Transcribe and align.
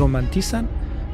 romantizan 0.00 0.66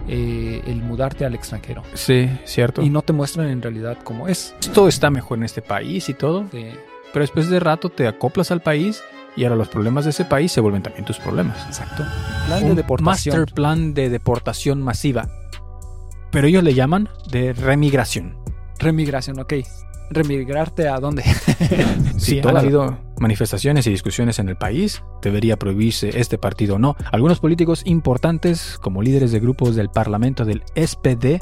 eh, 0.09 0.63
el 0.67 0.83
mudarte 0.83 1.25
al 1.27 1.35
extranjero. 1.35 1.83
Sí, 1.95 2.31
cierto. 2.45 2.81
Y 2.83 2.89
no 2.91 3.03
te 3.03 3.13
muestran 3.13 3.49
en 3.49 3.61
realidad 3.61 3.99
cómo 4.05 4.29
es. 4.29 4.55
todo 4.73 4.89
está 4.89 5.11
mejor 5.11 5.39
en 5.39 5.45
este 5.45 5.61
país 5.63 6.09
y 6.09 6.15
todo. 6.15 6.47
Sí, 6.53 6.67
Pero 7.13 7.23
después 7.23 7.51
de 7.51 7.61
rato 7.61 7.89
te 7.91 8.07
acoplas 8.07 8.51
al 8.51 8.63
país 8.63 9.03
y 9.37 9.45
ahora 9.45 9.57
los 9.57 9.69
problemas 9.69 10.05
de 10.05 10.11
ese 10.11 10.25
país 10.25 10.51
se 10.53 10.61
vuelven 10.61 10.83
también 10.83 11.05
tus 11.05 11.19
problemas. 11.19 11.59
exacto. 11.67 12.05
Plan 12.47 12.61
de 12.63 12.71
Un 12.71 12.77
deportación. 12.77 13.37
master 13.41 13.55
plan 13.55 13.93
de 13.95 14.09
deportación 14.09 14.81
masiva. 14.83 15.29
Pero 16.31 16.47
ellos 16.49 16.63
le 16.63 16.75
llaman 16.75 17.09
de 17.31 17.53
remigración. 17.53 18.37
Remigración, 18.79 19.39
ok. 19.41 19.55
¿Remigrarte 20.11 20.89
a 20.89 20.99
dónde? 21.01 21.25
Si 22.19 22.41
han 22.41 22.55
la- 22.55 22.61
habido 22.61 22.99
manifestaciones 23.19 23.87
y 23.87 23.91
discusiones 23.91 24.39
en 24.39 24.49
el 24.49 24.57
país, 24.57 25.03
debería 25.23 25.57
prohibirse 25.59 26.19
este 26.19 26.39
partido 26.39 26.77
o 26.77 26.79
no. 26.79 26.97
Algunos 27.13 27.41
políticos 27.41 27.83
importantes, 27.85 28.79
como 28.81 29.03
líderes 29.03 29.33
de 29.33 29.41
grupos 29.41 29.75
del 29.77 29.89
Parlamento 29.89 30.45
del 30.45 30.63
SPD 30.75 31.39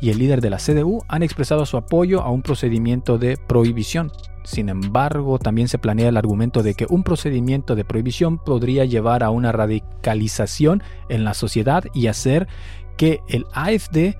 y 0.00 0.10
el 0.10 0.18
líder 0.18 0.40
de 0.40 0.50
la 0.50 0.58
CDU, 0.58 1.02
han 1.08 1.22
expresado 1.22 1.66
su 1.66 1.76
apoyo 1.76 2.22
a 2.22 2.30
un 2.30 2.42
procedimiento 2.42 3.18
de 3.18 3.36
prohibición. 3.36 4.10
Sin 4.44 4.68
embargo, 4.70 5.38
también 5.38 5.68
se 5.68 5.78
planea 5.78 6.08
el 6.08 6.16
argumento 6.16 6.62
de 6.62 6.74
que 6.74 6.86
un 6.88 7.02
procedimiento 7.02 7.74
de 7.76 7.84
prohibición 7.84 8.38
podría 8.38 8.84
llevar 8.86 9.22
a 9.22 9.30
una 9.30 9.52
radicalización 9.52 10.82
en 11.10 11.24
la 11.24 11.34
sociedad 11.34 11.84
y 11.92 12.06
hacer 12.06 12.48
que 12.96 13.20
el 13.28 13.44
AFD 13.52 14.16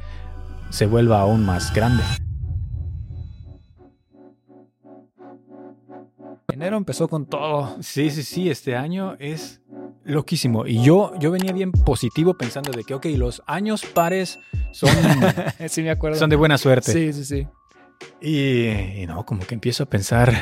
se 0.71 0.87
vuelva 0.87 1.21
aún 1.21 1.47
más 1.47 1.73
grande. 1.73 2.03
Enero 6.51 6.79
empezó 6.79 7.09
con 7.09 7.27
todo. 7.27 7.77
Sí, 7.83 8.11
sí, 8.11 8.23
sí, 8.23 8.49
este 8.49 8.75
año 8.75 9.17
es 9.19 9.61
loquísimo. 10.05 10.67
Y 10.67 10.83
yo, 10.83 11.13
yo 11.19 11.31
venía 11.31 11.53
bien 11.53 11.71
positivo 11.73 12.33
pensando 12.39 12.71
de 12.73 12.85
que, 12.85 12.95
ok, 12.95 13.05
los 13.17 13.43
años 13.47 13.85
pares 13.85 14.39
son, 14.73 14.89
sí, 15.69 15.83
me 15.83 15.91
acuerdo. 15.91 16.19
son 16.19 16.31
de 16.31 16.37
buena 16.37 16.57
suerte. 16.57 16.91
Sí, 16.91 17.13
sí, 17.13 17.25
sí. 17.27 17.47
Y, 18.23 19.03
y 19.03 19.07
no, 19.07 19.27
como 19.27 19.45
que 19.47 19.55
empiezo 19.55 19.83
a 19.83 19.87
pensar. 19.91 20.33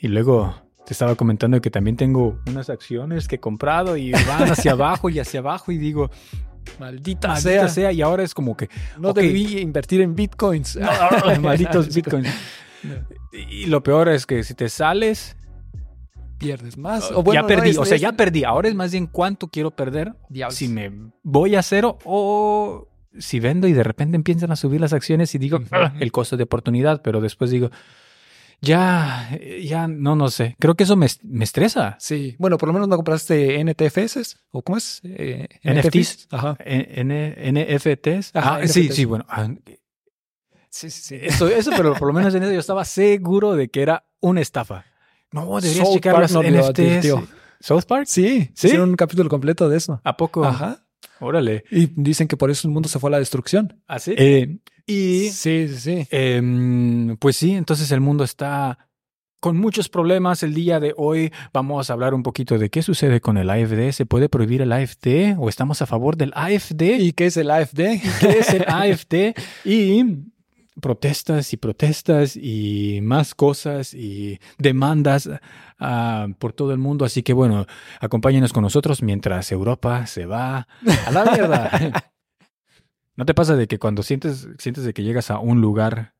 Y 0.00 0.08
luego 0.08 0.54
te 0.86 0.94
estaba 0.94 1.14
comentando 1.16 1.60
que 1.60 1.70
también 1.70 1.96
tengo 1.98 2.38
unas 2.46 2.70
acciones 2.70 3.28
que 3.28 3.34
he 3.34 3.40
comprado 3.40 3.98
y 3.98 4.12
van 4.12 4.50
hacia 4.50 4.72
abajo 4.72 5.10
y 5.10 5.18
hacia 5.18 5.40
abajo 5.40 5.70
y 5.70 5.76
digo, 5.76 6.10
Maldita, 6.80 7.28
maldita 7.28 7.36
sea. 7.36 7.68
sea. 7.68 7.92
Y 7.92 8.00
ahora 8.00 8.22
es 8.22 8.32
como 8.32 8.56
que, 8.56 8.70
No 8.98 9.10
ok. 9.10 9.16
debí 9.18 9.58
invertir 9.58 10.00
en 10.00 10.14
bitcoins. 10.14 10.78
malditos 11.42 11.94
bitcoins. 11.94 12.28
Y 13.50 13.66
lo 13.66 13.82
peor 13.82 14.08
es 14.08 14.26
que 14.26 14.42
si 14.44 14.54
te 14.54 14.68
sales, 14.68 15.36
Pierdes 16.38 16.76
más. 16.76 17.08
ya 17.10 17.16
O 17.16 17.22
bueno, 17.22 17.42
no, 17.42 17.48
perdí. 17.48 17.70
es- 17.70 17.78
o 17.78 17.84
sea, 17.86 17.96
ya 17.96 18.12
perdí. 18.12 18.44
Ahora 18.44 18.68
es 18.68 18.74
más 18.74 18.92
bien 18.92 19.06
cuánto 19.06 19.48
quiero 19.48 19.70
perder 19.70 20.12
Diablos. 20.28 20.54
si 20.56 20.68
me 20.68 20.92
voy 21.22 21.54
a 21.56 21.62
cero 21.62 21.98
o 22.04 22.88
si 23.18 23.40
vendo 23.40 23.66
y 23.66 23.72
de 23.72 23.82
repente 23.82 24.16
empiezan 24.16 24.52
a 24.52 24.56
subir 24.56 24.80
las 24.82 24.92
acciones 24.92 25.34
y 25.34 25.38
digo 25.38 25.56
Ujú. 25.56 25.68
"Ah, 25.72 25.94
el 25.98 26.12
costo 26.12 26.36
de 26.36 26.42
oportunidad, 26.44 27.00
pero 27.00 27.22
después 27.22 27.50
digo 27.50 27.70
ya, 28.60 29.30
ya 29.62 29.86
no, 29.86 30.16
no 30.16 30.28
sé. 30.28 30.56
Creo 30.58 30.74
que 30.74 30.84
eso 30.84 30.96
me, 30.96 31.06
me 31.22 31.44
estresa. 31.44 31.96
Sí. 32.00 32.36
Bueno, 32.38 32.56
por 32.58 32.68
lo 32.68 32.72
menos 32.72 32.88
no 32.88 32.96
compraste 32.96 33.60
NTFS. 33.60 34.36
¿O 34.50 34.62
cómo 34.62 34.78
es? 34.78 35.00
Eh, 35.04 35.46
NFTs. 35.62 36.28
Ajá. 36.30 36.56
N- 36.64 37.34
NFTs. 37.52 38.30
Ajá, 38.34 38.56
ah, 38.56 38.66
sí, 38.68 38.80
NFTs. 38.84 38.94
sí, 38.94 39.04
bueno. 39.04 39.26
Ah, 40.76 40.78
Sí, 40.78 40.90
sí, 40.90 41.02
sí. 41.02 41.18
Eso, 41.22 41.48
eso, 41.48 41.70
pero 41.76 41.94
por 41.94 42.08
lo 42.08 42.12
menos 42.12 42.34
en 42.34 42.42
eso 42.42 42.52
yo 42.52 42.60
estaba 42.60 42.84
seguro 42.84 43.54
de 43.54 43.68
que 43.68 43.82
era 43.82 44.04
una 44.20 44.40
estafa. 44.40 44.84
No, 45.32 45.60
deberías 45.60 45.86
South 45.86 45.94
checar 45.94 46.14
Park 46.14 46.30
las 46.30 46.72
NFTs. 46.72 47.14
¿South 47.60 47.84
Park? 47.88 48.04
Sí, 48.06 48.50
¿Sí? 48.54 48.66
hicieron 48.66 48.90
un 48.90 48.96
capítulo 48.96 49.28
completo 49.30 49.68
de 49.68 49.78
eso. 49.78 50.00
¿A 50.04 50.16
poco? 50.16 50.44
Ajá. 50.44 50.84
Órale. 51.20 51.64
Y 51.70 51.86
dicen 51.96 52.28
que 52.28 52.36
por 52.36 52.50
eso 52.50 52.68
el 52.68 52.74
mundo 52.74 52.88
se 52.88 52.98
fue 52.98 53.08
a 53.08 53.12
la 53.12 53.18
destrucción. 53.18 53.80
¿Así? 53.86 54.14
Eh, 54.16 54.58
y 54.86 55.30
sí, 55.30 55.68
sí, 55.68 55.76
sí. 55.78 56.08
Em, 56.10 57.16
pues 57.16 57.36
sí, 57.36 57.52
entonces 57.52 57.90
el 57.90 58.00
mundo 58.00 58.22
está 58.24 58.78
con 59.40 59.56
muchos 59.56 59.88
problemas. 59.88 60.42
El 60.42 60.54
día 60.54 60.78
de 60.78 60.92
hoy 60.96 61.32
vamos 61.52 61.88
a 61.88 61.92
hablar 61.94 62.12
un 62.12 62.22
poquito 62.22 62.58
de 62.58 62.68
qué 62.68 62.82
sucede 62.82 63.20
con 63.20 63.38
el 63.38 63.48
AFD. 63.48 63.92
¿Se 63.92 64.04
puede 64.04 64.28
prohibir 64.28 64.60
el 64.60 64.72
AFD 64.72 65.36
o 65.38 65.48
estamos 65.48 65.80
a 65.80 65.86
favor 65.86 66.16
del 66.16 66.32
AFD? 66.34 66.98
¿Y 66.98 67.12
qué 67.12 67.26
es 67.26 67.36
el 67.36 67.50
AFD? 67.50 68.00
qué 68.20 68.38
es 68.40 68.50
el 68.50 68.64
AFD? 68.68 69.34
Y 69.64 70.04
protestas 70.80 71.52
y 71.52 71.56
protestas 71.56 72.36
y 72.36 73.00
más 73.02 73.34
cosas 73.34 73.94
y 73.94 74.38
demandas 74.58 75.28
ah, 75.78 76.28
por 76.38 76.52
todo 76.52 76.72
el 76.72 76.78
mundo. 76.78 77.04
Así 77.04 77.22
que 77.22 77.32
bueno, 77.32 77.66
acompáñenos 78.00 78.52
con 78.52 78.62
nosotros 78.62 79.02
mientras 79.02 79.50
Europa 79.52 80.06
se 80.06 80.26
va 80.26 80.68
a 81.06 81.10
la 81.10 81.24
mierda. 81.24 82.12
¿No 83.16 83.24
te 83.24 83.34
pasa 83.34 83.56
de 83.56 83.66
que 83.66 83.78
cuando 83.78 84.02
sientes, 84.02 84.48
sientes 84.58 84.84
de 84.84 84.92
que 84.92 85.02
llegas 85.02 85.30
a 85.30 85.38
un 85.38 85.60
lugar 85.60 86.14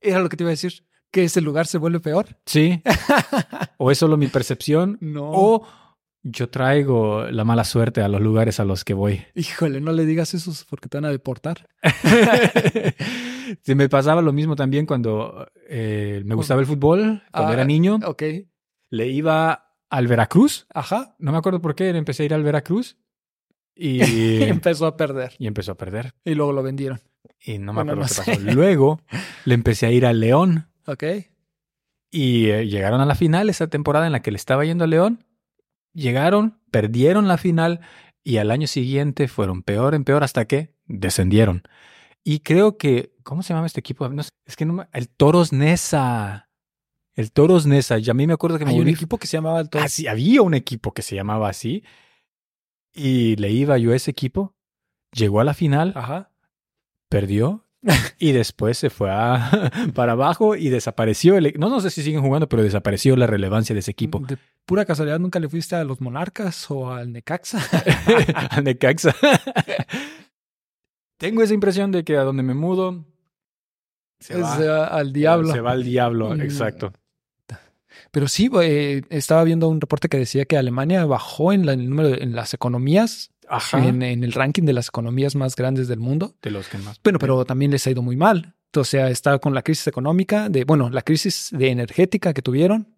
Era 0.00 0.18
lo 0.18 0.28
que 0.28 0.36
te 0.36 0.42
iba 0.42 0.50
a 0.50 0.52
decir. 0.52 0.84
¿Que 1.12 1.24
ese 1.24 1.40
lugar 1.40 1.66
se 1.66 1.78
vuelve 1.78 2.00
peor? 2.00 2.38
Sí. 2.46 2.82
¿O 3.78 3.90
es 3.90 3.98
solo 3.98 4.16
mi 4.16 4.28
percepción? 4.28 4.96
No. 5.00 5.30
¿O 5.32 5.66
yo 6.22 6.50
traigo 6.50 7.24
la 7.30 7.44
mala 7.44 7.64
suerte 7.64 8.02
a 8.02 8.08
los 8.08 8.20
lugares 8.20 8.60
a 8.60 8.64
los 8.64 8.84
que 8.84 8.94
voy? 8.94 9.24
Híjole, 9.34 9.80
no 9.80 9.92
le 9.92 10.04
digas 10.04 10.34
eso 10.34 10.52
porque 10.68 10.88
te 10.88 10.98
van 10.98 11.06
a 11.06 11.10
deportar. 11.10 11.68
Se 13.62 13.74
me 13.74 13.88
pasaba 13.88 14.22
lo 14.22 14.32
mismo 14.32 14.56
también 14.56 14.86
cuando 14.86 15.46
eh, 15.68 16.22
me 16.24 16.34
gustaba 16.34 16.60
el 16.60 16.66
fútbol, 16.66 17.22
cuando 17.32 17.50
Ah, 17.50 17.54
era 17.54 17.64
niño. 17.64 17.98
Ok. 18.04 18.22
Le 18.90 19.08
iba 19.08 19.74
al 19.88 20.06
Veracruz. 20.06 20.66
Ajá. 20.74 21.14
No 21.18 21.32
me 21.32 21.38
acuerdo 21.38 21.60
por 21.60 21.74
qué, 21.74 21.88
empecé 21.90 22.22
a 22.22 22.26
ir 22.26 22.34
al 22.34 22.42
Veracruz. 22.42 22.96
Y, 23.74 24.00
Empezó 24.42 24.86
a 24.86 24.96
perder. 24.96 25.32
y 25.38 25.46
empezó 25.46 25.72
a 25.72 25.76
perder. 25.76 26.14
Y 26.24 26.34
luego 26.34 26.52
lo 26.52 26.62
vendieron. 26.62 27.00
Y 27.44 27.58
no 27.58 27.72
me 27.72 27.82
Bueno, 27.84 27.92
acuerdo 27.92 28.02
no 28.02 28.08
qué 28.08 28.14
sé. 28.32 28.44
pasó. 28.44 28.54
Luego 28.54 29.00
le 29.44 29.54
empecé 29.54 29.86
a 29.86 29.90
ir 29.92 30.04
al 30.06 30.20
León. 30.20 30.68
Ok. 30.86 31.04
Y 32.10 32.50
eh, 32.50 32.66
llegaron 32.66 33.00
a 33.00 33.06
la 33.06 33.14
final 33.14 33.48
esa 33.48 33.68
temporada 33.68 34.06
en 34.06 34.12
la 34.12 34.20
que 34.22 34.30
le 34.32 34.36
estaba 34.36 34.64
yendo 34.64 34.84
a 34.84 34.88
León. 34.88 35.24
Llegaron, 35.92 36.60
perdieron 36.70 37.28
la 37.28 37.38
final 37.38 37.80
y 38.22 38.36
al 38.36 38.50
año 38.50 38.66
siguiente 38.66 39.28
fueron 39.28 39.62
peor 39.62 39.94
en 39.94 40.04
peor 40.04 40.22
hasta 40.24 40.44
que 40.44 40.74
descendieron. 40.86 41.62
Y 42.24 42.40
creo 42.40 42.76
que, 42.76 43.14
¿cómo 43.22 43.42
se 43.42 43.54
llama 43.54 43.66
este 43.66 43.80
equipo? 43.80 44.08
No 44.08 44.22
sé, 44.22 44.30
es 44.46 44.56
que 44.56 44.64
no 44.66 44.72
me- 44.74 44.88
el 44.92 45.08
Toros 45.08 45.52
Nesa. 45.52 46.48
El 47.14 47.32
Toros 47.32 47.66
Nesa. 47.66 47.98
Y 47.98 48.08
a 48.10 48.14
mí 48.14 48.26
me 48.26 48.34
acuerdo 48.34 48.58
que 48.58 48.64
me 48.64 48.72
Hay 48.72 48.80
un 48.80 48.88
equipo 48.88 49.18
que 49.18 49.26
se 49.26 49.36
llamaba 49.38 49.60
el 49.60 49.70
Toro. 49.70 49.84
Ah, 49.84 49.88
sí, 49.88 50.06
había 50.06 50.42
un 50.42 50.54
equipo 50.54 50.92
que 50.92 51.02
se 51.02 51.16
llamaba 51.16 51.48
así. 51.48 51.82
Y 52.94 53.36
le 53.36 53.50
iba 53.50 53.78
yo 53.78 53.92
a 53.92 53.96
ese 53.96 54.10
equipo. 54.10 54.54
Llegó 55.12 55.40
a 55.40 55.44
la 55.44 55.54
final, 55.54 55.92
Ajá. 55.96 56.30
perdió 57.08 57.66
y 58.18 58.32
después 58.32 58.76
se 58.78 58.90
fue 58.90 59.10
a- 59.10 59.70
para 59.94 60.12
abajo 60.12 60.54
y 60.56 60.68
desapareció. 60.68 61.36
El, 61.36 61.46
e- 61.46 61.54
no, 61.58 61.68
no 61.70 61.80
sé 61.80 61.90
si 61.90 62.02
siguen 62.02 62.20
jugando, 62.22 62.48
pero 62.48 62.62
desapareció 62.62 63.16
la 63.16 63.26
relevancia 63.26 63.72
de 63.74 63.80
ese 63.80 63.90
equipo. 63.92 64.20
De 64.20 64.36
pura 64.66 64.84
casualidad, 64.84 65.18
¿nunca 65.18 65.40
le 65.40 65.48
fuiste 65.48 65.74
a 65.74 65.84
los 65.84 66.00
Monarcas 66.00 66.70
o 66.70 66.92
al 66.92 67.12
Necaxa? 67.12 67.60
Al 68.50 68.64
Necaxa. 68.64 69.14
Tengo 71.20 71.42
esa 71.42 71.52
impresión 71.52 71.92
de 71.92 72.02
que 72.02 72.16
a 72.16 72.22
donde 72.22 72.42
me 72.42 72.54
mudo 72.54 73.04
se 74.20 74.36
O 74.36 74.40
va, 74.40 74.86
al 74.86 75.12
diablo. 75.12 75.52
Se 75.52 75.60
va 75.60 75.72
al 75.72 75.84
diablo, 75.84 76.30
Mm. 76.34 76.40
exacto. 76.40 76.92
Pero 78.10 78.26
sí, 78.26 78.50
eh, 78.62 79.02
estaba 79.10 79.44
viendo 79.44 79.68
un 79.68 79.80
reporte 79.80 80.08
que 80.08 80.16
decía 80.18 80.44
que 80.46 80.56
Alemania 80.56 81.04
bajó 81.04 81.52
en 81.52 81.66
la- 81.66 81.74
el 81.74 81.88
número 81.88 82.08
de- 82.08 82.22
en 82.24 82.34
las 82.34 82.54
economías, 82.54 83.30
Ajá. 83.48 83.84
en, 83.86 84.02
en 84.02 84.24
el 84.24 84.32
ranking 84.32 84.62
de 84.64 84.72
las 84.72 84.88
economías 84.88 85.36
más 85.36 85.54
grandes 85.56 85.86
del 85.88 86.00
mundo. 86.00 86.34
de 86.42 86.50
los 86.50 86.68
que 86.68 86.78
más. 86.78 86.98
Bueno, 87.04 87.18
pero 87.18 87.44
también 87.44 87.70
les 87.70 87.86
ha 87.86 87.90
ido 87.90 88.02
muy 88.02 88.16
mal. 88.16 88.54
O 88.74 88.84
sea, 88.84 89.10
está 89.10 89.38
con 89.40 89.52
la 89.54 89.62
crisis 89.62 89.86
económica, 89.88 90.48
de, 90.48 90.64
bueno, 90.64 90.88
la 90.90 91.02
crisis 91.02 91.50
de 91.52 91.68
energética 91.70 92.32
que 92.32 92.40
tuvieron. 92.42 92.88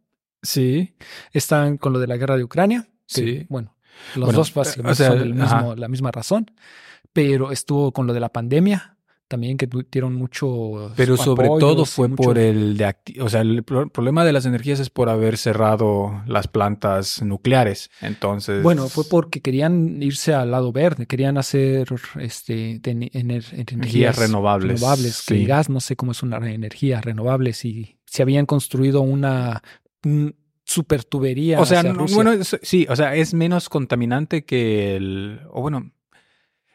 Sí. 0.43 0.95
Están 1.33 1.77
con 1.79 1.93
lo 1.93 1.99
de 1.99 2.07
la 2.07 2.17
guerra 2.17 2.37
de 2.37 2.45
Ucrania. 2.45 2.87
que, 3.09 3.21
Sí. 3.21 3.47
Bueno, 3.51 3.75
los 4.17 4.27
Bueno, 4.27 4.39
dos 4.39 4.55
básicamente 4.55 4.93
o 4.93 4.95
sea, 4.95 5.09
son 5.09 5.19
del 5.19 5.35
mismo- 5.35 5.45
ajá. 5.45 5.75
la 5.77 5.89
misma 5.89 6.11
razón. 6.11 6.51
Pero 7.13 7.53
estuvo 7.53 7.93
con 7.93 8.07
lo 8.07 8.15
de 8.15 8.21
la 8.21 8.31
pandemia 8.31 8.97
también, 9.29 9.57
que 9.57 9.67
tuvieron 9.67 10.15
mucho. 10.15 10.93
Pero 10.95 11.17
sobre 11.17 11.49
todo 11.49 11.83
y 11.85 11.87
fue 11.87 12.09
mucho- 12.09 12.23
por 12.23 12.37
el 12.39 12.77
de 12.77 12.95
o 13.21 13.31
sea, 13.31 13.41
el 13.41 13.63
pro- 13.63 13.89
problema 13.89 14.27
de 14.27 14.33
las 14.35 14.45
energías 14.45 14.79
es 14.79 14.91
por 14.91 15.09
haber 15.09 15.39
cerrado 15.39 16.23
las 16.27 16.49
plantas 16.49 17.23
nucleares. 17.23 17.91
Entonces, 18.03 18.63
Bueno, 18.63 18.89
fue 18.89 19.05
porque 19.09 19.41
querían 19.41 20.03
irse 20.03 20.35
al 20.35 20.51
lado 20.51 20.71
verde, 20.73 21.07
querían 21.07 21.39
hacer 21.39 21.89
este, 22.21 22.81
ener- 22.83 23.53
energías 23.55 24.17
renovables, 24.19 24.81
renovables, 24.81 25.25
que 25.27 25.35
sí. 25.35 25.41
el 25.41 25.47
gas 25.49 25.71
no 25.71 25.81
sé 25.81 25.97
cómo 25.97 26.13
es 26.13 26.23
una 26.23 26.37
energía 26.51 27.01
renovable, 27.01 27.55
si 27.55 27.97
se 28.07 28.21
habían 28.23 28.45
construido 28.45 29.01
una 29.01 29.63
un 30.05 30.35
super 30.73 31.05
tubería. 31.05 31.61
o 31.61 31.67
sea, 31.67 31.83
no- 31.83 32.07
bueno, 32.15 32.33
es- 32.33 32.59
sí, 32.63 32.87
o 32.89 32.97
sea, 32.97 33.15
es 33.15 33.35
menos 33.35 33.69
contaminante 33.69 34.45
que 34.45 34.97
el, 34.97 35.41
o 35.51 35.61
bueno, 35.61 35.93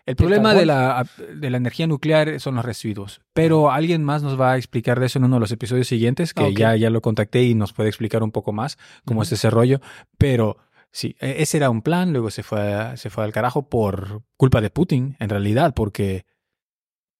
el 0.06 0.16
problema 0.16 0.54
de 0.54 0.66
la, 0.66 1.06
de 1.36 1.50
la 1.50 1.58
energía 1.58 1.86
nuclear 1.86 2.40
son 2.40 2.56
los 2.56 2.64
residuos. 2.64 3.20
Pero 3.34 3.72
alguien 3.72 4.04
más 4.06 4.24
nos 4.24 4.40
va 4.40 4.54
a 4.54 4.58
explicar 4.58 5.00
de 5.02 5.08
eso 5.08 5.20
en 5.20 5.26
uno 5.26 5.36
de 5.36 5.40
los 5.42 5.52
episodios 5.52 5.88
siguientes, 5.88 6.34
que 6.34 6.44
Ah, 6.46 6.50
ya, 6.50 6.76
ya 6.78 6.90
lo 6.90 7.02
contacté 7.02 7.44
y 7.44 7.56
nos 7.56 7.74
puede 7.74 7.90
explicar 7.90 8.24
un 8.24 8.32
poco 8.32 8.54
más 8.54 8.78
cómo 9.04 9.24
es 9.24 9.32
ese 9.34 9.50
rollo. 9.50 9.82
Pero 10.18 10.58
Sí, 10.90 11.16
e- 11.20 11.42
ese 11.44 11.58
era 11.58 11.70
un 11.70 11.82
plan, 11.82 12.14
luego 12.14 12.32
se 12.32 12.42
fue, 12.44 12.96
se 12.96 13.10
fue 13.10 13.26
al 13.26 13.34
carajo 13.34 13.68
por 13.70 14.24
culpa 14.38 14.62
de 14.62 14.70
Putin, 14.70 15.18
en 15.20 15.28
realidad, 15.30 15.74
porque 15.76 16.26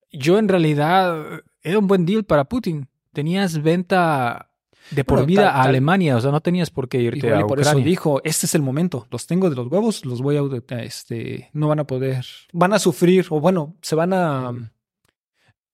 yo 0.10 0.40
en 0.40 0.48
realidad 0.48 1.42
era 1.62 1.78
un 1.78 1.86
buen 1.88 2.06
deal 2.06 2.24
para 2.24 2.46
Putin. 2.46 2.88
Tenías 3.12 3.62
venta 3.62 4.52
de 4.92 5.04
por 5.04 5.18
Bueno, 5.20 5.28
vida 5.28 5.42
tal- 5.44 5.50
a 5.50 5.54
tal- 5.64 5.68
Alemania, 5.70 6.16
o 6.18 6.22
sea, 6.22 6.32
no 6.32 6.42
tenías 6.42 6.70
por 6.70 6.88
qué 6.90 7.02
irte 7.02 7.20
Igual 7.28 7.36
a 7.36 7.40
y 7.42 7.44
por 7.44 7.60
eso 7.60 7.70
Ucrania. 7.72 7.86
dijo, 7.86 8.22
este 8.24 8.46
es 8.46 8.56
el 8.56 8.62
momento, 8.62 9.08
los 9.12 9.28
tengo 9.28 9.50
de 9.50 9.56
los 9.56 9.68
huevos, 9.68 10.06
los 10.06 10.22
voy 10.22 10.38
a, 10.38 10.42
este, 10.82 11.50
no 11.54 11.68
van 11.68 11.80
a 11.80 11.84
poder, 11.86 12.26
van 12.54 12.74
a 12.74 12.80
sufrir, 12.80 13.26
o 13.30 13.40
bueno, 13.40 13.76
se 13.82 13.96
van 13.96 14.14
a, 14.14 14.52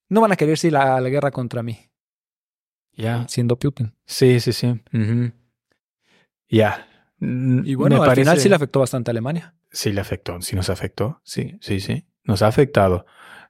no 0.09 0.21
van 0.21 0.31
a 0.31 0.35
querer 0.35 0.57
ir 0.63 0.75
a 0.77 0.99
la 0.99 1.09
guerra 1.09 1.31
contra 1.31 1.61
mí, 1.63 1.77
Ya, 2.95 3.25
siendo 3.27 3.57
Putin. 3.57 3.93
sí, 4.05 4.39
sí, 4.39 4.51
sí. 4.53 4.81
Ya. 6.49 6.87
Mm, 7.19 7.61
Y 7.65 7.75
bueno, 7.75 7.99
me 8.01 8.05
al 8.09 8.15
final 8.15 8.37
sí 8.39 8.49
le 8.49 8.55
afectó 8.55 8.79
bastante 8.79 9.09
a 9.09 9.13
Alemania. 9.13 9.55
Sí 9.71 9.91
le 9.91 10.01
afectó, 10.01 10.41
sí 10.41 10.55
nos 10.55 10.69
afectó, 10.69 11.19
sí, 11.23 11.57
sí, 11.61 11.79
sí, 11.79 12.05
nos 12.23 12.41
ha 12.41 12.47
afectado. 12.47 13.05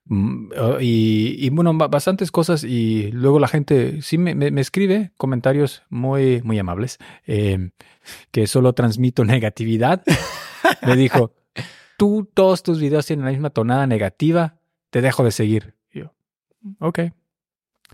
Mm, 0.06 0.50
Y, 0.82 1.46
y 1.46 1.50
bueno, 1.50 1.74
ba- 1.78 1.88
bastantes 1.88 2.30
cosas 2.32 2.64
y 2.64 3.10
luego 3.12 3.40
la 3.40 3.48
gente 3.48 4.02
sí 4.02 4.18
me, 4.18 4.36
me- 4.36 4.52
me 4.52 4.62
escribe 4.62 5.12
comentarios 5.18 5.84
muy, 5.90 6.42
muy 6.44 6.60
amables, 6.60 6.98
eh, 7.26 7.70
que 8.32 8.48
solo 8.48 8.74
transmito 8.74 9.24
negatividad. 9.26 10.04
Me 10.86 10.96
dijo, 10.98 11.34
tú 11.98 12.30
todos 12.34 12.64
tus 12.64 12.80
videos 12.80 13.06
tienen 13.06 13.26
la 13.26 13.32
misma 13.32 13.50
tonada 13.50 13.88
negativa, 13.88 14.58
te 14.90 15.02
dejo 15.02 15.24
de 15.24 15.32
seguir. 15.32 15.76
Y 15.94 16.00
yo, 16.00 16.14
ok. 16.80 17.00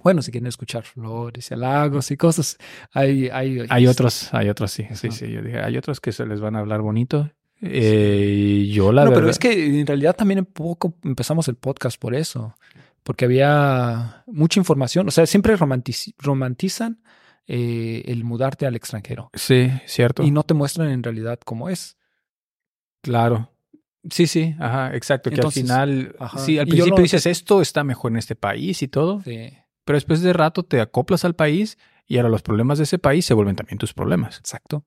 Bueno, 0.03 0.21
si 0.21 0.31
quieren 0.31 0.47
escuchar 0.47 0.83
flores 0.85 1.51
y 1.51 1.53
halagos 1.53 2.09
y 2.11 2.17
cosas, 2.17 2.57
hay, 2.93 3.27
hay, 3.29 3.65
Hay 3.69 3.85
otros, 3.87 4.33
hay 4.33 4.47
otros, 4.49 4.71
sí, 4.71 4.87
sí, 4.93 5.11
sí. 5.11 5.29
Yo 5.29 5.41
dije, 5.41 5.59
hay 5.59 5.77
otros 5.77 5.99
que 5.99 6.11
se 6.13 6.25
les 6.25 6.39
van 6.39 6.55
a 6.55 6.59
hablar 6.59 6.81
bonito. 6.81 7.29
Eh, 7.61 8.63
y 8.67 8.71
yo 8.71 8.91
la 8.91 9.03
no, 9.03 9.09
verdad... 9.11 9.21
pero 9.21 9.31
es 9.31 9.39
que 9.39 9.79
en 9.81 9.85
realidad 9.87 10.15
también 10.15 10.39
un 10.39 10.45
poco 10.45 10.95
empezamos 11.03 11.47
el 11.47 11.55
podcast 11.55 11.99
por 11.99 12.15
eso, 12.15 12.55
porque 13.03 13.25
había 13.25 14.23
mucha 14.27 14.59
información, 14.59 15.07
o 15.07 15.11
sea, 15.11 15.25
siempre 15.25 15.55
romantici- 15.57 16.13
romantizan 16.17 17.01
eh, 17.47 18.03
el 18.05 18.23
mudarte 18.23 18.65
al 18.65 18.75
extranjero 18.75 19.29
Sí, 19.33 19.71
cierto. 19.87 20.23
y 20.23 20.31
no 20.31 20.43
te 20.43 20.53
muestran 20.53 20.89
en 20.89 21.03
realidad 21.03 21.39
cómo 21.43 21.69
es. 21.69 21.97
Claro. 23.01 23.51
Sí, 24.09 24.27
sí, 24.27 24.55
ajá, 24.59 24.95
exacto. 24.95 25.29
Que 25.29 25.35
Entonces, 25.35 25.69
al 25.69 25.87
final, 25.89 26.15
ajá. 26.19 26.39
sí, 26.39 26.57
al 26.57 26.67
principio 26.67 26.95
no- 26.97 27.01
dices 27.03 27.25
esto 27.25 27.61
está 27.61 27.83
mejor 27.83 28.11
en 28.11 28.17
este 28.17 28.35
país 28.35 28.81
y 28.81 28.87
todo, 28.87 29.21
Sí, 29.23 29.49
pero 29.83 29.97
después 29.97 30.21
de 30.21 30.31
rato 30.33 30.63
te 30.63 30.79
acoplas 30.79 31.25
al 31.25 31.35
país 31.35 31.77
y 32.07 32.17
ahora 32.17 32.29
los 32.29 32.41
problemas 32.41 32.77
de 32.77 32.85
ese 32.85 32.99
país 32.99 33.25
se 33.25 33.33
vuelven 33.33 33.55
también 33.55 33.77
tus 33.77 33.93
problemas. 33.93 34.37
exacto. 34.37 34.85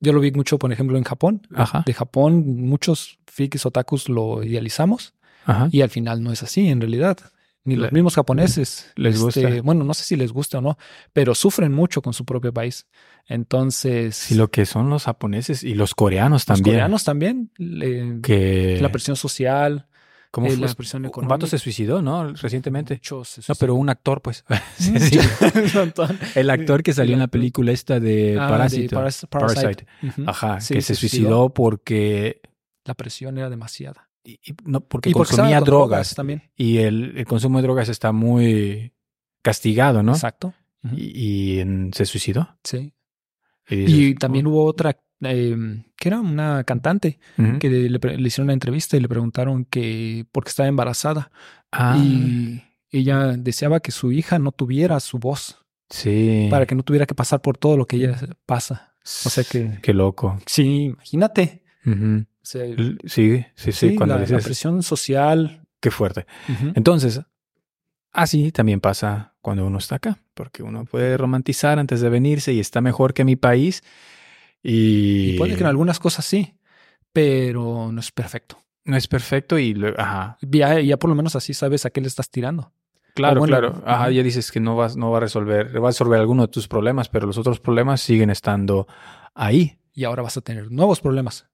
Yo 0.00 0.12
lo 0.12 0.20
vi 0.20 0.32
mucho, 0.32 0.58
por 0.58 0.72
ejemplo, 0.72 0.96
en 0.98 1.04
Japón. 1.04 1.46
Ajá. 1.54 1.82
De 1.86 1.92
Japón, 1.92 2.44
muchos 2.62 3.18
frikis 3.26 3.66
otakus 3.66 4.08
lo 4.08 4.42
idealizamos 4.42 5.14
Ajá. 5.44 5.68
y 5.70 5.82
al 5.82 5.90
final 5.90 6.22
no 6.22 6.32
es 6.32 6.42
así 6.42 6.68
en 6.68 6.80
realidad. 6.80 7.18
Ni 7.64 7.76
los 7.76 7.88
Le- 7.88 7.92
mismos 7.92 8.14
japoneses. 8.14 8.90
les 8.96 9.16
este, 9.16 9.42
gusta. 9.42 9.62
Bueno, 9.62 9.84
no 9.84 9.92
sé 9.92 10.04
si 10.04 10.16
les 10.16 10.32
gusta 10.32 10.58
o 10.58 10.60
no, 10.62 10.78
pero 11.12 11.34
sufren 11.34 11.72
mucho 11.72 12.00
con 12.00 12.14
su 12.14 12.24
propio 12.24 12.54
país. 12.54 12.86
Entonces, 13.26 14.16
Sí, 14.16 14.34
lo 14.34 14.50
que 14.50 14.64
son 14.64 14.88
los 14.88 15.04
japoneses 15.04 15.62
y 15.62 15.74
los 15.74 15.94
coreanos 15.94 16.40
los 16.42 16.46
también. 16.46 16.74
coreanos 16.76 17.04
también, 17.04 17.50
que 18.22 18.78
la 18.80 18.90
presión 18.90 19.16
social, 19.16 19.86
¿cómo 20.30 20.46
eh, 20.46 20.50
fue? 20.56 20.66
la 20.68 20.74
presión 20.74 21.02
Un 21.02 21.08
económica. 21.08 21.34
vato 21.34 21.46
se 21.46 21.58
suicidó, 21.58 22.02
¿no? 22.02 22.32
Recientemente. 22.34 23.00
se 23.02 23.40
No, 23.48 23.54
pero 23.58 23.74
un 23.74 23.88
actor, 23.88 24.20
pues. 24.22 24.44
Sí, 24.78 24.98
sí. 24.98 25.18
Un. 25.78 25.92
El 26.34 26.50
actor 26.50 26.82
que 26.82 26.92
salió 26.92 27.14
en 27.14 27.20
la 27.20 27.28
película 27.28 27.72
esta 27.72 28.00
de 28.00 28.36
Ah, 28.38 28.44
de 28.46 28.50
Parásito. 28.50 28.96
Paras- 28.96 29.26
Parasite. 29.28 29.60
Parasite. 29.62 29.86
Ujú. 30.06 30.30
Ajá, 30.30 30.60
Sí, 30.60 30.74
que 30.74 30.82
se 30.82 30.94
suicidó 30.94 31.52
porque, 31.52 32.40
La 32.84 32.94
presión 32.94 33.38
era 33.38 33.50
demasiada. 33.50 34.08
y- 34.24 34.38
y 34.44 34.54
no, 34.64 34.80
porque 34.80 35.10
Y 35.10 35.12
porque 35.12 35.30
consumía 35.30 35.58
con 35.58 35.66
drogas. 35.66 36.14
también. 36.14 36.42
Y 36.56 36.78
el, 36.78 37.16
el 37.16 37.24
consumo 37.26 37.58
de 37.58 37.62
drogas 37.62 37.88
está 37.88 38.12
muy 38.12 38.92
castigado, 39.42 40.02
¿no? 40.02 40.12
Exacto. 40.12 40.52
Ujú. 40.84 40.94
Y, 40.96 41.12
y, 41.56 41.60
en- 41.60 41.92
se 41.94 42.04
suicidó. 42.06 42.56
Sí. 42.64 42.92
Y, 43.68 43.76
dices, 43.76 43.94
Y 43.98 44.14
también 44.14 44.46
hubo 44.46 44.64
otra, 44.64 44.96
eh, 45.22 45.82
que 45.96 46.08
era 46.08 46.20
una 46.20 46.64
cantante, 46.64 47.18
que 47.58 47.68
le, 47.70 47.98
hicieron 48.26 48.46
una 48.46 48.52
entrevista 48.54 48.96
y 48.96 49.00
le 49.00 49.08
preguntaron 49.08 49.64
que 49.64 50.24
por 50.32 50.44
qué 50.44 50.48
estaba 50.50 50.68
embarazada. 50.68 51.30
Ah, 51.72 51.96
Y 51.98 52.62
ella 52.90 53.34
deseaba 53.36 53.80
que 53.80 53.92
su 53.92 54.12
hija 54.12 54.38
no 54.38 54.50
tuviera 54.52 54.98
su 55.00 55.18
voz, 55.18 55.58
sí. 55.88 56.48
para 56.50 56.66
que 56.66 56.74
no 56.74 56.82
tuviera 56.82 57.06
que 57.06 57.14
pasar 57.14 57.40
por 57.42 57.56
todo 57.58 57.76
lo 57.76 57.86
que 57.86 57.96
ella 57.96 58.18
pasa. 58.46 58.94
O 59.24 59.30
sea 59.30 59.44
que- 59.44 59.78
Qué 59.82 59.92
loco. 59.94 60.38
Sí, 60.46 60.84
imagínate. 60.86 61.62
O 61.86 62.24
sea, 62.42 62.64
Sí, 62.66 62.98
sí, 63.06 63.44
sí. 63.54 63.72
sí, 63.72 63.94
cuando 63.94 64.14
la, 64.16 64.20
la 64.22 64.26
dices, 64.26 64.44
presión 64.44 64.82
social. 64.82 65.62
qué 65.80 65.90
fuerte. 65.90 66.26
Entonces, 66.74 67.20
así 68.12 68.52
también 68.52 68.80
pasa 68.80 69.34
cuando 69.40 69.66
uno 69.66 69.78
está 69.78 69.96
acá, 69.96 70.18
porque 70.34 70.62
uno 70.62 70.84
puede 70.84 71.16
romantizar 71.16 71.78
antes 71.78 72.00
de 72.00 72.08
venirse 72.10 72.52
y 72.52 72.60
está 72.60 72.80
mejor 72.80 73.14
que 73.14 73.24
mi 73.24 73.36
país. 73.36 73.82
Y, 74.62 75.30
Y 75.34 75.38
puede 75.38 75.54
que 75.56 75.60
en 75.62 75.66
algunas 75.68 75.98
cosas 75.98 76.24
sí, 76.24 76.54
pero 77.12 77.90
no 77.92 78.00
es 78.00 78.12
perfecto. 78.12 78.58
no 78.84 78.96
es 78.96 79.08
perfecto 79.08 79.58
y, 79.58 79.74
lo- 79.74 79.98
ajá, 79.98 80.36
Ya, 80.42 80.80
ya 80.80 80.96
por 80.98 81.10
lo 81.10 81.16
menos 81.16 81.36
así 81.36 81.54
sabes 81.54 81.86
a 81.86 81.90
qué 81.90 82.00
le 82.00 82.08
estás 82.08 82.30
tirando. 82.30 82.72
Claro, 83.14 83.40
bueno, 83.40 83.56
claro. 83.58 83.82
Ajá, 83.86 84.10
ya 84.10 84.22
dices 84.22 84.52
que 84.52 84.60
no 84.60 84.76
vas, 84.76 84.96
no 84.96 85.10
va 85.10 85.18
a 85.18 85.20
resolver, 85.20 85.74
va 85.82 85.88
a 85.88 85.90
resolver 85.90 86.20
alguno 86.20 86.42
de 86.46 86.52
tus 86.52 86.68
problemas, 86.68 87.08
pero 87.08 87.26
los 87.26 87.38
otros 87.38 87.58
problemas 87.60 88.00
siguen 88.00 88.30
estando 88.30 88.86
ahí. 89.34 89.78
Y 89.92 90.04
ahora 90.04 90.22
vas 90.22 90.36
a 90.36 90.40
tener 90.40 90.70
nuevos 90.70 91.00
problemas. 91.00 91.46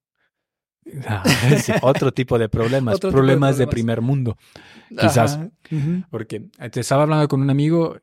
Ah, 1.09 1.25
sí, 1.61 1.73
otro 1.83 2.13
tipo 2.13 2.39
de 2.39 2.49
problemas, 2.49 2.95
Otro 2.95 3.11
tipo 3.11 3.17
de 3.17 3.27
problemas 3.27 3.59
de, 3.59 3.67
primer 3.67 4.01
mundo. 4.01 4.37
Quizás. 4.89 5.35
Ajá. 5.37 5.51
Porque 6.11 6.49
te 6.71 6.79
estaba 6.81 7.03
hablando 7.03 7.27
con 7.27 7.41
un 7.43 7.51
amigo 7.51 7.97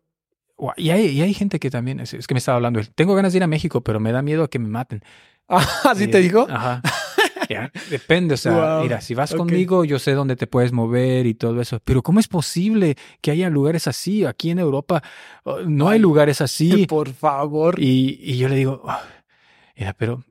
y 0.77 0.89
hay, 0.92 1.07
y 1.07 1.21
hay 1.21 1.33
gente 1.33 1.60
que 1.60 1.69
también, 1.69 2.00
es, 2.00 2.13
es 2.13 2.27
que 2.27 2.33
me 2.33 2.38
estaba 2.39 2.56
hablando, 2.57 2.80
tengo 2.95 3.15
ganas 3.15 3.33
de 3.33 3.38
ir 3.38 3.44
a 3.44 3.48
México, 3.48 3.81
pero 3.81 4.00
me 4.00 4.12
da 4.12 4.21
miedo 4.21 4.44
a 4.44 4.50
que 4.50 4.60
me 4.60 4.68
maten. 4.69 5.01
Ah, 5.50 5.65
¿Así 5.92 6.07
te 6.07 6.19
dijo? 6.19 6.48
Ajá. 6.50 6.81
Depende, 7.89 8.33
o 8.33 8.38
sea, 8.38 8.51
Wow. 8.54 8.83
mira, 8.83 9.01
si 9.01 9.13
vas 9.13 9.33
conmigo, 9.36 9.83
yo 9.86 10.00
sé 10.00 10.13
dónde 10.13 10.36
te 10.36 10.48
puedes 10.48 10.71
mover 10.71 11.25
y 11.27 11.33
todo 11.36 11.62
eso. 11.62 11.80
Pero 11.83 12.01
¿cómo 12.01 12.19
es 12.19 12.27
posible 12.27 12.95
que 13.21 13.31
haya 13.31 13.50
lugares 13.50 13.88
así? 13.88 14.25
Aquí 14.25 14.50
en 14.50 14.60
Europa 14.60 15.04
oh, 15.44 15.60
no 15.62 15.89
hay 15.89 15.95
Ay, 15.98 16.01
lugares 16.01 16.42
así. 16.42 16.86
Por 16.88 17.10
favor. 17.13 17.80
Y, 17.80 18.18
y 18.21 18.38
yo 18.38 18.48
le 18.50 18.56
digo, 18.56 18.81
"Ah, 18.88 19.01
mira, 19.77 19.94
pero 19.94 20.24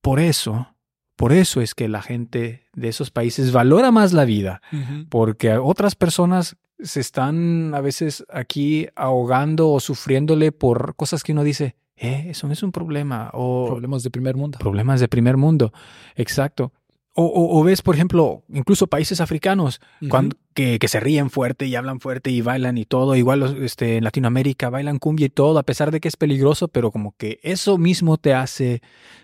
por 0.00 0.20
eso, 0.20 0.68
por 1.16 1.32
eso 1.32 1.60
es 1.60 1.74
que 1.74 1.88
la 1.88 2.02
gente 2.02 2.64
de 2.74 2.88
esos 2.88 3.10
países 3.10 3.50
valora 3.52 3.90
más 3.90 4.12
la 4.12 4.24
vida, 4.24 4.60
Ujú. 4.72 5.06
porque 5.08 5.56
otras 5.56 5.94
personas 5.94 6.56
se 6.82 7.00
están 7.00 7.74
a 7.74 7.80
veces 7.80 8.24
aquí 8.30 8.86
ahogando 8.96 9.70
o 9.70 9.80
sufriéndole 9.80 10.52
por 10.52 10.94
cosas 10.96 11.22
que 11.22 11.32
uno 11.32 11.44
dice, 11.44 11.76
eh, 11.96 12.26
eso 12.30 12.46
no 12.46 12.52
es 12.52 12.62
un 12.62 12.72
problema, 12.72 13.30
o 13.32 13.66
Problemas 13.68 14.02
de 14.02 14.10
primer 14.10 14.36
mundo. 14.36 14.58
problemas 14.58 15.00
de 15.00 15.08
primer 15.08 15.36
mundo, 15.36 15.72
exacto. 16.16 16.72
O, 17.14 17.26
o- 17.26 17.60
o 17.60 17.62
ves, 17.62 17.82
por 17.82 17.94
ejemplo, 17.94 18.42
incluso 18.48 18.86
países 18.86 19.20
africanos 19.20 19.82
cuando- 20.08 20.34
que, 20.54 20.78
que 20.78 20.88
se 20.88 20.98
ríen 20.98 21.28
fuerte 21.28 21.66
y 21.66 21.74
hablan 21.76 22.00
fuerte 22.00 22.30
y 22.30 22.40
bailan 22.40 22.78
y 22.78 22.86
todo. 22.86 23.16
Igual 23.16 23.62
este, 23.62 23.98
en 23.98 24.04
Latinoamérica 24.04 24.70
bailan 24.70 24.98
cumbia 24.98 25.26
y 25.26 25.28
todo, 25.28 25.58
a 25.58 25.62
pesar 25.62 25.90
de 25.90 26.00
que 26.00 26.08
es 26.08 26.16
peligroso, 26.16 26.68
pero 26.68 26.90
como 26.90 27.14
que 27.18 27.38
eso 27.42 27.76
mismo 27.76 28.16
te 28.16 28.32
hace 28.32 28.80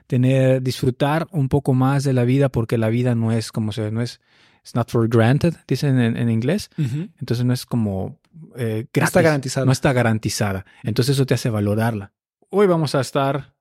tener, 0.06 0.62
disfrutar 0.62 1.28
un 1.32 1.48
poco 1.48 1.72
más 1.74 2.04
de 2.04 2.12
la 2.12 2.24
vida 2.24 2.50
porque 2.50 2.76
la 2.78 2.88
vida 2.90 3.14
no 3.14 3.32
es 3.32 3.52
como 3.52 3.72
se, 3.72 3.90
no 3.90 4.02
es, 4.02 4.20
it's 4.68 4.74
not 4.74 4.90
for 4.90 5.08
granted, 5.08 5.54
dicen 5.66 5.98
en, 5.98 6.16
en 6.16 6.28
inglés. 6.30 6.68
Entonces 6.76 7.44
no 7.46 7.54
es 7.54 7.64
como 7.64 8.20
eh, 8.56 8.84
No 8.94 9.04
está 9.04 9.20
gratis, 9.20 9.24
garantizado. 9.24 9.66
No 9.66 9.72
está 9.72 9.92
garantizada. 9.94 10.66
Entonces 10.82 11.14
eso 11.16 11.24
te 11.26 11.34
hace 11.34 11.48
valorarla. 11.48 12.12
Hoy 12.50 12.66
vamos 12.66 12.94
a 12.94 13.00
estar 13.00 13.54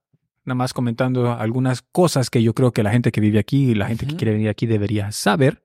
nada 0.43 0.55
más 0.55 0.73
comentando 0.73 1.31
algunas 1.33 1.81
cosas 1.81 2.29
que 2.29 2.43
yo 2.43 2.53
creo 2.53 2.71
que 2.71 2.83
la 2.83 2.91
gente 2.91 3.11
que 3.11 3.21
vive 3.21 3.39
aquí 3.39 3.71
y 3.71 3.75
la 3.75 3.87
gente 3.87 4.05
que 4.05 4.15
quiere 4.17 4.33
venir 4.33 4.49
aquí 4.49 4.65
debería 4.65 5.11
saber. 5.13 5.63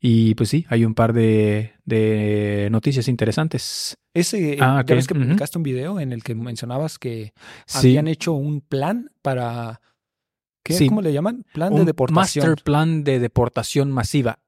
Y 0.00 0.34
pues 0.34 0.50
sí, 0.50 0.66
hay 0.68 0.84
un 0.84 0.94
par 0.94 1.12
de, 1.14 1.72
de 1.84 2.68
noticias 2.70 3.08
interesantes. 3.08 3.96
Ese, 4.12 4.58
Ah, 4.60 4.76
ya 4.76 4.80
ok. 4.82 4.88
ves 4.90 5.06
que 5.06 5.14
publicaste 5.14 5.58
un 5.58 5.64
video 5.64 5.98
en 5.98 6.12
el 6.12 6.22
que 6.22 6.34
mencionabas 6.34 6.98
que 6.98 7.32
Sí, 7.66 7.78
habían 7.88 8.06
hecho 8.08 8.32
un 8.34 8.60
plan 8.60 9.10
para. 9.22 9.80
¿qué? 10.62 10.74
Sí. 10.74 10.88
¿Cómo 10.88 11.00
le 11.02 11.12
llaman? 11.12 11.44
Plan 11.52 11.74
de 11.74 11.84
deportación. 11.84 12.46
master 12.48 12.64
plan 12.64 13.02
de 13.04 13.18
deportación 13.18 13.90
masiva. 13.92 14.40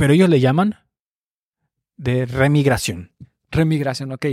Pero 0.00 0.12
ellos 0.14 0.28
le 0.28 0.40
llaman 0.40 0.74
de 1.96 2.26
remigración. 2.26 3.12
Remigración, 3.50 4.10
ok. 4.12 4.26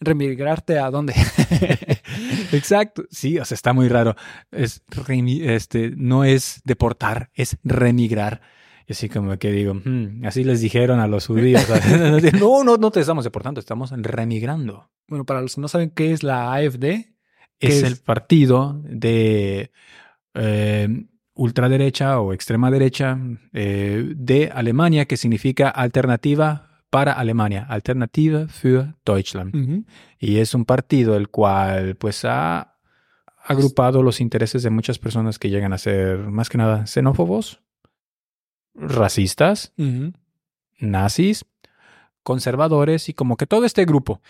¿Remigrarte 0.00 0.78
a 0.78 0.90
dónde? 0.90 1.12
Exacto. 2.52 3.04
Sí, 3.10 3.38
o 3.38 3.44
sea, 3.44 3.54
está 3.56 3.72
muy 3.72 3.88
raro. 3.88 4.14
Es 4.52 4.82
este, 5.42 5.92
no 5.96 6.24
es 6.24 6.60
deportar, 6.64 7.30
es 7.34 7.58
remigrar. 7.64 8.40
Y 8.86 8.92
así 8.92 9.08
como 9.08 9.36
que 9.38 9.50
digo, 9.50 9.74
"Hmm, 9.74 10.24
así 10.24 10.44
les 10.44 10.60
dijeron 10.60 11.00
a 11.00 11.08
los 11.08 11.26
judíos. 11.26 11.66
no, 12.40 12.64
no, 12.64 12.76
no 12.76 12.90
te 12.90 13.00
estamos 13.00 13.24
deportando, 13.24 13.60
estamos 13.60 13.90
remigrando. 13.90 14.88
bueno, 15.08 15.24
para 15.24 15.42
los 15.42 15.56
que 15.56 15.60
no 15.60 15.68
saben 15.68 15.90
qué 15.90 16.12
es 16.12 16.22
la 16.22 16.52
AFD, 16.54 16.80
¿Qué 17.58 17.66
Es, 17.68 17.76
es? 17.78 17.82
el 17.82 17.96
partido 17.96 18.80
de 18.84 19.72
eh, 20.34 21.06
ultraderecha 21.38 22.20
o 22.20 22.32
extrema 22.32 22.70
derecha 22.70 23.16
eh, 23.52 24.12
de 24.16 24.50
Alemania, 24.52 25.06
que 25.06 25.16
significa 25.16 25.68
alternativa 25.70 26.82
para 26.90 27.12
Alemania, 27.12 27.64
Alternative 27.68 28.48
für 28.48 28.94
Deutschland. 29.06 29.86
Y 30.18 30.38
es 30.38 30.54
un 30.54 30.64
partido 30.64 31.16
el 31.16 31.28
cual 31.28 31.94
pues 31.96 32.24
ha 32.24 32.74
agrupado 33.44 34.02
los 34.02 34.20
intereses 34.20 34.62
de 34.62 34.70
muchas 34.70 34.98
personas 34.98 35.38
que 35.38 35.48
llegan 35.48 35.72
a 35.72 35.78
ser 35.78 36.18
más 36.18 36.48
que 36.48 36.58
nada 36.58 36.86
xenófobos, 36.86 37.62
racistas, 38.74 39.72
nazis, 40.78 41.44
conservadores 42.22 43.08
y 43.08 43.14
como 43.14 43.36
que 43.36 43.46
todo 43.46 43.64
este 43.64 43.84
grupo. 43.84 44.20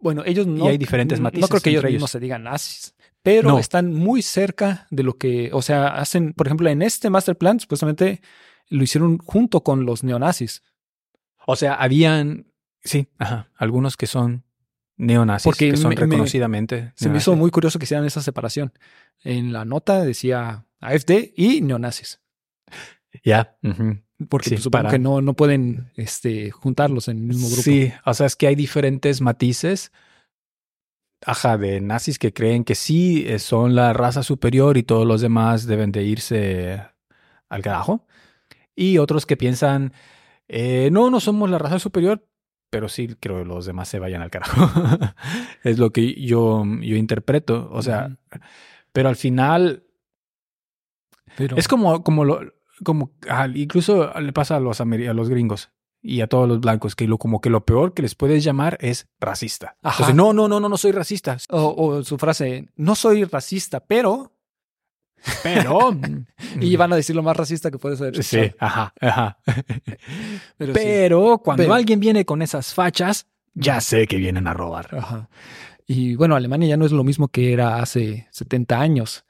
Bueno, 0.00 0.22
ellos 0.26 0.46
no. 0.46 0.66
hay 0.66 0.78
diferentes 0.78 1.20
matices 1.20 1.42
No 1.42 1.48
creo 1.48 1.60
que 1.60 1.70
ellos 1.70 1.84
mismos 1.84 2.02
ellos. 2.02 2.10
se 2.10 2.20
digan 2.20 2.42
nazis, 2.44 2.94
pero 3.22 3.50
No. 3.50 3.58
están 3.58 3.92
muy 3.94 4.22
cerca 4.22 4.86
de 4.90 5.02
lo 5.02 5.18
que, 5.18 5.50
o 5.52 5.62
sea, 5.62 5.88
hacen, 5.88 6.32
por 6.32 6.46
ejemplo, 6.46 6.68
en 6.68 6.82
este 6.82 7.10
master 7.10 7.36
plan, 7.36 7.60
supuestamente 7.60 8.20
lo 8.68 8.82
hicieron 8.82 9.18
junto 9.18 9.62
con 9.62 9.84
los 9.86 10.04
neonazis. 10.04 10.62
O 11.46 11.56
sea, 11.56 11.74
habían, 11.74 12.46
sí, 12.82 13.08
ajá, 13.18 13.48
algunos 13.56 13.96
que 13.96 14.06
son 14.06 14.44
neonazis, 14.96 15.44
Porque 15.44 15.70
que 15.70 15.76
son 15.76 15.90
me- 15.90 15.94
me- 15.96 16.00
reconocidamente. 16.02 16.92
Se 16.96 17.08
me 17.08 17.18
hizo 17.18 17.34
muy 17.36 17.50
curioso 17.50 17.78
que 17.78 17.84
hicieran 17.84 18.04
esa 18.06 18.20
separación. 18.22 18.72
En 19.22 19.52
la 19.52 19.64
nota 19.64 20.02
decía 20.04 20.66
AFD 20.80 21.32
y 21.36 21.60
neonazis. 21.60 22.20
Ya. 23.24 23.56
Porque 24.28 24.48
Sí, 24.50 24.54
pues, 24.56 24.62
supongo 24.64 24.82
para- 24.84 24.90
que 24.90 24.98
no, 24.98 25.20
no 25.22 25.34
pueden 25.34 25.90
este, 25.96 26.50
juntarlos 26.50 27.08
en 27.08 27.18
el 27.18 27.22
mismo 27.24 27.46
grupo. 27.48 27.62
Sí, 27.62 27.92
o 28.04 28.14
sea, 28.14 28.26
es 28.26 28.36
que 28.36 28.48
hay 28.48 28.54
diferentes 28.54 29.20
matices. 29.20 29.92
Ajá, 31.26 31.58
de 31.58 31.80
nazis 31.80 32.18
que 32.18 32.32
creen 32.32 32.64
que 32.64 32.74
sí 32.74 33.24
eh, 33.26 33.38
son 33.38 33.74
la 33.74 33.92
raza 33.92 34.22
superior 34.22 34.76
y 34.76 34.84
todos 34.84 35.06
los 35.06 35.20
demás 35.20 35.66
deben 35.66 35.90
de 35.90 36.04
irse 36.04 36.82
al 37.48 37.62
carajo. 37.62 38.06
Y 38.76 38.98
otros 38.98 39.26
que 39.26 39.36
piensan, 39.36 39.92
eh, 40.46 40.90
no, 40.92 41.10
no 41.10 41.18
somos 41.20 41.50
la 41.50 41.58
raza 41.58 41.80
superior, 41.80 42.24
pero 42.70 42.88
sí 42.88 43.08
creo 43.18 43.38
que 43.38 43.44
los 43.44 43.66
demás 43.66 43.88
se 43.88 43.98
vayan 43.98 44.22
al 44.22 44.30
carajo. 44.30 44.70
es 45.64 45.78
lo 45.78 45.90
que 45.90 46.14
yo, 46.14 46.64
yo 46.82 46.96
interpreto. 46.96 47.68
O 47.72 47.82
sea, 47.82 48.16
pero 48.92 49.08
al 49.08 49.16
final 49.16 49.84
Pero, 51.36 51.56
es 51.56 51.66
como, 51.66 52.04
como 52.04 52.24
lo, 52.24 52.40
como 52.84 53.12
ah, 53.28 53.48
incluso 53.52 54.12
le 54.20 54.32
pasa 54.32 54.56
a 54.56 54.60
los, 54.60 54.80
a 54.80 54.84
los 54.84 55.28
gringos 55.28 55.72
y 56.00 56.20
a 56.20 56.26
todos 56.26 56.48
los 56.48 56.60
blancos 56.60 56.94
que 56.94 57.06
lo 57.08 57.18
como 57.18 57.40
que 57.40 57.50
lo 57.50 57.64
peor 57.64 57.92
que 57.94 58.02
les 58.02 58.14
puedes 58.14 58.44
llamar 58.44 58.78
es 58.80 59.08
racista. 59.20 59.76
Ajá. 59.82 59.94
Entonces, 60.04 60.14
no, 60.14 60.32
no, 60.32 60.48
no, 60.48 60.60
no, 60.60 60.68
no 60.68 60.76
soy 60.76 60.92
racista. 60.92 61.36
o, 61.50 61.74
o 61.76 62.02
su 62.04 62.18
frase, 62.18 62.68
no 62.76 62.94
soy 62.94 63.24
racista, 63.24 63.80
pero... 63.80 64.32
Pero. 65.42 65.96
Y 66.60 66.76
van 66.76 66.92
a 66.92 66.96
decir 66.96 67.14
lo 67.16 67.22
más 67.24 67.36
racista 67.36 67.70
que 67.70 67.78
puede 67.78 67.96
ser. 67.96 68.22
Sí, 68.22 68.52
ajá, 68.58 68.94
ajá. 69.00 69.38
Pero, 70.56 71.36
sí. 71.36 71.42
Cuando 71.42 71.62
Pero- 71.64 71.74
alguien 71.74 72.00
viene 72.00 72.24
con 72.24 72.40
esas 72.42 72.72
fachas, 72.74 73.26
ya 73.54 73.80
sé 73.80 74.06
que 74.06 74.16
vienen 74.16 74.46
a 74.46 74.54
robar. 74.54 74.88
Ajá. 74.96 75.28
Y 75.86 76.14
bueno, 76.16 76.36
Alemania 76.36 76.68
ya 76.68 76.76
no 76.76 76.84
es 76.86 76.92
lo 76.92 77.02
mismo 77.04 77.28
que 77.28 77.52
era 77.52 77.80
hace 77.82 78.28
70 78.30 78.80
años, 78.80 79.24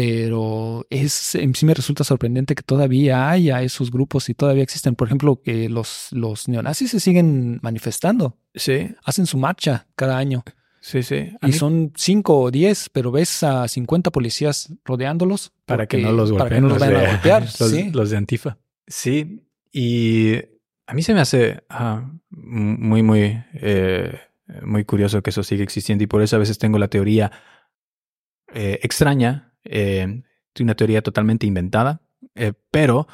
pero 0.00 0.86
es, 0.88 1.34
en 1.34 1.54
sí 1.54 1.66
me 1.66 1.74
resulta 1.74 2.04
sorprendente 2.04 2.54
que 2.54 2.62
todavía 2.62 3.28
haya 3.28 3.60
esos 3.60 3.90
grupos 3.90 4.30
y 4.30 4.34
todavía 4.34 4.62
existen. 4.62 4.94
Por 4.94 5.08
ejemplo, 5.08 5.42
que 5.42 5.68
los, 5.68 6.08
los 6.12 6.48
neonazis 6.48 6.92
se 6.92 7.00
siguen 7.00 7.60
manifestando, 7.62 8.38
Sí, 8.54 8.88
hacen 9.04 9.26
su 9.26 9.36
marcha 9.36 9.86
cada 9.94 10.16
año 10.16 10.42
sí, 10.80 11.02
sí. 11.02 11.16
A 11.42 11.46
y 11.48 11.50
mí- 11.50 11.52
son 11.52 11.92
5 11.94 12.40
o 12.40 12.50
10, 12.50 12.88
pero 12.88 13.12
ves 13.12 13.42
a 13.42 13.68
50 13.68 14.10
policías 14.10 14.72
rodeándolos 14.86 15.52
para 15.66 15.86
que 15.86 15.98
no 15.98 16.12
los 16.12 16.32
golpeen. 16.32 16.48
para 16.48 16.56
que 16.56 16.60
no 16.62 16.68
los 16.70 16.78
vayan 16.78 16.94
de, 17.00 17.06
a 17.06 17.10
golpear. 17.12 17.42
los, 17.60 17.70
sí. 17.70 17.90
los 17.92 18.08
de 18.08 18.16
Antifa. 18.16 18.56
Sí, 18.86 19.44
y 19.70 20.34
a 20.86 20.94
mí 20.94 21.02
se 21.02 21.12
me 21.12 21.20
hace 21.20 21.62
ah, 21.68 22.10
muy, 22.30 23.02
muy, 23.02 23.38
eh, 23.52 24.18
muy 24.62 24.86
curioso 24.86 25.22
que 25.22 25.28
eso 25.28 25.42
siga 25.42 25.62
existiendo 25.62 26.02
y 26.04 26.06
por 26.06 26.22
eso 26.22 26.36
a 26.36 26.38
veces 26.38 26.56
tengo 26.56 26.78
la 26.78 26.88
teoría 26.88 27.30
eh, 28.54 28.80
extraña, 28.82 29.49
eh, 29.64 30.22
una 30.60 30.74
teoría 30.74 31.02
totalmente 31.02 31.46
inventada, 31.46 32.02
eh, 32.34 32.52
pero 32.70 33.06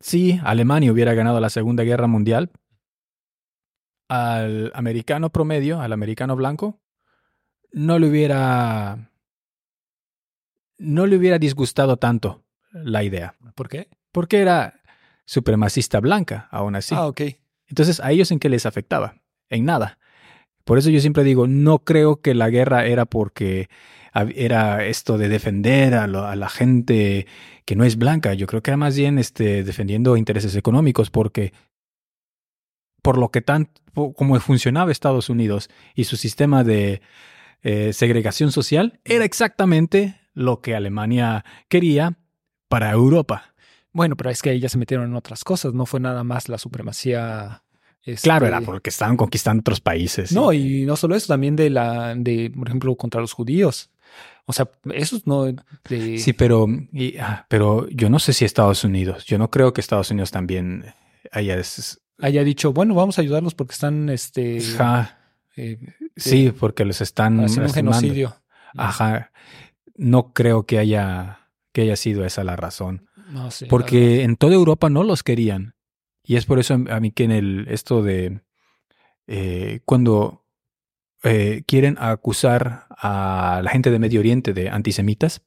si 0.00 0.40
Alemania 0.42 0.92
hubiera 0.92 1.14
ganado 1.14 1.40
la 1.40 1.50
Segunda 1.50 1.84
Guerra 1.84 2.06
Mundial, 2.06 2.50
al 4.08 4.72
americano 4.74 5.30
promedio, 5.30 5.80
al 5.80 5.92
americano 5.92 6.34
blanco, 6.34 6.80
no 7.72 7.98
le 7.98 8.08
hubiera 8.08 9.10
no 10.78 11.06
le 11.06 11.16
hubiera 11.16 11.38
disgustado 11.38 11.96
tanto 11.96 12.44
la 12.72 13.02
idea, 13.02 13.34
¿Por 13.54 13.68
qué? 13.68 13.88
porque 14.12 14.40
era 14.40 14.80
supremacista 15.24 16.00
blanca, 16.00 16.48
aún 16.50 16.74
así. 16.76 16.94
Ah, 16.94 17.06
ok. 17.06 17.20
Entonces, 17.66 18.00
¿a 18.00 18.10
ellos 18.10 18.30
en 18.30 18.38
qué 18.38 18.48
les 18.48 18.64
afectaba? 18.64 19.20
En 19.50 19.64
nada. 19.64 19.98
Por 20.68 20.76
eso 20.76 20.90
yo 20.90 21.00
siempre 21.00 21.24
digo, 21.24 21.46
no 21.46 21.78
creo 21.78 22.20
que 22.20 22.34
la 22.34 22.50
guerra 22.50 22.84
era 22.84 23.06
porque 23.06 23.70
era 24.34 24.84
esto 24.84 25.16
de 25.16 25.30
defender 25.30 25.94
a, 25.94 26.06
la 26.06 26.48
gente 26.50 27.26
que 27.64 27.74
no 27.74 27.84
es 27.84 27.96
blanca. 27.96 28.34
Yo 28.34 28.46
creo 28.46 28.62
que 28.62 28.72
era 28.72 28.76
más 28.76 28.94
bien 28.94 29.18
este, 29.18 29.64
defendiendo 29.64 30.14
intereses 30.18 30.54
económicos, 30.56 31.08
porque 31.08 31.54
por 33.00 33.16
lo 33.16 33.30
que 33.30 33.40
tan 33.40 33.70
po- 33.94 34.12
como 34.12 34.38
funcionaba 34.40 34.92
Estados 34.92 35.30
Unidos 35.30 35.70
y 35.94 36.04
su 36.04 36.18
sistema 36.18 36.64
de 36.64 37.00
eh, 37.62 37.94
segregación 37.94 38.52
social, 38.52 39.00
era 39.06 39.24
exactamente 39.24 40.20
lo 40.34 40.60
que 40.60 40.76
Alemania 40.76 41.46
quería 41.70 42.18
para 42.68 42.90
Europa. 42.90 43.54
Bueno, 43.94 44.16
pero 44.16 44.28
es 44.28 44.42
que 44.42 44.50
ahí 44.50 44.60
ya 44.60 44.68
se 44.68 44.76
metieron 44.76 45.06
en 45.06 45.16
otras 45.16 45.44
cosas, 45.44 45.72
no 45.72 45.86
fue 45.86 45.98
nada 45.98 46.24
más 46.24 46.50
la 46.50 46.58
supremacía. 46.58 47.62
Claro, 48.22 48.46
este, 48.46 48.56
era 48.56 48.64
porque 48.64 48.90
estaban 48.90 49.16
conquistando 49.16 49.60
otros 49.60 49.80
países. 49.80 50.32
No, 50.32 50.52
y 50.52 50.84
no 50.86 50.96
solo 50.96 51.14
eso, 51.14 51.28
también 51.28 51.56
de 51.56 51.68
la, 51.70 52.14
de, 52.14 52.50
por 52.56 52.68
ejemplo, 52.68 52.94
contra 52.96 53.20
los 53.20 53.32
judíos. 53.32 53.90
O 54.46 54.52
sea, 54.54 54.70
esos 54.94 55.26
no 55.26 55.44
de, 55.44 56.18
Sí, 56.18 56.32
pero, 56.32 56.66
y- 56.92 57.18
ah, 57.18 57.44
pero 57.50 57.86
yo 57.90 58.08
no 58.08 58.18
sé 58.18 58.32
si 58.32 58.44
Estados 58.46 58.82
Unidos, 58.82 59.26
yo 59.26 59.36
no 59.36 59.50
creo 59.50 59.72
que 59.74 59.80
Estados 59.82 60.10
Unidos 60.10 60.30
también 60.30 60.86
haya... 61.32 61.60
haya 62.20 62.44
dicho, 62.44 62.72
bueno, 62.72 62.94
vamos 62.94 63.18
a 63.18 63.22
ayudarlos 63.22 63.54
porque 63.54 63.72
están 63.74 64.08
este 64.08 64.58
Ajá, 64.74 65.18
eh, 65.56 65.78
sí, 66.16 66.50
porque 66.58 66.86
los 66.86 67.02
están 67.02 67.40
haciendo 67.40 67.68
un 67.68 67.74
genocidio. 67.74 68.36
Ajá, 68.74 69.32
no 69.96 70.32
creo 70.32 70.64
que 70.64 70.78
haya, 70.78 71.50
que 71.72 71.82
haya 71.82 71.96
sido 71.96 72.24
esa 72.24 72.42
la 72.42 72.56
razón. 72.56 73.06
No 73.30 73.44
verdad. 73.44 73.66
Porque 73.68 74.22
en 74.22 74.36
toda 74.36 74.54
Europa 74.54 74.88
no 74.88 75.02
los 75.04 75.22
querían. 75.22 75.74
Y 76.28 76.36
es 76.36 76.44
por 76.44 76.58
eso 76.58 76.74
a 76.74 77.00
mí 77.00 77.10
que 77.10 77.24
en 77.24 77.30
el 77.30 77.66
esto 77.70 78.02
de 78.02 78.42
eh, 79.26 79.80
cuando 79.86 80.44
eh, 81.22 81.62
quieren 81.66 81.96
acusar 81.98 82.86
a 82.90 83.62
la 83.64 83.70
gente 83.70 83.90
de 83.90 83.98
Medio 83.98 84.20
Oriente 84.20 84.52
de 84.52 84.68
antisemitas, 84.68 85.40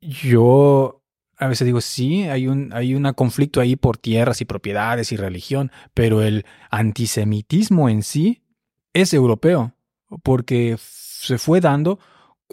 yo 0.00 1.04
a 1.38 1.46
veces 1.46 1.66
digo, 1.66 1.80
sí, 1.80 2.24
hay 2.24 2.48
un, 2.48 2.72
hay 2.72 2.96
un 2.96 3.04
conflicto 3.12 3.60
ahí 3.60 3.76
por 3.76 3.96
tierras 3.96 4.40
y 4.40 4.44
propiedades 4.44 5.12
y 5.12 5.16
religión, 5.16 5.70
pero 5.94 6.22
el 6.22 6.44
antisemitismo 6.72 7.88
en 7.88 8.02
sí 8.02 8.42
es 8.92 9.14
europeo, 9.14 9.76
porque 10.24 10.76
se 10.80 11.38
fue 11.38 11.60
dando 11.60 12.00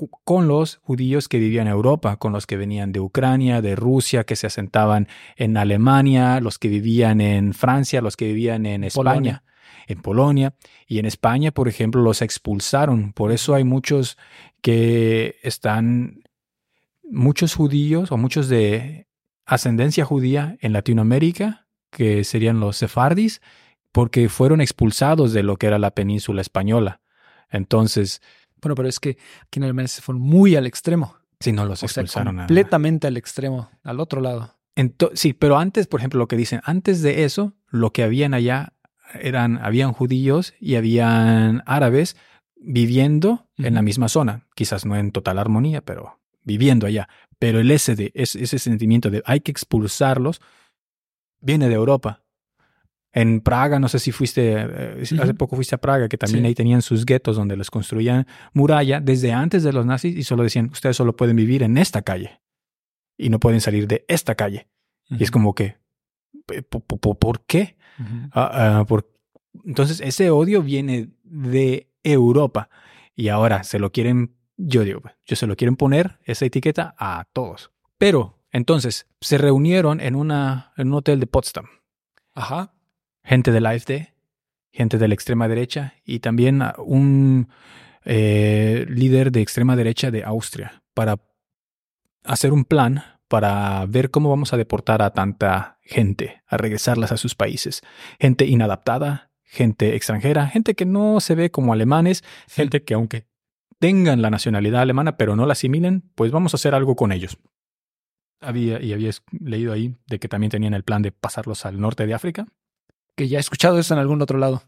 con 0.07 0.47
los 0.47 0.77
judíos 0.77 1.27
que 1.27 1.39
vivían 1.39 1.67
en 1.67 1.73
Europa, 1.73 2.17
con 2.17 2.31
los 2.31 2.47
que 2.47 2.57
venían 2.57 2.91
de 2.91 2.99
Ucrania, 2.99 3.61
de 3.61 3.75
Rusia, 3.75 4.23
que 4.23 4.35
se 4.35 4.47
asentaban 4.47 5.07
en 5.35 5.57
Alemania, 5.57 6.39
los 6.39 6.59
que 6.59 6.69
vivían 6.69 7.21
en 7.21 7.53
Francia, 7.53 8.01
los 8.01 8.15
que 8.15 8.27
vivían 8.27 8.65
en 8.65 8.83
España, 8.83 9.03
Polonia. 9.03 9.43
en 9.87 10.01
Polonia. 10.01 10.53
Y 10.87 10.99
en 10.99 11.05
España, 11.05 11.51
por 11.51 11.67
ejemplo, 11.67 12.01
los 12.01 12.21
expulsaron. 12.21 13.13
Por 13.13 13.31
eso 13.31 13.55
hay 13.55 13.63
muchos 13.63 14.17
que 14.61 15.35
están, 15.43 16.23
muchos 17.03 17.55
judíos 17.55 18.11
o 18.11 18.17
muchos 18.17 18.49
de 18.49 19.07
ascendencia 19.45 20.05
judía 20.05 20.57
en 20.61 20.73
Latinoamérica, 20.73 21.67
que 21.91 22.23
serían 22.23 22.59
los 22.59 22.77
sefardis, 22.77 23.41
porque 23.91 24.29
fueron 24.29 24.61
expulsados 24.61 25.33
de 25.33 25.43
lo 25.43 25.57
que 25.57 25.67
era 25.67 25.79
la 25.79 25.91
península 25.91 26.41
española. 26.41 27.01
Entonces, 27.49 28.21
Bueno, 28.61 28.75
pero 28.75 28.87
es 28.89 28.99
que 28.99 29.17
aquí 29.41 29.59
en 29.59 29.63
Alemania 29.63 29.87
se 29.87 30.01
fueron 30.01 30.21
muy 30.21 30.55
al 30.55 30.65
extremo. 30.65 31.15
si 31.41 31.53
no 31.53 31.63
los 31.65 31.81
O 31.83 31.87
sea, 31.87 32.01
expulsaron 32.03 32.37
a- 32.39 32.47
completamente 32.47 33.07
al 33.07 33.15
extremo, 33.15 33.69
al 33.83 33.99
otro 34.01 34.19
lado. 34.19 34.55
Ento- 34.75 35.11
sí, 35.13 35.31
pero 35.33 35.57
antes, 35.57 35.87
por 35.87 35.99
ejemplo, 36.01 36.17
lo 36.19 36.27
que 36.27 36.35
dicen, 36.35 36.59
antes 36.65 37.01
de 37.01 37.23
eso, 37.23 37.53
lo 37.69 37.91
que 37.93 38.03
habían 38.03 38.33
allá 38.33 38.73
eran, 39.13 39.57
habían 39.57 39.93
judíos 39.93 40.53
y 40.59 40.75
habían 40.75 41.63
árabes 41.65 42.17
viviendo 42.57 43.47
en 43.57 43.73
la 43.73 43.81
misma 43.81 44.09
zona. 44.09 44.47
Quizás 44.55 44.85
no 44.85 44.95
en 44.97 45.11
total 45.11 45.39
armonía, 45.39 45.79
pero 45.81 46.19
viviendo 46.43 46.85
allá. 46.87 47.07
Pero 47.39 47.59
el 47.61 47.71
ese, 47.71 47.95
de, 47.95 48.11
ese, 48.15 48.43
ese 48.43 48.59
sentimiento 48.59 49.09
de 49.09 49.23
hay 49.25 49.39
que 49.39 49.51
expulsarlos 49.51 50.41
viene 51.39 51.69
de 51.69 51.75
Europa. 51.75 52.23
En 53.11 53.41
Praga, 53.41 53.79
no 53.79 53.87
sé 53.87 53.97
si 53.99 54.11
fuiste, 54.11 54.53
eh, 54.55 55.01
hace 55.19 55.33
poco 55.33 55.55
fuiste 55.55 55.73
a 55.75 55.79
Praga, 55.79 56.07
que 56.07 56.17
también 56.17 56.43
Sí. 56.43 56.47
ahí 56.47 56.55
tenían 56.55 56.81
sus 56.83 57.05
guetos 57.05 57.35
donde 57.37 57.57
les 57.57 57.71
construían 57.71 58.27
muralla 58.53 58.99
desde 59.01 59.31
antes 59.33 59.63
de 59.63 59.73
los 59.73 59.85
nazis 59.85 60.15
y 60.15 60.23
solo 60.23 60.43
decían, 60.43 60.69
ustedes 60.71 60.95
solo 60.95 61.15
pueden 61.15 61.35
vivir 61.35 61.63
en 61.63 61.77
esta 61.77 62.03
calle 62.03 62.39
y 63.17 63.29
no 63.29 63.39
pueden 63.39 63.61
salir 63.61 63.87
de 63.87 64.05
esta 64.07 64.35
calle. 64.35 64.67
Y 65.09 65.23
es 65.23 65.31
como 65.31 65.55
que, 65.55 65.77
¿po- 66.69 66.81
po- 66.81 66.97
po- 66.97 67.17
¿por 67.17 67.45
qué? 67.45 67.77
Ujú. 67.99 68.29
Ah, 68.31 68.79
ah, 68.79 68.85
por- 68.85 69.09
Entonces, 69.65 69.99
ese 70.01 70.29
odio 70.29 70.61
viene 70.61 71.09
de 71.23 71.89
Europa 72.03 72.69
y 73.15 73.29
ahora 73.29 73.63
se 73.63 73.79
lo 73.79 73.91
quieren, 73.91 74.35
yo 74.55 74.83
digo, 74.83 75.01
yo 75.25 75.35
se 75.35 75.47
lo 75.47 75.55
quieren 75.55 75.75
poner 75.75 76.19
esa 76.25 76.45
etiqueta 76.45 76.93
a 76.99 77.25
todos. 77.33 77.71
Pero, 77.97 78.37
entonces, 78.51 79.07
se 79.19 79.39
reunieron 79.39 79.99
en, 79.99 80.15
una, 80.15 80.71
en 80.77 80.89
un 80.89 80.93
hotel 80.93 81.19
de 81.19 81.25
Potsdam, 81.27 81.65
Ajá. 82.35 82.71
Gente 83.29 83.51
del 83.51 83.67
AfD, 83.67 84.07
gente 84.71 84.97
de 84.97 85.07
la 85.07 85.13
extrema 85.13 85.47
derecha 85.47 85.93
y 86.03 86.17
también 86.17 86.63
un 86.79 87.47
eh, 88.03 88.87
líder 88.89 89.31
de 89.31 89.41
extrema 89.41 89.75
derecha 89.75 90.09
de 90.09 90.23
Austria 90.23 90.81
para 90.95 91.19
hacer 92.23 92.51
un 92.53 92.65
plan 92.65 93.03
para 93.27 93.85
ver 93.85 94.09
cómo 94.09 94.31
vamos 94.31 94.51
a 94.51 94.57
deportar 94.57 95.03
a 95.03 95.11
tanta 95.11 95.77
gente, 95.83 96.41
a 96.47 96.57
regresarlas 96.57 97.11
a 97.11 97.17
sus 97.17 97.35
países. 97.35 97.83
Gente 98.19 98.47
inadaptada, 98.47 99.29
gente 99.43 99.95
extranjera, 99.95 100.47
gente 100.47 100.73
que 100.73 100.87
no 100.87 101.19
se 101.19 101.35
ve 101.35 101.51
como 101.51 101.71
alemanes, 101.71 102.23
gente 102.47 102.83
que 102.83 102.95
aunque 102.95 103.27
tengan 103.77 104.23
la 104.23 104.31
nacionalidad 104.31 104.81
alemana 104.81 105.17
pero 105.17 105.35
no 105.35 105.45
la 105.45 105.53
asimilen, 105.53 106.01
pues 106.15 106.31
vamos 106.31 106.55
a 106.55 106.57
hacer 106.57 106.73
algo 106.73 106.95
con 106.95 107.11
ellos. 107.11 107.37
Había, 108.41 108.81
y 108.81 108.91
habías 108.91 109.21
leído 109.39 109.71
ahí 109.71 109.95
de 110.07 110.17
que 110.17 110.27
también 110.27 110.49
tenían 110.49 110.73
el 110.73 110.83
plan 110.83 111.03
de 111.03 111.11
pasarlos 111.11 111.67
al 111.67 111.79
norte 111.79 112.07
de 112.07 112.15
África. 112.15 112.47
Que 113.19 113.27
ya 113.27 113.37
he 113.37 113.41
escuchado 113.41 113.77
eso 113.79 113.93
en 113.93 113.99
algún 113.99 114.21
otro 114.21 114.37
lado. 114.39 114.63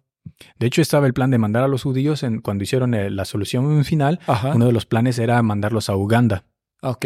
De 0.59 0.67
hecho, 0.67 0.81
estaba 0.81 1.07
el 1.07 1.13
plan 1.13 1.31
de 1.31 1.37
mandar 1.37 1.63
a 1.63 1.69
los 1.69 1.83
judíos 1.83 2.21
en, 2.23 2.41
cuando 2.41 2.65
hicieron 2.65 2.93
eh, 2.93 3.09
la 3.09 3.23
solución 3.23 3.85
final. 3.85 4.19
Ajá. 4.27 4.51
Uno 4.53 4.65
de 4.65 4.73
los 4.73 4.85
planes 4.85 5.17
era 5.19 5.41
mandarlos 5.41 5.89
a 5.89 5.95
Uganda. 5.95 6.43
Ok. 6.81 7.05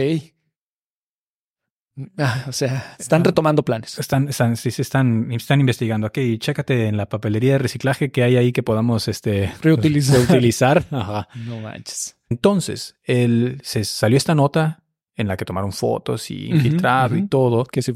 Ah, 2.18 2.46
o 2.48 2.52
sea, 2.52 2.96
están 3.00 3.22
Ah. 3.22 3.26
retomando 3.26 3.64
planes. 3.64 3.98
Están, 4.00 4.28
están, 4.28 4.58
sí, 4.58 4.70
sí, 4.72 4.82
están, 4.82 5.32
están 5.32 5.60
investigando. 5.62 6.08
Ok, 6.08 6.18
chécate 6.40 6.88
en 6.88 6.98
la 6.98 7.08
papelería 7.08 7.54
de 7.54 7.58
reciclaje 7.60 8.12
que 8.12 8.24
hay 8.24 8.36
ahí 8.38 8.52
que 8.52 8.64
podamos 8.64 9.08
este, 9.08 9.54
Reutilizar. 9.62 10.18
reutilizar. 10.18 10.84
Ajá. 10.92 11.30
No 11.46 11.60
manches. 11.62 12.18
Entonces, 12.30 12.96
el, 13.04 13.60
se 13.64 13.86
salió 13.86 14.18
esta 14.18 14.34
nota 14.36 14.84
en 15.18 15.28
la 15.28 15.38
que 15.38 15.46
tomaron 15.46 15.72
fotos 15.72 16.30
y 16.32 16.48
infiltrado 16.48 17.16
y 17.16 17.28
todo. 17.28 17.64
Que 17.66 17.82
se- 17.82 17.94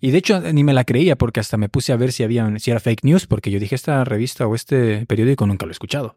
Y 0.00 0.10
de 0.10 0.18
hecho 0.18 0.40
ni 0.52 0.62
me 0.64 0.72
la 0.72 0.84
creía 0.84 1.16
porque 1.16 1.40
hasta 1.40 1.56
me 1.56 1.68
puse 1.68 1.92
a 1.92 1.96
ver 1.96 2.12
si 2.12 2.22
había 2.22 2.50
si 2.58 2.70
era 2.70 2.80
fake 2.80 3.04
news 3.04 3.26
porque 3.26 3.50
yo 3.50 3.58
dije 3.58 3.74
esta 3.74 4.04
revista 4.04 4.46
o 4.46 4.54
este 4.54 5.04
periódico 5.06 5.46
nunca 5.46 5.66
lo 5.66 5.70
he 5.70 5.72
escuchado. 5.72 6.16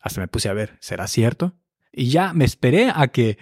Hasta 0.00 0.20
me 0.20 0.28
puse 0.28 0.48
a 0.48 0.52
ver, 0.52 0.76
¿será 0.80 1.06
cierto? 1.06 1.54
Y 1.92 2.08
ya 2.10 2.32
me 2.32 2.44
esperé 2.44 2.90
a 2.94 3.08
que 3.08 3.38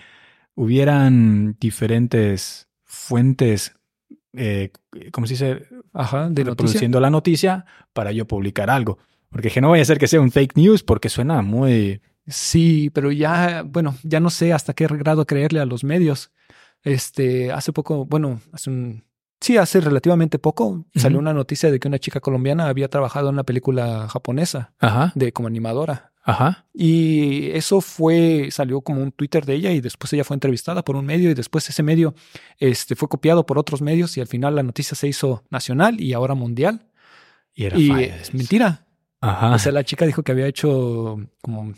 hubieran 0.54 1.56
diferentes 1.60 2.68
fuentes, 2.84 3.74
eh, 4.32 4.70
¿cómo 5.12 5.26
se 5.26 5.34
dice? 5.34 5.66
Ajá, 5.92 6.22
de 6.22 6.28
noticia. 6.28 6.44
Reproduciendo 6.50 7.00
la 7.00 7.10
noticia 7.10 7.64
para 7.92 8.12
yo 8.12 8.26
publicar 8.26 8.70
algo. 8.70 8.98
Porque 9.30 9.48
dije, 9.48 9.60
no 9.60 9.70
vaya 9.70 9.82
a 9.82 9.86
ser 9.86 9.98
que 9.98 10.06
sea 10.06 10.20
un 10.20 10.30
fake 10.30 10.56
news 10.56 10.82
porque 10.82 11.08
suena 11.08 11.42
muy... 11.42 12.00
Sí, 12.26 12.90
pero 12.94 13.12
ya, 13.12 13.62
bueno, 13.66 13.94
ya 14.02 14.18
no 14.20 14.30
sé 14.30 14.52
hasta 14.52 14.72
qué 14.72 14.86
grado 14.86 15.26
creerle 15.26 15.60
a 15.60 15.66
los 15.66 15.84
medios. 15.84 16.30
Este, 16.84 17.50
hace 17.50 17.72
poco, 17.72 18.04
bueno, 18.04 18.40
hace 18.52 18.70
un, 18.70 19.04
sí, 19.40 19.56
hace 19.56 19.80
relativamente 19.80 20.38
poco 20.38 20.86
salió 20.94 21.18
una 21.18 21.32
noticia 21.32 21.70
de 21.70 21.80
que 21.80 21.88
una 21.88 21.98
chica 21.98 22.20
colombiana 22.20 22.68
había 22.68 22.88
trabajado 22.88 23.28
en 23.28 23.34
una 23.34 23.44
película 23.44 24.06
japonesa 24.08 24.72
Ajá, 24.78 25.12
de 25.14 25.32
como 25.32 25.48
animadora. 25.48 26.12
ajá. 26.22 26.66
Y 26.74 27.50
eso 27.52 27.80
fue, 27.80 28.48
salió 28.50 28.82
como 28.82 29.02
un 29.02 29.12
Twitter 29.12 29.44
de 29.46 29.54
ella 29.54 29.72
y 29.72 29.80
después 29.80 30.12
ella 30.12 30.24
fue 30.24 30.34
entrevistada 30.34 30.84
por 30.84 30.96
un 30.96 31.06
medio 31.06 31.30
y 31.30 31.34
después 31.34 31.68
ese 31.68 31.82
medio 31.82 32.14
este, 32.58 32.96
fue 32.96 33.08
copiado 33.08 33.46
por 33.46 33.58
otros 33.58 33.80
medios 33.80 34.16
y 34.16 34.20
al 34.20 34.26
final 34.26 34.54
la 34.54 34.62
noticia 34.62 34.94
se 34.94 35.08
hizo 35.08 35.42
nacional 35.50 36.00
y 36.00 36.12
ahora 36.12 36.34
mundial. 36.34 36.86
Y 37.54 37.64
era 37.64 37.78
y 37.78 37.90
es 38.04 38.34
mentira. 38.34 38.84
Ajá. 39.20 39.54
O 39.54 39.58
sea, 39.58 39.72
la 39.72 39.84
chica 39.84 40.04
dijo 40.04 40.22
que 40.22 40.32
había 40.32 40.46
hecho 40.46 41.18
como, 41.40 41.72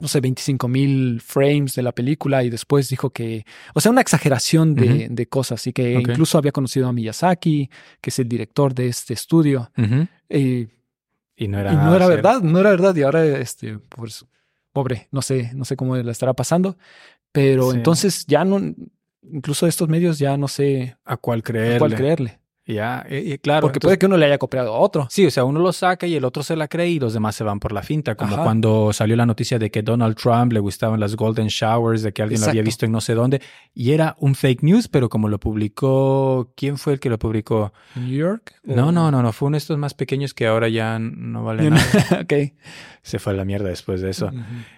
no 0.00 0.06
sé, 0.08 0.20
25 0.20 0.68
mil 0.68 1.20
frames 1.20 1.74
de 1.74 1.82
la 1.82 1.92
película 1.92 2.44
y 2.44 2.50
después 2.50 2.88
dijo 2.88 3.10
que, 3.10 3.44
o 3.74 3.80
sea, 3.80 3.90
una 3.90 4.00
exageración 4.00 4.74
de, 4.74 5.08
de 5.10 5.26
cosas 5.26 5.66
y 5.66 5.72
que 5.72 5.92
incluso 5.94 6.38
había 6.38 6.52
conocido 6.52 6.86
a 6.88 6.92
Miyazaki, 6.92 7.68
que 8.00 8.10
es 8.10 8.18
el 8.20 8.28
director 8.28 8.74
de 8.74 8.86
este 8.88 9.14
estudio. 9.14 9.70
Ujú. 9.76 10.06
Y, 10.28 10.68
Y 11.36 11.48
no 11.48 11.58
era, 11.58 11.72
y 11.72 11.76
no 11.76 11.94
era 11.96 12.06
verdad, 12.06 12.40
no 12.42 12.58
era 12.60 12.70
verdad. 12.70 12.94
Y 12.96 13.02
ahora, 13.02 13.24
este, 13.24 13.78
pues, 13.78 14.24
pobre, 14.72 15.08
no 15.10 15.20
sé, 15.22 15.50
no 15.54 15.64
sé 15.64 15.74
cómo 15.76 15.96
la 15.96 16.12
estará 16.12 16.32
pasando. 16.34 16.76
Pero 17.32 17.70
Sí. 17.72 17.76
entonces 17.78 18.24
ya 18.26 18.44
no, 18.44 18.60
incluso 19.30 19.66
estos 19.66 19.88
medios 19.88 20.18
ya 20.18 20.36
no 20.36 20.48
sé 20.48 20.96
¿A 21.04 21.16
cuál 21.16 21.40
a 21.40 21.42
creerle? 21.42 21.78
cuál 21.78 21.94
creerle. 21.94 22.38
Ya, 22.68 23.06
y, 23.08 23.38
claro. 23.38 23.62
Porque 23.62 23.78
entonces- 23.78 23.88
puede 23.88 23.98
que 23.98 24.04
uno 24.06 24.18
le 24.18 24.26
haya 24.26 24.36
copiado 24.36 24.74
a 24.74 24.78
otro. 24.78 25.06
Sí, 25.10 25.24
o 25.24 25.30
sea, 25.30 25.44
uno 25.44 25.58
lo 25.58 25.72
saca 25.72 26.06
y 26.06 26.14
el 26.14 26.24
otro 26.26 26.42
se 26.42 26.54
la 26.54 26.68
cree 26.68 26.90
y 26.90 26.98
los 27.00 27.14
demás 27.14 27.34
se 27.34 27.42
van 27.42 27.60
por 27.60 27.72
la 27.72 27.82
finta, 27.82 28.14
como 28.14 28.34
Ajá. 28.34 28.44
cuando 28.44 28.92
salió 28.92 29.16
la 29.16 29.24
noticia 29.24 29.58
de 29.58 29.70
que 29.70 29.80
Donald 29.82 30.16
Trump 30.16 30.52
le 30.52 30.60
gustaban 30.60 31.00
las 31.00 31.16
golden 31.16 31.46
showers, 31.46 32.02
de 32.02 32.12
que 32.12 32.20
alguien 32.20 32.42
lo 32.42 32.46
había 32.48 32.62
visto 32.62 32.84
en 32.84 32.92
no 32.92 33.00
sé 33.00 33.14
dónde, 33.14 33.40
y 33.72 33.92
era 33.92 34.16
un 34.18 34.34
fake 34.34 34.62
news, 34.62 34.86
pero 34.86 35.08
como 35.08 35.28
lo 35.30 35.40
publicó, 35.40 36.52
¿quién 36.56 36.76
fue 36.76 36.92
el 36.92 37.00
que 37.00 37.08
lo 37.08 37.18
publicó? 37.18 37.72
New 37.94 38.08
York. 38.08 38.54
No, 38.64 38.92
no, 38.92 39.10
no, 39.10 39.22
no, 39.22 39.32
fue 39.32 39.46
uno 39.46 39.54
de 39.54 39.58
estos 39.60 39.78
más 39.78 39.94
pequeños 39.94 40.34
que 40.34 40.46
ahora 40.46 40.68
ya 40.68 40.98
no 40.98 41.44
vale 41.44 41.70
nada. 41.70 41.82
ok. 42.22 42.52
Se 43.00 43.18
fue 43.18 43.32
a 43.32 43.36
la 43.36 43.46
mierda 43.46 43.70
después 43.70 44.02
de 44.02 44.10
eso. 44.10 44.30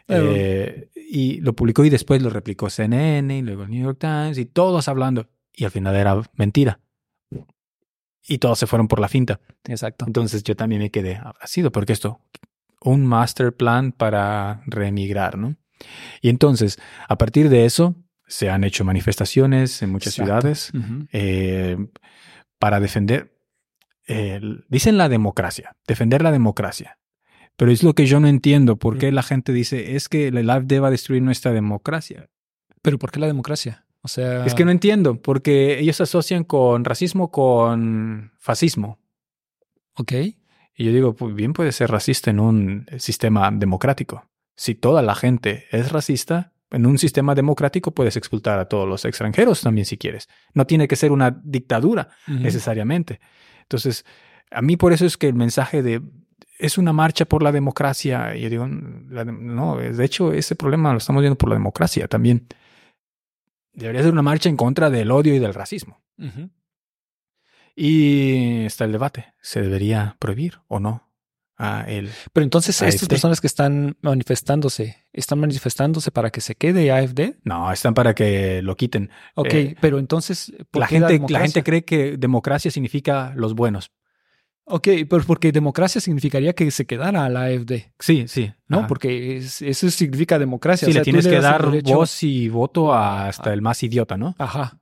Eh, 0.07 0.91
y 0.95 1.41
lo 1.41 1.55
publicó 1.55 1.85
y 1.85 1.91
después 1.91 2.23
lo 2.23 2.31
replicó 2.31 2.71
CNN 2.71 3.37
y 3.39 3.43
luego 3.43 3.65
el 3.65 3.71
New 3.71 3.83
York 3.83 3.99
Times 3.99 4.39
y 4.39 4.47
todos 4.47 4.87
hablando. 4.87 5.27
Y 5.53 5.65
al 5.65 5.73
final 5.73 5.97
era 5.97 6.21
mentira. 6.35 6.79
Y 8.27 8.39
todos 8.39 8.59
se 8.59 8.67
fueron 8.67 8.89
por 8.89 9.01
la 9.01 9.09
finta. 9.09 9.41
Exacto. 9.65 10.05
Entonces 10.07 10.43
yo 10.43 10.55
también 10.55 10.83
me 10.83 10.91
quedé, 10.91 11.17
habrá 11.17 11.47
sido 11.47 11.73
porque 11.73 11.93
esto, 11.93 12.21
un 12.83 13.07
master 13.07 13.55
plan 13.57 13.93
para 13.93 14.63
reemigrar, 14.67 15.39
¿no? 15.39 15.57
Y 16.21 16.29
entonces, 16.29 16.79
a 17.09 17.17
partir 17.17 17.49
de 17.49 17.65
eso, 17.65 17.97
se 18.27 18.51
han 18.51 18.65
hecho 18.65 18.85
manifestaciones 18.85 19.83
en 19.83 19.91
muchas 19.91 20.19
Exacto. 20.19 20.55
ciudades 20.55 20.73
eh, 21.13 21.77
para 22.59 22.81
defender, 22.81 23.35
dicen 24.69 24.99
la 24.99 25.09
democracia, 25.09 25.77
defender 25.87 26.23
la 26.23 26.33
democracia. 26.33 26.99
Pero 27.57 27.73
es 27.73 27.83
lo 27.83 27.95
que 27.95 28.07
yo 28.07 28.21
no 28.21 28.29
entiendo, 28.29 28.77
¿por 28.77 28.99
qué 28.99 29.13
la 29.13 29.23
gente 29.23 29.53
dice, 29.53 29.97
es 29.97 30.09
que 30.09 30.29
el 30.29 30.49
AfD 30.49 30.83
va 30.83 30.89
a 30.89 30.91
destruir 30.91 31.23
nuestra 31.23 31.53
democracia? 31.53 32.31
Pero 32.83 32.99
¿por 32.99 33.11
qué 33.11 33.21
la 33.21 33.27
democracia? 33.27 33.87
O 34.03 34.09
sea, 34.09 34.45
Es 34.47 34.55
que 34.55 34.65
no 34.65 34.71
entiendo, 34.71 35.21
porque 35.21 35.79
ellos 35.79 36.01
asocian 36.01 36.45
con 36.45 36.85
racismo 36.85 37.31
con 37.31 38.33
fascismo. 38.39 38.99
Ok. 39.95 40.13
Y 40.13 40.85
yo 40.85 40.93
digo, 40.93 41.15
pues 41.15 41.35
bien 41.35 41.53
puede 41.53 41.73
ser 41.73 41.91
racista 41.91 42.31
en 42.31 42.41
un 42.41 42.87
sistema 42.99 43.51
democrático. 43.51 44.25
Si 44.57 44.75
toda 44.75 45.03
la 45.03 45.15
gente 45.15 45.67
es 45.71 45.93
racista, 45.93 46.53
en 46.71 46.87
un 46.87 46.97
sistema 46.99 47.35
democrático 47.35 47.91
puedes 47.91 48.17
expulsar 48.17 48.59
a 48.59 48.67
todos 48.67 48.89
los 48.89 49.05
extranjeros 49.05 49.61
también 49.61 49.85
si 49.85 49.99
quieres. 49.99 50.29
No 50.55 50.67
tiene 50.67 50.89
que 50.89 50.97
ser 50.97 51.13
una 51.13 51.31
dictadura 51.43 52.09
necesariamente. 52.27 53.21
Entonces, 53.63 54.05
a 54.51 54.63
mí 54.63 54.77
por 54.77 54.93
eso 54.93 55.05
es 55.05 55.17
que 55.17 55.29
el 55.29 55.35
mensaje 55.35 55.83
de 55.83 56.01
es 56.59 56.77
una 56.79 56.93
marcha 56.93 57.25
por 57.25 57.43
la 57.43 57.53
democracia, 57.53 58.37
y 58.37 58.43
yo 58.43 58.51
digo, 58.51 58.69
la 59.09 59.25
de- 59.25 59.33
no, 59.33 59.77
de 59.79 60.05
hecho 60.05 60.33
ese 60.33 60.55
problema 60.57 60.93
lo 60.93 60.99
estamos 60.99 61.23
viendo 61.23 61.39
por 61.39 61.49
la 61.49 61.55
democracia 61.55 62.07
también. 62.07 62.47
Debería 63.73 64.03
ser 64.03 64.13
una 64.13 64.23
marcha 64.23 64.49
en 64.49 64.57
contra 64.57 64.91
del 64.91 65.11
odio 65.11 65.35
y 65.35 65.39
del 65.39 65.55
racismo. 65.55 66.03
Y 67.75 68.65
está 68.65 68.85
el 68.85 68.93
debate, 68.93 69.33
¿se 69.41 69.63
debería 69.63 70.17
prohibir 70.19 70.61
o 70.69 70.81
no 70.81 71.11
a 71.57 71.85
el 71.87 72.11
Pero 72.33 72.45
entonces 72.45 72.81
estas 72.81 73.09
personas 73.09 73.41
que 73.41 73.47
están 73.47 73.97
manifestándose, 74.01 75.07
¿están 75.13 75.39
manifestándose 75.41 76.11
para 76.11 76.31
que 76.31 76.41
se 76.41 76.55
quede 76.55 76.91
AFD? 76.91 77.37
No, 77.45 77.71
están 77.71 77.95
para 77.95 78.15
que 78.15 78.63
lo 78.63 78.77
quiten. 78.77 79.11
Ok, 79.35 79.53
Eh, 79.53 79.77
pero 79.81 79.99
entonces, 79.99 80.53
¿por 80.71 80.81
La 80.81 80.89
qué 80.89 80.99
gente, 81.01 81.21
la 81.29 81.41
gente 81.41 81.63
cree 81.63 81.85
que 81.85 82.17
democracia 82.17 82.71
significa 82.71 83.33
los 83.37 83.55
buenos. 83.55 83.93
Ok, 84.71 84.89
pero 85.09 85.23
porque 85.27 85.53
democracia 85.53 86.01
significaría 86.01 86.53
que 86.53 86.71
se 86.71 86.87
quedara 86.87 87.25
a 87.25 87.29
la 87.29 87.45
AFD, 87.45 87.93
Sí, 87.99 88.27
sí. 88.29 88.53
¿no? 88.69 88.79
ajá. 88.79 88.87
Porque 88.87 89.37
es- 89.39 89.63
eso 89.63 89.91
significa 89.91 90.39
democracia. 90.39 90.87
sí, 90.87 90.91
o 90.91 90.95
sea, 90.95 91.01
le 91.01 91.05
tienes 91.05 91.27
que 91.27 91.41
dar 91.41 91.69
voz 91.83 92.23
y 92.23 92.49
voto 92.49 92.93
a 92.93 93.27
hasta 93.29 93.51
Ah. 93.51 93.53
el 93.53 93.63
más 93.63 93.83
idiota, 93.83 94.17
¿no? 94.17 94.35
Ajá. 94.39 94.79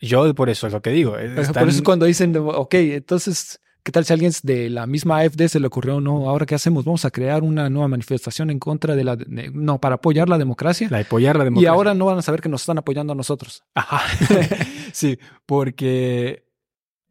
Yo 0.00 0.34
por 0.34 0.50
eso 0.50 0.66
es 0.66 0.72
lo 0.72 0.82
que 0.82 0.90
digo. 0.90 1.12
Por 1.12 1.20
Están- 1.22 1.68
eso 1.68 1.78
es 1.78 1.82
cuando 1.82 2.04
dicen, 2.06 2.36
ok, 2.36 2.74
entonces, 2.74 3.60
¿qué 3.82 3.92
tal 3.92 4.04
si 4.04 4.12
a 4.12 4.14
alguien 4.14 4.32
de 4.42 4.68
la 4.68 4.86
misma 4.86 5.18
AFD 5.18 5.48
se 5.48 5.60
le 5.60 5.66
ocurrió, 5.66 6.00
no, 6.00 6.28
ahora 6.28 6.46
qué 6.46 6.54
hacemos? 6.54 6.84
Vamos 6.84 7.04
a 7.04 7.10
crear 7.10 7.42
una 7.42 7.70
nueva 7.70 7.88
manifestación 7.88 8.50
en 8.50 8.58
contra 8.58 8.96
de 8.96 9.04
la, 9.04 9.16
de- 9.16 9.50
no, 9.52 9.80
para 9.80 9.96
apoyar 9.96 10.28
la 10.28 10.36
democracia. 10.38 10.88
la 10.90 10.98
apoyar 10.98 11.36
la 11.36 11.44
y 11.44 11.46
democracia. 11.46 11.70
ahora 11.70 11.94
no 11.94 12.06
van 12.06 12.18
a 12.18 12.22
saber 12.22 12.40
que 12.40 12.48
nos 12.48 12.62
están 12.62 12.78
apoyando 12.78 13.12
a 13.12 13.16
nosotros. 13.16 13.62
Ajá. 13.74 14.00
sí, 14.92 15.18
porque 15.46 16.44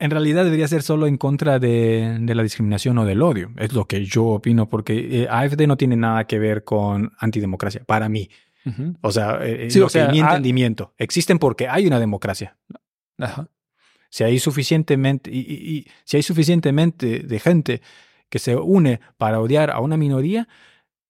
en 0.03 0.11
realidad 0.11 0.43
debería 0.43 0.67
ser 0.67 0.83
solo 0.83 1.07
en 1.07 1.15
contra 1.15 1.59
de, 1.59 2.17
de, 2.19 2.35
la 2.35 2.43
discriminación 2.43 2.97
o 2.97 3.05
del 3.05 3.21
odio. 3.21 3.53
Es 3.55 3.71
lo 3.71 3.85
que 3.85 4.03
yo 4.03 4.25
opino, 4.25 4.67
porque 4.67 5.23
eh, 5.23 5.27
AFD 5.29 5.65
no 5.65 5.77
tiene 5.77 5.95
nada 5.95 6.27
que 6.27 6.39
ver 6.39 6.65
con 6.65 7.13
antidemocracia, 7.19 7.85
para 7.85 8.09
mí. 8.09 8.29
O 8.99 9.13
sea, 9.13 9.39
eh, 9.41 9.71
sí, 9.71 9.79
o 9.79 9.87
sea, 9.87 10.09
mi 10.09 10.19
entendimiento. 10.19 10.93
Existen 10.97 11.39
porque 11.39 11.69
hay 11.69 11.87
una 11.87 12.01
democracia. 12.01 12.57
Ajá. 13.17 13.47
Si 14.09 14.25
hay 14.25 14.39
suficientemente, 14.39 15.31
y, 15.31 15.39
y, 15.39 15.87
si 16.03 16.17
hay 16.17 16.23
suficientemente 16.23 17.19
de 17.19 17.39
gente 17.39 17.81
que 18.29 18.39
se 18.39 18.57
une 18.57 18.99
para 19.17 19.39
odiar 19.39 19.71
a 19.71 19.79
una 19.79 19.95
minoría, 19.95 20.49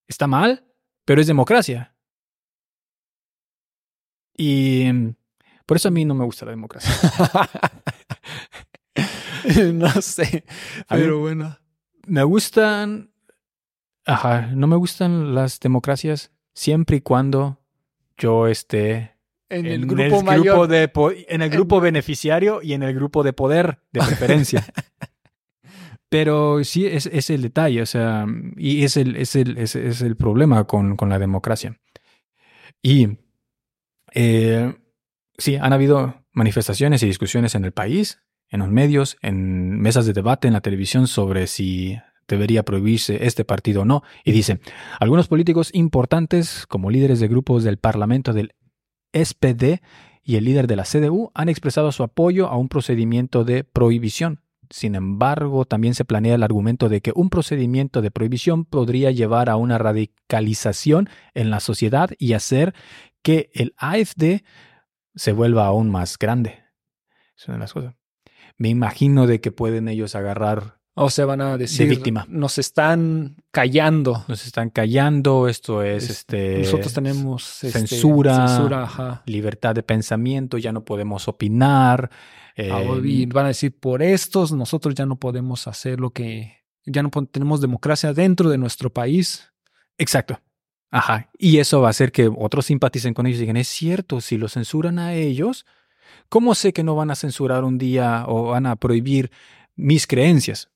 está 0.07 0.27
mal, 0.27 0.65
pero 1.03 1.19
es 1.19 1.25
democracia. 1.25 1.95
Y 4.37 4.87
mm, 4.93 5.15
por 5.65 5.77
eso 5.77 5.87
a 5.87 5.91
mí 5.91 6.05
no 6.05 6.13
me 6.13 6.25
gusta 6.25 6.45
la 6.45 6.51
democracia. 6.51 6.93
no 9.73 9.89
sé, 10.01 10.45
pero 10.89 11.19
bueno. 11.19 11.57
Me 12.05 12.23
gustan, 12.23 13.11
ajá, 14.05 14.47
no 14.53 14.67
me 14.67 14.75
gustan 14.75 15.33
las 15.35 15.59
democracias 15.59 16.31
siempre 16.53 16.97
y 16.97 17.01
cuando 17.01 17.59
yo 18.17 18.47
esté 18.47 19.13
en 19.49 19.65
el 19.65 19.85
grupo 19.85 20.23
mayor. 20.23 20.67
de, 20.67 20.91
en 21.29 21.41
el 21.41 21.49
grupo 21.49 21.79
beneficiario 21.79 22.61
y 22.61 22.73
en 22.73 22.83
el 22.83 22.93
grupo 22.93 23.23
de 23.23 23.33
poder 23.33 23.79
de 23.91 23.99
preferencia. 24.05 24.65
Pero 26.09 26.63
sí 26.63 26.85
es, 26.85 27.07
es, 27.07 27.29
el 27.29 27.41
detalle, 27.41 27.81
o 27.81 27.85
sea, 27.87 28.27
y 28.55 28.83
es 28.83 28.97
el, 28.97 29.15
es 29.15 29.35
el, 29.35 29.57
es, 29.57 29.75
el 29.75 30.15
problema 30.15 30.65
con, 30.65 30.95
con, 30.95 31.09
la 31.09 31.17
democracia. 31.17 31.79
Y 32.83 33.17
eh, 34.13 34.75
sí, 35.37 35.55
han 35.55 35.73
habido 35.73 36.23
manifestaciones 36.31 37.01
y 37.01 37.07
discusiones 37.07 37.55
en 37.55 37.65
el 37.65 37.71
país, 37.71 38.19
en 38.53 38.59
los 38.59 38.69
medios, 38.69 39.17
en 39.23 39.79
mesas 39.79 40.05
de 40.05 40.13
debate, 40.13 40.47
en 40.47 40.53
la 40.53 40.61
televisión 40.61 41.07
sobre 41.07 41.47
si 41.47 41.97
debería 42.27 42.61
prohibirse 42.61 43.25
este 43.25 43.43
partido 43.43 43.81
o 43.81 43.85
no. 43.85 44.03
Y 44.23 44.31
dice, 44.31 44.59
algunos 44.99 45.27
políticos 45.27 45.71
importantes, 45.73 46.67
como 46.67 46.91
líderes 46.91 47.19
de 47.19 47.27
grupos 47.27 47.63
del 47.63 47.77
Parlamento 47.77 48.31
del 48.31 48.53
SPD 49.11 49.81
y 50.21 50.35
el 50.35 50.45
líder 50.45 50.67
de 50.67 50.75
la 50.75 50.83
CDU, 50.83 51.31
han 51.33 51.49
expresado 51.49 51.91
su 51.91 52.03
apoyo 52.03 52.47
a 52.47 52.55
un 52.55 52.69
procedimiento 52.69 53.43
de 53.43 53.63
prohibición. 53.63 54.41
Sin 54.69 54.93
embargo, 54.93 55.65
también 55.65 55.95
se 55.95 56.05
planea 56.05 56.35
el 56.35 56.43
argumento 56.43 56.89
de 56.89 57.01
que 57.01 57.11
un 57.15 57.31
procedimiento 57.31 58.03
de 58.03 58.11
prohibición 58.11 58.65
podría 58.65 59.09
llevar 59.09 59.49
a 59.49 59.55
una 59.55 59.79
radicalización 59.79 61.09
en 61.33 61.49
la 61.49 61.59
sociedad 61.59 62.11
y 62.19 62.33
hacer 62.33 62.75
que 63.23 63.49
el 63.55 63.73
AFD 63.77 64.43
se 65.15 65.31
vuelva 65.31 65.65
aún 65.65 65.89
más 65.89 66.19
grande. 66.19 66.59
Es 67.35 67.47
una 67.47 67.57
de 67.57 67.61
las 67.61 67.73
cosas. 67.73 68.02
Me 68.63 68.69
imagino 68.69 69.27
de 69.27 69.41
que 69.41 69.51
pueden 69.51 69.89
ellos 69.89 70.15
agarrar 70.15 70.79
o 70.93 71.09
se 71.09 71.25
van 71.25 71.41
a 71.41 71.57
decir, 71.57 71.89
víctima. 71.89 72.25
nos 72.29 72.57
están 72.57 73.35
callando. 73.51 74.23
Nos 74.29 74.45
están 74.45 74.69
callando, 74.69 75.49
esto 75.49 75.83
es, 75.83 76.09
este... 76.09 76.59
Nosotros 76.59 76.93
tenemos 76.93 77.61
este, 77.61 77.85
censura, 77.85 79.21
libertad 79.25 79.75
de 79.75 79.83
pensamiento, 79.83 80.57
ya 80.57 80.71
no 80.71 80.85
podemos 80.85 81.27
opinar. 81.27 82.09
Ah, 82.57 82.83
eh, 83.03 83.25
van 83.27 83.43
a 83.43 83.47
decir, 83.49 83.77
por 83.77 84.01
estos 84.01 84.53
nosotros 84.53 84.95
ya 84.95 85.05
no 85.05 85.17
podemos 85.17 85.67
hacer 85.67 85.99
lo 85.99 86.11
que, 86.11 86.63
ya 86.85 87.03
no 87.03 87.09
tenemos 87.09 87.59
democracia 87.59 88.13
dentro 88.13 88.49
de 88.49 88.57
nuestro 88.57 88.93
país. 88.93 89.51
Exacto. 89.97 90.39
Ajá. 90.89 91.29
Y 91.37 91.57
eso 91.57 91.81
va 91.81 91.87
a 91.87 91.89
hacer 91.89 92.13
que 92.13 92.31
otros 92.33 92.67
simpaticen 92.67 93.13
con 93.13 93.27
ellos 93.27 93.39
y 93.39 93.41
digan, 93.41 93.57
es 93.57 93.67
cierto, 93.67 94.21
si 94.21 94.37
lo 94.37 94.47
censuran 94.47 94.99
a 94.99 95.15
ellos, 95.15 95.65
¿cómo 96.33 96.55
sé 96.55 96.73
que 96.73 96.81
no 96.81 96.95
van 96.95 97.11
a 97.11 97.15
censurar 97.15 97.63
un 97.63 97.77
día 97.77 98.25
o 98.27 98.45
van 98.45 98.65
a 98.65 98.75
prohibir 98.75 99.29
mis 99.75 100.07
creencias? 100.07 100.71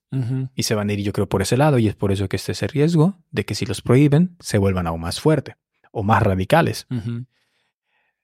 Y 0.54 0.64
se 0.64 0.76
van 0.76 0.88
a 0.88 0.94
ir, 0.94 1.02
yo 1.02 1.12
creo, 1.14 1.28
por 1.28 1.42
ese 1.42 1.58
lado, 1.58 1.80
y 1.80 1.88
es 1.88 1.96
por 1.96 2.12
eso 2.12 2.30
que 2.30 2.36
está 2.36 2.52
ese 2.52 2.68
riesgo 2.68 3.18
de 3.32 3.44
que 3.44 3.56
si 3.56 3.66
los 3.66 3.82
prohíben, 3.82 4.38
se 4.40 4.60
vuelvan 4.60 4.86
aún 4.86 5.02
más 5.02 5.20
fuertes 5.20 5.56
o 5.92 6.04
más 6.04 6.22
radicales. 6.22 6.86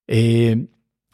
Eh, 0.05 0.67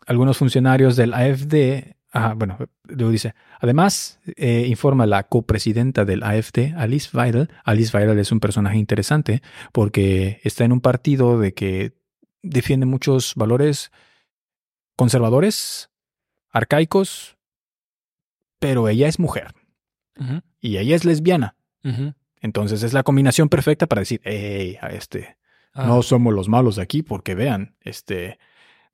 algunos 0.07 0.37
funcionarios 0.37 0.97
del 0.97 1.13
AFD 1.13 1.95
bueno, 2.35 2.57
luego 2.83 3.11
dice, 3.11 3.33
además, 3.61 4.19
eh, 4.35 4.65
informa 4.67 5.05
la 5.05 5.23
copresidenta 5.23 6.03
del 6.03 6.23
AFD, 6.23 6.73
Alice 6.75 7.15
Weidel. 7.15 7.49
Alice 7.63 7.95
Weidel 7.95 8.19
es 8.19 8.33
un 8.33 8.41
personaje 8.41 8.77
interesante 8.77 9.41
porque 9.71 10.41
está 10.43 10.65
en 10.65 10.73
un 10.73 10.81
partido 10.81 11.39
de 11.39 11.53
que 11.53 11.93
defiende 12.41 12.85
muchos 12.85 13.35
valores 13.35 13.91
conservadores, 14.97 15.89
arcaicos, 16.51 17.37
pero 18.59 18.87
ella 18.89 19.07
es 19.07 19.19
mujer 19.19 19.53
y 20.59 20.77
ella 20.77 20.95
es 20.95 21.05
lesbiana. 21.05 21.55
Entonces 22.41 22.83
es 22.83 22.93
la 22.93 23.03
combinación 23.03 23.49
perfecta 23.49 23.87
para 23.87 24.01
decir, 24.01 24.21
hey, 24.23 24.77
a 24.81 24.89
este, 24.89 25.37
no 25.73 25.99
ah. 25.99 26.03
somos 26.03 26.33
los 26.33 26.49
malos 26.49 26.77
aquí 26.77 27.03
porque 27.03 27.35
vean, 27.35 27.75
este, 27.81 28.37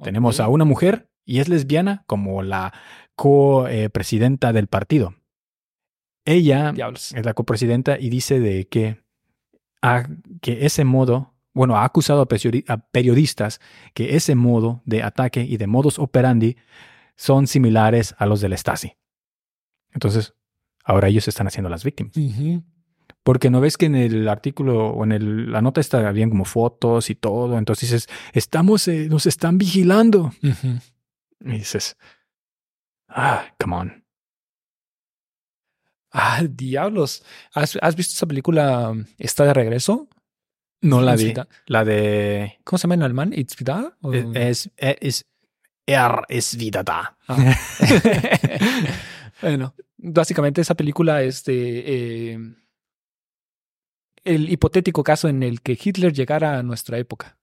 tenemos 0.02 0.40
a 0.40 0.48
una 0.48 0.66
mujer 0.66 1.10
y 1.26 1.40
es 1.40 1.50
lesbiana 1.50 2.04
como 2.08 2.44
la 2.44 2.74
copresidenta 3.16 4.54
del 4.54 4.68
partido. 4.68 5.16
Ella 6.26 6.74
es 6.92 7.14
la 7.26 7.34
copresidenta 7.34 8.00
y 8.00 8.10
dice 8.10 8.40
de 8.40 8.68
que, 8.68 9.04
a, 9.82 10.08
que 10.42 10.66
ese 10.66 10.84
modo, 10.84 11.34
bueno, 11.54 11.78
ha 11.78 11.86
acusado 11.86 12.22
a 12.22 12.78
periodistas 12.92 13.60
que 13.94 14.16
ese 14.16 14.36
modo 14.36 14.82
de 14.86 15.04
ataque 15.04 15.42
y 15.42 15.58
de 15.58 15.68
modus 15.68 16.00
operandi 16.00 16.58
son 17.16 17.48
similares 17.48 18.16
a 18.18 18.26
los 18.26 18.42
del 18.42 18.58
Stasi. 18.58 18.98
Entonces, 19.94 20.34
ahora 20.84 21.08
ellos 21.08 21.28
están 21.28 21.48
haciendo 21.48 21.70
las 21.70 21.84
víctimas. 21.84 22.14
Porque 23.24 23.50
no 23.50 23.60
ves 23.60 23.78
que 23.78 23.88
en 23.88 23.96
el 23.96 24.28
artículo 24.28 24.90
o 24.90 25.04
en 25.04 25.12
el, 25.12 25.52
la 25.52 25.62
nota 25.62 25.82
está 25.82 26.12
bien 26.12 26.30
como 26.30 26.46
fotos 26.46 27.10
y 27.10 27.16
todo. 27.16 27.58
Entonces 27.58 27.90
dices, 27.90 28.10
estamos, 28.34 28.88
eh, 28.88 29.08
nos 29.10 29.26
están 29.26 29.58
vigilando. 29.58 30.32
Y 31.42 31.52
dices, 31.52 31.98
Ah, 33.16 33.46
come 33.60 33.76
on. 33.76 34.06
Ah, 36.12 36.44
diablos. 36.50 37.24
¿Has, 37.54 37.96
visto 37.96 38.14
esa 38.14 38.26
película 38.26 38.94
Está 39.18 39.46
de 39.46 39.54
regreso? 39.54 40.10
No 40.82 41.02
la 41.02 41.16
vi. 41.16 41.34
La 41.66 41.86
de. 41.86 42.60
¿Cómo 42.64 42.78
se 42.78 42.84
llama 42.84 42.96
en 42.96 43.04
alemán? 43.04 43.34
¿It's 43.34 43.56
vida? 43.58 43.98
Es, 44.34 44.70
es, 44.78 45.26
Er 45.86 46.24
es 46.30 46.58
vida 46.58 46.84
da. 46.84 47.18
Ah. 47.28 47.38
bueno, 49.42 49.76
básicamente 49.98 50.62
esa 50.62 50.76
película 50.76 51.22
es 51.22 51.44
de. 51.44 51.84
Eh, 51.86 52.40
el 54.24 54.50
hipotético 54.50 55.04
caso 55.04 55.30
en 55.30 55.44
el 55.44 55.62
que 55.62 55.78
Hitler 55.82 56.12
llegara 56.12 56.58
a 56.58 56.64
nuestra 56.64 56.98
época. 56.98 57.38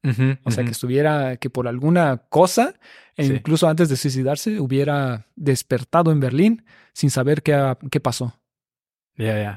o 0.45 0.51
sea, 0.51 0.65
que 0.65 0.73
estuviera, 0.73 1.37
que 1.37 1.49
por 1.49 1.69
alguna 1.69 2.25
cosa, 2.29 2.75
e 3.17 3.25
incluso 3.25 3.69
antes 3.69 3.89
de 3.89 3.97
suicidarse, 3.97 4.59
hubiera 4.59 5.29
despertado 5.37 6.11
en 6.11 6.19
Berlín 6.19 6.65
sin 6.93 7.11
saber 7.11 7.43
qué, 7.43 7.77
qué 7.89 8.01
pasó. 8.01 8.43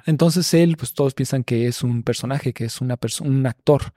Entonces 0.05 0.53
él, 0.53 0.75
pues 0.77 0.93
todos 0.93 1.13
piensan 1.13 1.43
que 1.43 1.67
es 1.67 1.81
un 1.81 2.03
personaje, 2.03 2.53
que 2.53 2.65
es 2.65 2.81
una 2.81 2.97
un 3.21 3.47
actor 3.47 3.93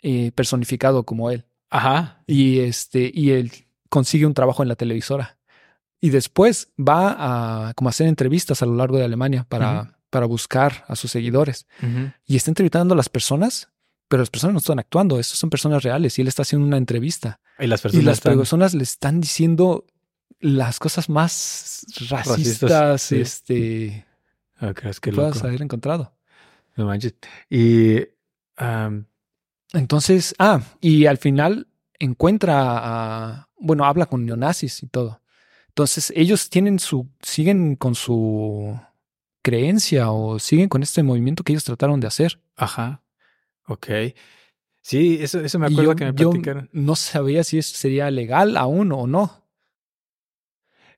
eh, 0.00 0.32
personificado 0.32 1.04
como 1.04 1.30
él. 1.30 1.44
Ajá. 1.68 2.22
Y 2.26 2.60
este, 2.60 3.10
y 3.12 3.30
él 3.30 3.52
consigue 3.92 4.24
un 4.24 4.32
trabajo 4.32 4.62
en 4.62 4.70
la 4.70 4.76
televisora. 4.76 5.36
Y 6.00 6.10
después 6.10 6.72
va 6.80 7.68
a 7.68 7.74
como 7.74 7.90
hacer 7.90 8.06
entrevistas 8.06 8.62
a 8.62 8.66
lo 8.66 8.74
largo 8.74 8.96
de 8.96 9.04
Alemania 9.04 9.44
para 9.48 9.98
para 10.12 10.26
buscar 10.26 10.84
a 10.88 10.94
sus 10.94 11.10
seguidores. 11.10 11.66
Y 12.26 12.36
está 12.36 12.50
entrevistando 12.50 12.92
a 12.92 12.96
las 12.98 13.08
personas, 13.08 13.70
pero 14.08 14.20
las 14.20 14.28
personas 14.28 14.52
no 14.52 14.58
están 14.58 14.78
actuando, 14.78 15.18
estas 15.18 15.38
son 15.38 15.48
personas 15.48 15.82
reales 15.82 16.18
y 16.18 16.20
él 16.20 16.28
está 16.28 16.42
haciendo 16.42 16.66
una 16.66 16.76
entrevista. 16.76 17.40
Y 17.58 17.66
las 17.66 17.80
personas, 17.80 18.20
personas 18.20 18.74
le 18.74 18.82
están 18.82 19.22
diciendo 19.22 19.86
las 20.38 20.78
cosas 20.78 21.08
más 21.08 21.86
racistas, 22.10 23.10
este, 23.10 24.04
oh, 24.60 24.74
que 24.74 25.12
puedas 25.12 25.42
haber 25.42 25.62
encontrado. 25.62 26.12
No 26.76 26.84
manches. 26.84 27.14
Y 27.48 28.00
entonces, 29.72 30.34
ah, 30.38 30.60
y 30.82 31.06
al 31.06 31.16
final 31.16 31.68
encuentra 31.98 32.56
a, 32.58 33.48
bueno, 33.62 33.84
habla 33.84 34.06
con 34.06 34.26
neonazis 34.26 34.82
y 34.82 34.86
todo. 34.88 35.20
Entonces 35.68 36.12
ellos 36.14 36.50
tienen 36.50 36.78
su, 36.78 37.08
siguen 37.22 37.76
con 37.76 37.94
su 37.94 38.78
creencia 39.40 40.10
o 40.10 40.38
siguen 40.38 40.68
con 40.68 40.82
este 40.82 41.02
movimiento 41.02 41.44
que 41.44 41.52
ellos 41.52 41.64
trataron 41.64 42.00
de 42.00 42.08
hacer. 42.08 42.40
Ajá. 42.56 43.02
Ok. 43.66 43.86
Sí, 44.82 45.18
eso, 45.20 45.40
eso 45.40 45.58
me 45.58 45.66
acuerdo 45.66 45.94
que 45.94 46.04
me 46.04 46.12
platicaron. 46.12 46.68
no 46.72 46.96
sabía 46.96 47.44
si 47.44 47.58
eso 47.58 47.76
sería 47.76 48.10
legal 48.10 48.56
aún 48.56 48.92
o 48.92 49.06
no. 49.06 49.46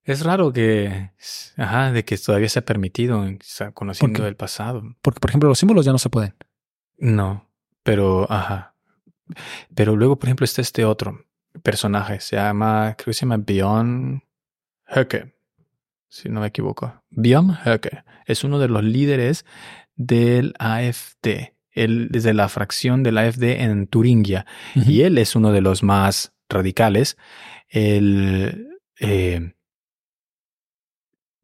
Es 0.02 0.22
raro 0.22 0.52
que, 0.52 1.12
ajá, 1.56 1.92
de 1.92 2.04
que 2.04 2.18
todavía 2.18 2.48
se 2.48 2.58
ha 2.58 2.64
permitido 2.64 3.24
conociendo 3.72 4.24
del 4.24 4.36
pasado. 4.36 4.82
Porque, 5.00 5.20
por 5.20 5.30
ejemplo, 5.30 5.48
los 5.48 5.58
símbolos 5.58 5.86
ya 5.86 5.92
no 5.92 5.98
se 5.98 6.10
pueden. 6.10 6.34
No, 6.98 7.48
pero, 7.82 8.30
ajá. 8.30 8.74
Pero 9.74 9.96
luego, 9.96 10.18
por 10.18 10.28
ejemplo, 10.28 10.44
está 10.44 10.60
este 10.60 10.84
otro 10.84 11.24
personaje. 11.62 12.20
Se 12.20 12.36
llama, 12.36 12.94
creo 12.96 13.06
que 13.06 13.14
se 13.14 13.20
llama 13.20 13.38
Bjorn 13.38 14.22
Höcke 14.86 15.34
si 16.14 16.28
no 16.28 16.40
me 16.40 16.46
equivoco. 16.46 17.02
Björn 17.10 17.58
Höcke 17.64 18.04
es 18.26 18.44
uno 18.44 18.60
de 18.60 18.68
los 18.68 18.84
líderes 18.84 19.44
del 19.96 20.54
AFD. 20.60 21.54
Él 21.72 22.08
es 22.14 22.22
de 22.22 22.34
la 22.34 22.48
fracción 22.48 23.02
del 23.02 23.18
AFD 23.18 23.60
en 23.62 23.88
Turingia 23.88 24.46
y 24.76 25.02
él 25.02 25.18
es 25.18 25.34
uno 25.34 25.50
de 25.50 25.60
los 25.60 25.82
más 25.82 26.32
radicales. 26.48 27.16
Él 27.68 28.78
eh, 29.00 29.54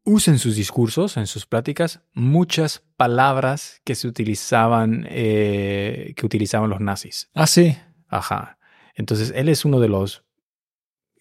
usa 0.05 0.31
en 0.31 0.39
sus 0.39 0.55
discursos, 0.55 1.17
en 1.17 1.27
sus 1.27 1.45
pláticas, 1.45 1.99
muchas 2.13 2.81
palabras 2.95 3.81
que 3.83 3.95
se 3.95 4.07
utilizaban, 4.07 5.05
eh, 5.09 6.13
que 6.15 6.25
utilizaban 6.25 6.69
los 6.69 6.79
nazis. 6.79 7.29
Ah, 7.33 7.45
sí. 7.45 7.77
Ajá. 8.07 8.57
Entonces, 8.95 9.33
él 9.35 9.49
es 9.49 9.65
uno 9.65 9.79
de 9.79 9.89
los 9.89 10.23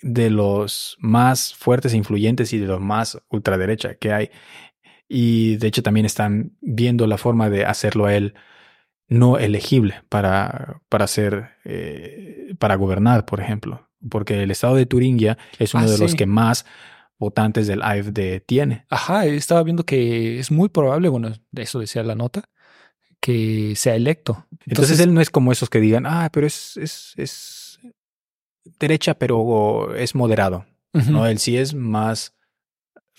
de 0.03 0.31
los 0.31 0.97
más 0.99 1.55
fuertes 1.55 1.93
e 1.93 1.97
influyentes 1.97 2.53
y 2.53 2.59
de 2.59 2.67
los 2.67 2.81
más 2.81 3.21
ultraderecha 3.29 3.95
que 3.97 4.13
hay. 4.13 4.31
Y 5.09 5.57
de 5.57 5.67
hecho 5.67 5.83
también 5.83 6.07
están 6.07 6.57
viendo 6.61 7.07
la 7.07 7.19
forma 7.19 7.51
de 7.51 7.67
hacerlo 7.67 8.07
a 8.07 8.15
él 8.15 8.35
no 9.09 9.39
elegible 9.39 10.03
para, 10.09 10.81
para 10.89 11.07
ser, 11.07 11.51
eh, 11.65 12.55
para 12.59 12.77
gobernar, 12.77 13.27
por 13.27 13.41
ejemplo. 13.41 13.89
Porque 14.09 14.43
el 14.43 14.51
estado 14.51 14.77
de 14.77 14.87
Turingia 14.87 15.37
es 15.59 15.75
uno 15.75 15.85
Ah, 15.85 15.91
de 15.91 15.99
los 15.99 16.15
que 16.15 16.27
más 16.27 16.65
votantes 17.19 17.67
del 17.67 17.83
AFD 17.83 18.41
tiene. 18.47 18.87
Ajá, 18.89 19.27
estaba 19.27 19.63
viendo 19.63 19.85
que 19.85 20.39
es 20.39 20.51
muy 20.51 20.71
probable, 20.71 21.09
bueno, 21.09 21.33
de 21.51 21.63
eso 21.63 21.81
decía 21.81 22.03
la 22.03 22.15
nota, 22.15 22.45
que 23.21 23.75
sea 23.77 23.95
electo. 23.97 24.47
Entonces, 24.67 24.99
él 25.01 25.13
no 25.15 25.21
es 25.21 25.31
como 25.31 25.53
esos 25.53 25.69
que 25.71 25.81
digan, 25.81 26.07
ah, 26.07 26.31
pero 26.33 26.47
es, 26.47 26.77
es, 26.77 27.13
es 27.17 27.81
derecha, 28.79 29.15
pero 29.15 29.95
es 29.95 30.15
moderado. 30.15 30.67
No, 30.93 31.27
él 31.27 31.39
sí 31.39 31.57
es 31.57 31.75
más 31.75 32.35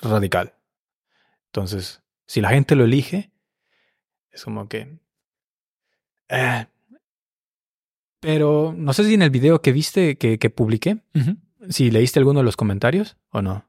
radical. 0.02 0.54
Entonces, 1.48 2.02
si 2.28 2.42
la 2.42 2.50
gente 2.50 2.76
lo 2.76 2.84
elige, 2.86 3.32
es 4.32 4.44
como 4.44 4.68
que... 4.68 5.00
eh. 6.30 6.66
Pero 8.20 8.74
no 8.78 8.94
sé 8.94 9.04
si 9.04 9.16
en 9.16 9.24
el 9.24 9.30
video 9.32 9.62
que 9.62 9.72
viste, 9.72 10.16
que, 10.18 10.38
que 10.38 10.50
publiqué, 10.52 11.02
si 11.70 11.90
leíste 11.92 12.20
alguno 12.20 12.40
de 12.42 12.46
los 12.46 12.56
comentarios 12.56 13.18
o 13.32 13.42
no. 13.42 13.68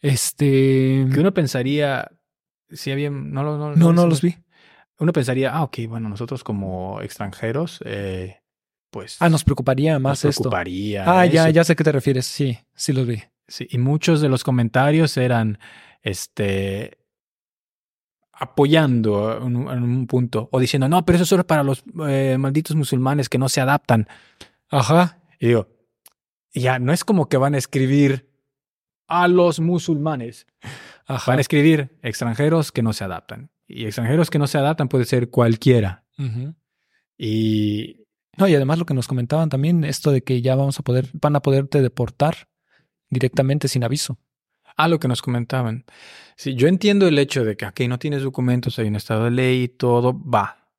Este. 0.00 1.06
Que 1.12 1.20
uno 1.20 1.32
pensaría, 1.34 2.10
si 2.70 2.90
había... 2.90 3.10
No, 3.10 3.42
lo- 3.44 3.58
no, 3.58 3.76
No, 3.76 3.92
no 3.92 4.02
lo 4.02 4.08
los 4.08 4.22
vi. 4.22 4.36
Uno 4.98 5.12
pensaría, 5.12 5.54
ah, 5.54 5.62
ok, 5.62 5.78
bueno, 5.88 6.08
nosotros 6.08 6.42
como 6.42 7.00
extranjeros, 7.00 7.80
eh, 7.84 8.40
pues... 8.90 9.16
Ah, 9.20 9.28
nos 9.28 9.44
preocuparía 9.44 9.94
nos 9.94 10.02
más 10.02 10.24
esto. 10.24 10.42
preocuparía 10.42 11.04
Ah, 11.06 11.24
ya, 11.26 11.48
ya 11.50 11.62
sé 11.64 11.72
a 11.72 11.76
qué 11.76 11.84
te 11.84 11.92
refieres. 11.92 12.26
Sí, 12.26 12.58
sí 12.74 12.92
los 12.92 13.06
vi. 13.06 13.22
Sí, 13.46 13.66
y 13.70 13.78
muchos 13.78 14.20
de 14.20 14.28
los 14.28 14.44
comentarios 14.44 15.16
eran 15.16 15.58
este 16.02 16.98
apoyando 18.40 19.36
en 19.38 19.56
un, 19.56 19.70
en 19.70 19.82
un 19.82 20.06
punto 20.06 20.48
o 20.52 20.60
diciendo, 20.60 20.88
no, 20.88 21.04
pero 21.04 21.16
eso 21.16 21.24
solo 21.24 21.40
es 21.40 21.46
para 21.46 21.64
los 21.64 21.82
eh, 22.06 22.36
malditos 22.38 22.76
musulmanes 22.76 23.28
que 23.28 23.38
no 23.38 23.48
se 23.48 23.60
adaptan. 23.60 24.06
Ajá. 24.68 25.18
Y 25.40 25.48
digo, 25.48 25.68
ya, 26.52 26.78
no 26.78 26.92
es 26.92 27.04
como 27.04 27.28
que 27.28 27.36
van 27.36 27.54
a 27.54 27.58
escribir 27.58 28.30
a 29.08 29.26
los 29.28 29.60
musulmanes. 29.60 30.46
Ajá. 31.06 31.32
Van 31.32 31.38
a 31.38 31.40
escribir 31.40 31.98
extranjeros 32.02 32.70
que 32.70 32.82
no 32.82 32.92
se 32.92 33.04
adaptan. 33.04 33.50
Y 33.68 33.84
extranjeros 33.84 34.30
que 34.30 34.38
no 34.38 34.46
se 34.46 34.58
adaptan 34.58 34.88
puede 34.88 35.04
ser 35.04 35.28
cualquiera. 35.28 36.04
Y 37.18 38.06
No, 38.38 38.48
y 38.48 38.54
además 38.54 38.78
lo 38.78 38.86
que 38.86 38.94
nos 38.94 39.08
comentaban 39.08 39.50
también, 39.50 39.84
esto 39.84 40.10
de 40.10 40.22
que 40.22 40.40
ya 40.40 40.54
vamos 40.54 40.78
a 40.78 40.82
poder, 40.82 41.10
van 41.12 41.36
a 41.36 41.40
poderte 41.40 41.82
deportar 41.82 42.48
directamente 43.10 43.68
sin 43.68 43.84
aviso. 43.84 44.18
Ah, 44.76 44.88
lo 44.88 45.00
que 45.00 45.08
nos 45.08 45.22
comentaban. 45.22 45.84
Sí, 46.36 46.54
yo 46.54 46.68
entiendo 46.68 47.08
el 47.08 47.18
hecho 47.18 47.44
de 47.44 47.56
que 47.56 47.64
aquí 47.64 47.88
no 47.88 47.98
tienes 47.98 48.22
documentos, 48.22 48.78
hay 48.78 48.86
un 48.86 48.94
estado 48.94 49.24
de 49.24 49.32
ley 49.32 49.64
y 49.64 49.68
todo, 49.68 50.16
va. 50.22 50.70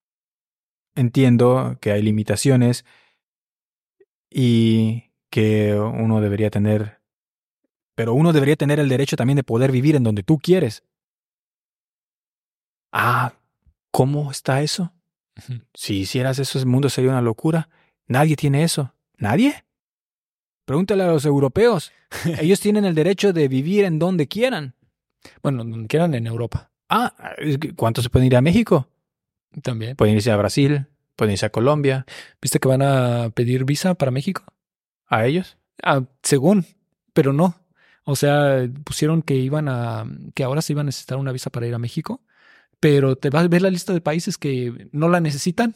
Entiendo 0.95 1.77
que 1.81 1.91
hay 1.91 2.01
limitaciones 2.01 2.85
y 4.29 5.11
que 5.29 5.75
uno 5.75 6.21
debería 6.21 6.49
tener, 6.49 7.01
pero 7.93 8.13
uno 8.13 8.31
debería 8.31 8.55
tener 8.55 8.79
el 8.79 8.89
derecho 8.89 9.17
también 9.17 9.35
de 9.35 9.43
poder 9.43 9.71
vivir 9.71 9.97
en 9.97 10.03
donde 10.03 10.23
tú 10.23 10.39
quieres. 10.39 10.83
Ah, 12.91 13.33
¿cómo 13.91 14.31
está 14.31 14.61
eso? 14.61 14.93
Si 15.73 15.99
hicieras 15.99 16.39
eso, 16.39 16.59
el 16.59 16.65
mundo 16.65 16.89
sería 16.89 17.11
una 17.11 17.21
locura. 17.21 17.69
Nadie 18.07 18.35
tiene 18.35 18.63
eso. 18.63 18.93
¿Nadie? 19.17 19.63
Pregúntale 20.65 21.03
a 21.03 21.07
los 21.07 21.25
europeos. 21.25 21.91
Ellos 22.39 22.59
tienen 22.59 22.85
el 22.85 22.95
derecho 22.95 23.33
de 23.33 23.47
vivir 23.47 23.85
en 23.85 23.99
donde 23.99 24.27
quieran. 24.27 24.75
Bueno, 25.41 25.63
donde 25.63 25.87
quieran 25.87 26.13
en 26.13 26.27
Europa 26.27 26.71
Ah, 26.87 27.13
¿cuántos 27.75 28.03
se 28.03 28.09
pueden 28.09 28.27
ir 28.27 28.35
a 28.35 28.41
México? 28.41 28.87
también. 29.61 29.95
Pueden 29.95 30.15
irse 30.15 30.31
a 30.31 30.37
Brasil, 30.37 30.85
pueden 31.15 31.33
irse 31.33 31.45
a 31.45 31.51
Colombia. 31.51 32.05
¿Viste 32.41 32.59
que 32.59 32.67
van 32.67 32.81
a 32.81 33.29
pedir 33.31 33.65
visa 33.65 33.95
para 33.95 34.11
México? 34.11 34.43
¿A 35.07 35.25
ellos? 35.25 35.57
Ah, 35.83 36.03
según, 36.23 36.65
pero 37.13 37.33
no. 37.33 37.55
O 38.03 38.15
sea, 38.15 38.67
pusieron 38.83 39.21
que 39.21 39.35
iban 39.35 39.67
a, 39.67 40.05
que 40.33 40.43
ahora 40.43 40.61
se 40.61 40.73
iban 40.73 40.85
a 40.85 40.89
necesitar 40.89 41.17
una 41.17 41.31
visa 41.31 41.49
para 41.49 41.67
ir 41.67 41.73
a 41.75 41.79
México, 41.79 42.21
pero 42.79 43.15
te 43.15 43.29
vas 43.29 43.45
a 43.45 43.47
ver 43.47 43.61
la 43.61 43.69
lista 43.69 43.93
de 43.93 44.01
países 44.01 44.37
que 44.37 44.87
no 44.91 45.09
la 45.09 45.19
necesitan. 45.19 45.75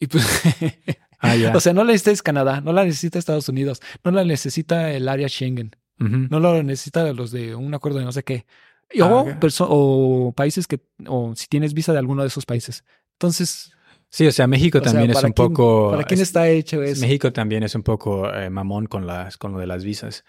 Y 0.00 0.06
pues, 0.06 0.24
Ah, 1.20 1.34
o 1.54 1.60
sea, 1.60 1.72
no 1.72 1.82
la 1.84 1.92
necesita 1.92 2.22
Canadá, 2.22 2.60
no 2.60 2.72
la 2.72 2.84
necesita 2.84 3.18
Estados 3.18 3.48
Unidos, 3.48 3.80
no 4.04 4.10
la 4.12 4.22
necesita 4.24 4.92
el 4.92 5.08
área 5.08 5.28
Schengen, 5.28 5.72
Ujú. 5.98 6.28
no 6.30 6.38
lo 6.38 6.62
necesita 6.62 7.12
los 7.12 7.32
de 7.32 7.56
un 7.56 7.74
acuerdo 7.74 7.98
de 7.98 8.04
no 8.04 8.12
sé 8.12 8.22
qué. 8.22 8.46
Y- 8.92 9.00
Ah, 9.00 9.06
o, 9.06 9.20
ok. 9.22 9.28
perso- 9.40 9.66
o 9.68 10.32
países 10.32 10.66
que, 10.68 10.80
o 11.08 11.34
si 11.34 11.48
tienes 11.48 11.74
visa 11.74 11.92
de 11.92 11.98
alguno 11.98 12.22
de 12.22 12.28
esos 12.28 12.46
países. 12.46 12.84
Entonces, 13.14 13.72
Sí, 14.10 14.26
o 14.26 14.32
sea, 14.32 14.46
México 14.46 14.78
o 14.78 14.80
sea, 14.80 14.92
también 14.92 15.10
es 15.10 15.16
¿para 15.16 15.26
un 15.26 15.32
quién- 15.34 15.48
poco. 15.48 15.90
¿Para 15.90 16.04
quién 16.04 16.20
es- 16.20 16.28
está 16.28 16.48
hecho 16.48 16.82
eso? 16.82 17.02
México 17.02 17.30
también 17.30 17.62
es 17.62 17.74
un 17.74 17.82
poco 17.82 18.32
eh, 18.32 18.48
mamón 18.48 18.86
con 18.86 19.06
las, 19.06 19.36
con 19.36 19.52
lo 19.52 19.58
de 19.58 19.66
las 19.66 19.84
visas. 19.84 20.24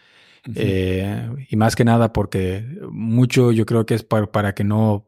Ujú. 0.46 0.58
Eh, 0.60 1.30
y 1.50 1.56
más 1.56 1.78
que 1.78 1.86
nada 1.86 2.12
porque 2.12 2.66
mucho 2.92 3.54
yo 3.54 3.66
creo 3.66 3.86
que 3.86 3.94
es 3.94 4.04
para, 4.04 4.30
para 4.32 4.54
que 4.54 4.66
no 4.66 5.06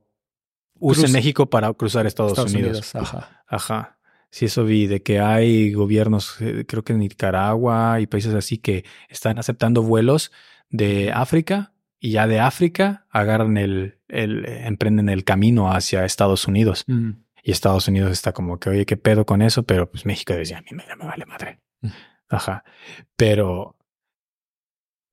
usen 0.81 1.05
Cruce- 1.05 1.13
México 1.13 1.49
para 1.49 1.71
cruzar 1.73 2.05
Estados, 2.05 2.33
Estados 2.33 2.53
Unidos. 2.53 2.71
Unidos, 2.93 2.95
ajá. 2.95 3.43
Ajá. 3.47 3.97
Sí, 4.29 4.45
eso 4.45 4.63
vi, 4.65 4.87
de 4.87 5.01
que 5.03 5.19
hay 5.19 5.71
gobiernos, 5.73 6.37
eh, 6.41 6.65
creo 6.67 6.83
que 6.83 6.93
en 6.93 6.99
Nicaragua 6.99 7.99
y 7.99 8.07
países 8.07 8.33
así 8.33 8.57
que 8.57 8.85
están 9.09 9.37
aceptando 9.39 9.81
vuelos 9.83 10.31
de 10.69 11.11
África 11.13 11.73
y 11.99 12.11
ya 12.11 12.27
de 12.27 12.39
África 12.39 13.05
agarran 13.09 13.57
el, 13.57 13.99
el 14.07 14.45
emprenden 14.45 15.09
el 15.09 15.23
camino 15.25 15.71
hacia 15.71 16.05
Estados 16.05 16.47
Unidos. 16.47 16.85
Y 17.43 17.51
Estados 17.51 17.87
Unidos 17.87 18.11
está 18.11 18.31
como 18.33 18.59
que, 18.59 18.69
oye, 18.69 18.85
¿qué 18.85 18.97
pedo 18.97 19.25
con 19.25 19.41
eso? 19.41 19.63
Pero 19.63 19.89
pues 19.91 20.05
México 20.05 20.33
decía, 20.33 20.59
a 20.59 20.61
mí 20.61 20.69
me, 20.71 20.83
me 20.95 21.05
vale 21.05 21.25
madre. 21.25 21.59
Ajá. 22.29 22.63
Pero 23.17 23.75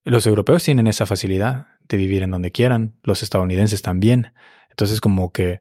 los 0.04 0.26
europeos 0.26 0.62
tienen 0.62 0.86
esa 0.86 1.06
facilidad 1.06 1.66
de 1.88 1.96
vivir 1.96 2.22
en 2.22 2.30
donde 2.30 2.52
quieran, 2.52 2.94
los 3.02 3.22
estadounidenses 3.22 3.82
también. 3.82 4.32
Entonces 4.78 5.00
como 5.00 5.32
que 5.32 5.60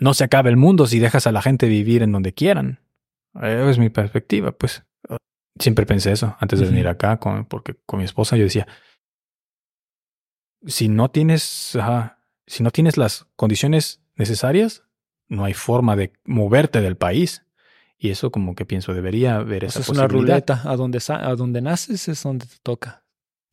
no 0.00 0.12
se 0.12 0.24
acaba 0.24 0.48
el 0.48 0.56
mundo 0.56 0.88
si 0.88 0.98
dejas 0.98 1.28
a 1.28 1.32
la 1.32 1.40
gente 1.40 1.68
vivir 1.68 2.02
en 2.02 2.10
donde 2.10 2.34
quieran. 2.34 2.80
Eh, 3.40 3.64
Es 3.70 3.78
mi 3.78 3.90
perspectiva, 3.90 4.50
pues. 4.50 4.82
Siempre 5.60 5.86
pensé 5.86 6.10
eso 6.10 6.36
antes 6.40 6.58
de 6.58 6.66
venir 6.66 6.88
acá, 6.88 7.18
con, 7.18 7.44
porque 7.44 7.76
con 7.86 8.00
mi 8.00 8.04
esposa 8.04 8.36
yo 8.36 8.42
decía, 8.42 8.66
si 10.66 10.88
no 10.88 11.10
tienes, 11.10 11.76
ajá, 11.76 12.18
si 12.46 12.64
no 12.64 12.72
tienes 12.72 12.96
las 12.96 13.26
condiciones 13.36 14.00
necesarias, 14.16 14.82
no 15.28 15.44
hay 15.44 15.54
forma 15.54 15.94
de 15.94 16.12
moverte 16.24 16.80
del 16.80 16.96
país. 16.96 17.44
Y 17.98 18.10
eso 18.10 18.32
como 18.32 18.56
que 18.56 18.64
pienso, 18.64 18.94
debería 18.94 19.36
haber 19.36 19.64
O 19.64 19.66
esa 19.68 19.82
sea, 19.82 19.92
es 19.92 19.98
una 19.98 20.08
ruleta. 20.08 20.62
A 20.64 20.74
donde, 20.76 21.00
a 21.08 21.34
donde 21.36 21.60
naces 21.60 22.08
es 22.08 22.22
donde 22.22 22.46
te 22.46 22.56
toca. 22.64 23.04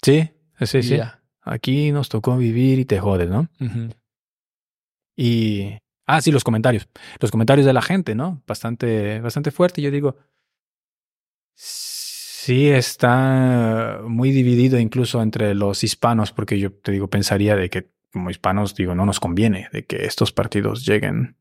Sí, 0.01 0.31
sí, 0.61 0.81
sí. 0.81 0.99
Aquí 1.41 1.91
nos 1.91 2.09
tocó 2.09 2.35
vivir 2.37 2.79
y 2.79 2.85
te 2.85 2.99
jodes, 2.99 3.29
¿no? 3.29 3.47
Ujú. 3.59 3.89
Y. 5.15 5.77
Ah, 6.05 6.21
sí, 6.21 6.31
los 6.31 6.43
comentarios. 6.43 6.87
Los 7.19 7.31
comentarios 7.31 7.65
de 7.65 7.73
la 7.73 7.81
gente, 7.81 8.15
¿no? 8.15 8.43
Bastante, 8.45 9.19
bastante 9.21 9.51
fuerte. 9.51 9.81
Yo 9.81 9.91
digo. 9.91 10.17
Sí, 11.55 12.69
está 12.69 14.01
muy 14.03 14.31
dividido 14.31 14.77
incluso 14.77 15.21
entre 15.21 15.55
los 15.55 15.83
hispanos, 15.83 16.31
porque 16.31 16.59
yo 16.59 16.71
te 16.73 16.91
digo, 16.91 17.09
pensaría 17.09 17.55
de 17.55 17.69
que 17.69 17.89
como 18.15 18.29
hispanos, 18.29 18.75
digo, 18.75 18.95
no 18.95 19.05
nos 19.05 19.19
conviene 19.19 19.67
de 19.73 19.85
que 19.85 20.05
estos 20.05 20.31
partidos 20.31 20.85
lleguen 20.85 21.35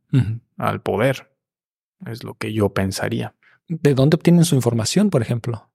al 0.57 0.83
poder. 0.83 1.31
Es 2.05 2.25
lo 2.25 2.35
que 2.35 2.53
yo 2.53 2.75
pensaría. 2.75 3.37
¿De 3.69 3.95
dónde 3.95 4.17
obtienen 4.17 4.45
su 4.45 4.57
información, 4.57 5.09
por 5.09 5.23
ejemplo? 5.23 5.71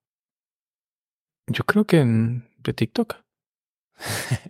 Yo 1.48 1.64
creo 1.64 1.86
que 1.86 2.02
en, 2.02 2.50
de 2.58 2.74
TikTok. 2.74 3.16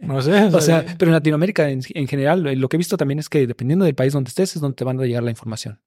No 0.02 0.22
sé. 0.22 0.44
O 0.46 0.62
sea, 0.62 0.86
pero 0.98 1.10
en 1.10 1.14
Latinoamérica 1.14 1.70
en, 1.70 1.82
en 1.94 2.08
general, 2.08 2.44
lo 2.44 2.70
que 2.70 2.78
he 2.78 2.80
visto 2.80 2.98
también 2.98 3.20
es 3.20 3.30
que 3.30 3.48
dependiendo 3.48 3.86
del 3.86 3.96
país 3.96 4.14
donde 4.14 4.30
estés, 4.30 4.56
es 4.56 4.62
donde 4.62 4.76
te 4.76 4.84
van 4.84 5.00
a 5.00 5.06
llegar 5.06 5.24
la 5.24 5.32
información. 5.32 5.82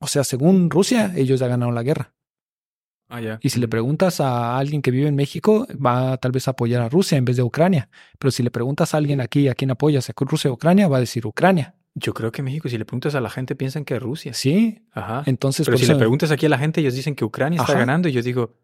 O 0.00 0.06
sea, 0.06 0.24
según 0.24 0.70
Rusia, 0.70 1.12
ellos 1.16 1.40
ya 1.40 1.48
ganaron 1.48 1.74
la 1.74 1.82
guerra. 1.82 2.14
Ah, 3.08 3.20
ya. 3.22 3.38
Y 3.42 3.48
si 3.48 3.58
le 3.58 3.68
preguntas 3.68 4.20
a 4.20 4.58
alguien 4.58 4.82
que 4.82 4.90
vive 4.90 5.08
en 5.08 5.16
México, 5.16 5.66
va 5.74 6.18
tal 6.18 6.30
vez 6.30 6.46
a 6.46 6.50
apoyar 6.50 6.82
a 6.82 6.88
Rusia 6.90 7.16
en 7.16 7.24
vez 7.24 7.36
de 7.36 7.42
Ucrania. 7.42 7.88
Pero 8.18 8.30
si 8.30 8.42
le 8.42 8.50
preguntas 8.50 8.92
a 8.92 8.98
alguien 8.98 9.20
aquí 9.22 9.48
a 9.48 9.54
quién 9.54 9.70
apoyas, 9.70 10.10
a 10.10 10.12
Rusia 10.18 10.50
o 10.50 10.54
Ucrania, 10.54 10.88
va 10.88 10.98
a 10.98 11.00
decir 11.00 11.26
Ucrania. 11.26 11.74
Yo 11.94 12.12
creo 12.14 12.30
que 12.30 12.42
México, 12.42 12.68
si 12.68 12.76
le 12.76 12.84
preguntas 12.84 13.14
a 13.14 13.20
la 13.22 13.30
gente, 13.30 13.56
piensan 13.56 13.84
que 13.86 13.94
es 13.96 14.02
Rusia. 14.02 14.34
Sí. 14.34 14.82
Ajá. 14.92 15.22
Entonces, 15.24 15.64
Pero 15.66 15.78
si 15.78 15.84
eso- 15.84 15.94
le 15.94 15.98
preguntas 15.98 16.30
aquí 16.30 16.46
a 16.46 16.48
la 16.50 16.58
gente, 16.58 16.80
ellos 16.82 16.94
dicen 16.94 17.14
que 17.14 17.24
Ucrania 17.24 17.60
está 17.60 17.72
ganando. 17.72 18.08
Y 18.08 18.12
yo 18.12 18.22
digo, 18.22 18.54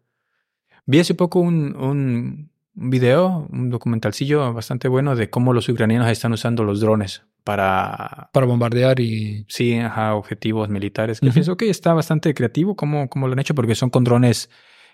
vi 0.85 0.99
hace 0.99 1.15
poco 1.15 1.39
un, 1.39 1.75
un, 1.75 2.51
un 2.75 2.89
video, 2.89 3.47
un 3.51 3.69
documentalcillo 3.69 4.53
bastante 4.53 4.87
bueno 4.87 5.15
de 5.15 5.29
cómo 5.29 5.53
los 5.53 5.69
ucranianos 5.69 6.09
están 6.09 6.33
usando 6.33 6.63
los 6.63 6.81
drones 6.81 7.23
para, 7.43 8.29
para 8.33 8.45
bombardear 8.45 8.99
y 8.99 9.45
sí, 9.47 9.77
ajá, 9.77 10.15
objetivos 10.15 10.67
militares. 10.67 11.19
Que 11.19 11.31
pienso 11.31 11.55
que 11.57 11.69
está 11.69 11.93
bastante 11.93 12.33
creativo 12.33 12.75
cómo, 12.75 13.07
cómo 13.07 13.27
lo 13.27 13.33
han 13.33 13.39
hecho, 13.39 13.55
porque 13.55 13.75
son 13.75 13.89
con 13.89 14.03
drones 14.03 14.49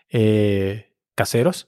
eh, 0.09 0.91
caseros. 1.15 1.67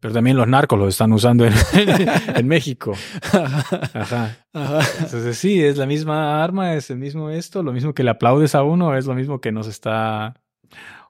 Pero 0.00 0.14
también 0.14 0.36
los 0.36 0.46
narcos 0.46 0.78
los 0.78 0.88
están 0.90 1.12
usando 1.12 1.46
en, 1.46 1.52
en 2.36 2.46
México. 2.46 2.94
Ajá. 3.32 4.36
Ajá. 4.52 4.80
Entonces 5.00 5.36
sí, 5.36 5.62
es 5.62 5.78
la 5.78 5.86
misma 5.86 6.42
arma, 6.42 6.74
es 6.74 6.90
el 6.90 6.98
mismo 6.98 7.30
esto, 7.30 7.62
lo 7.62 7.72
mismo 7.72 7.92
que 7.94 8.04
le 8.04 8.10
aplaudes 8.10 8.54
a 8.54 8.62
uno, 8.62 8.96
es 8.96 9.06
lo 9.06 9.14
mismo 9.14 9.40
que 9.40 9.50
nos 9.50 9.66
está 9.66 10.34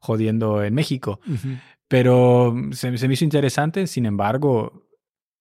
jodiendo 0.00 0.62
en 0.62 0.74
México. 0.74 1.20
Ujú. 1.26 1.56
Pero 1.96 2.54
se, 2.72 2.98
se 2.98 3.06
me 3.08 3.14
hizo 3.14 3.24
interesante, 3.24 3.86
sin 3.86 4.04
embargo, 4.06 4.86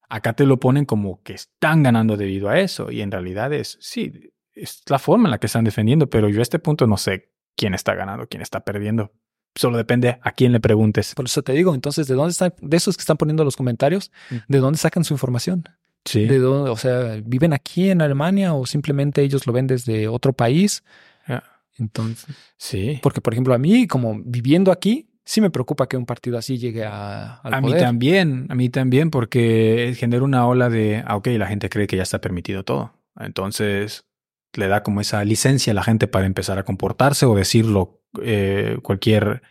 acá 0.07 0.33
te 0.33 0.45
lo 0.45 0.59
ponen 0.59 0.85
como 0.85 1.21
que 1.23 1.33
están 1.33 1.81
ganando 1.81 2.15
debido 2.15 2.49
a 2.49 2.59
eso, 2.59 2.91
y 2.91 3.01
en 3.01 3.09
realidad 3.11 3.51
es, 3.53 3.77
sí, 3.81 4.11
es 4.53 4.83
la 4.87 4.99
forma 4.99 5.27
en 5.27 5.31
la 5.31 5.39
que 5.39 5.47
están 5.47 5.63
defendiendo, 5.63 6.09
pero 6.09 6.29
yo 6.29 6.39
a 6.39 6.43
este 6.43 6.59
punto 6.59 6.85
no 6.85 6.97
sé 6.97 7.31
quién 7.55 7.73
está 7.73 7.95
ganando, 7.95 8.27
quién 8.27 8.41
está 8.43 8.63
perdiendo. 8.63 9.11
Solo 9.55 9.77
depende 9.77 10.19
a 10.21 10.31
quién 10.31 10.51
le 10.51 10.59
preguntes. 10.59 11.13
Por 11.15 11.25
eso 11.25 11.41
te 11.43 11.53
digo, 11.53 11.73
entonces, 11.73 12.07
¿de 12.07 12.13
dónde 12.15 12.31
están, 12.31 12.53
de 12.61 12.77
esos 12.77 12.97
que 12.97 13.01
están 13.01 13.17
poniendo 13.17 13.43
los 13.43 13.55
comentarios, 13.55 14.11
Mm. 14.29 14.35
de 14.47 14.57
dónde 14.59 14.77
sacan 14.77 15.03
su 15.03 15.13
información? 15.15 15.63
Sí. 16.05 16.25
¿De 16.25 16.37
dónde, 16.39 16.69
o 16.69 16.75
sea, 16.77 17.19
viven 17.25 17.53
aquí 17.53 17.89
en 17.89 18.01
Alemania 18.01 18.53
o 18.53 18.65
simplemente 18.65 19.21
ellos 19.23 19.47
lo 19.47 19.53
ven 19.53 19.67
desde 19.67 20.07
otro 20.07 20.33
país? 20.33 20.83
Ya. 21.27 21.43
Entonces, 21.79 22.35
Sí. 22.57 22.99
porque 23.01 23.21
por 23.21 23.33
ejemplo, 23.33 23.53
a 23.53 23.57
mí, 23.57 23.87
como 23.87 24.19
viviendo 24.23 24.71
aquí, 24.71 25.09
sí 25.25 25.41
me 25.41 25.49
preocupa 25.49 25.87
que 25.87 25.97
un 25.97 26.05
partido 26.05 26.37
así 26.37 26.57
llegue 26.57 26.85
a, 26.85 27.35
al 27.35 27.53
A 27.53 27.61
mí 27.61 27.73
también, 27.73 28.47
a 28.49 28.55
mí 28.55 28.69
también, 28.69 29.09
porque 29.09 29.93
genera 29.97 30.23
una 30.23 30.47
ola 30.47 30.69
de, 30.69 31.03
ah, 31.05 31.15
ok, 31.15 31.27
la 31.37 31.47
gente 31.47 31.69
cree 31.69 31.87
que 31.87 31.97
ya 31.97 32.03
está 32.03 32.19
permitido 32.19 32.63
todo. 32.63 32.93
Entonces, 33.19 34.05
le 34.53 34.67
da 34.67 34.83
como 34.83 35.01
esa 35.01 35.23
licencia 35.23 35.71
a 35.71 35.73
la 35.73 35.83
gente 35.83 36.07
para 36.07 36.25
empezar 36.25 36.57
a 36.57 36.63
comportarse 36.63 37.25
o 37.25 37.35
decirlo 37.35 38.01
eh, 38.21 38.77
cualquier 38.83 39.41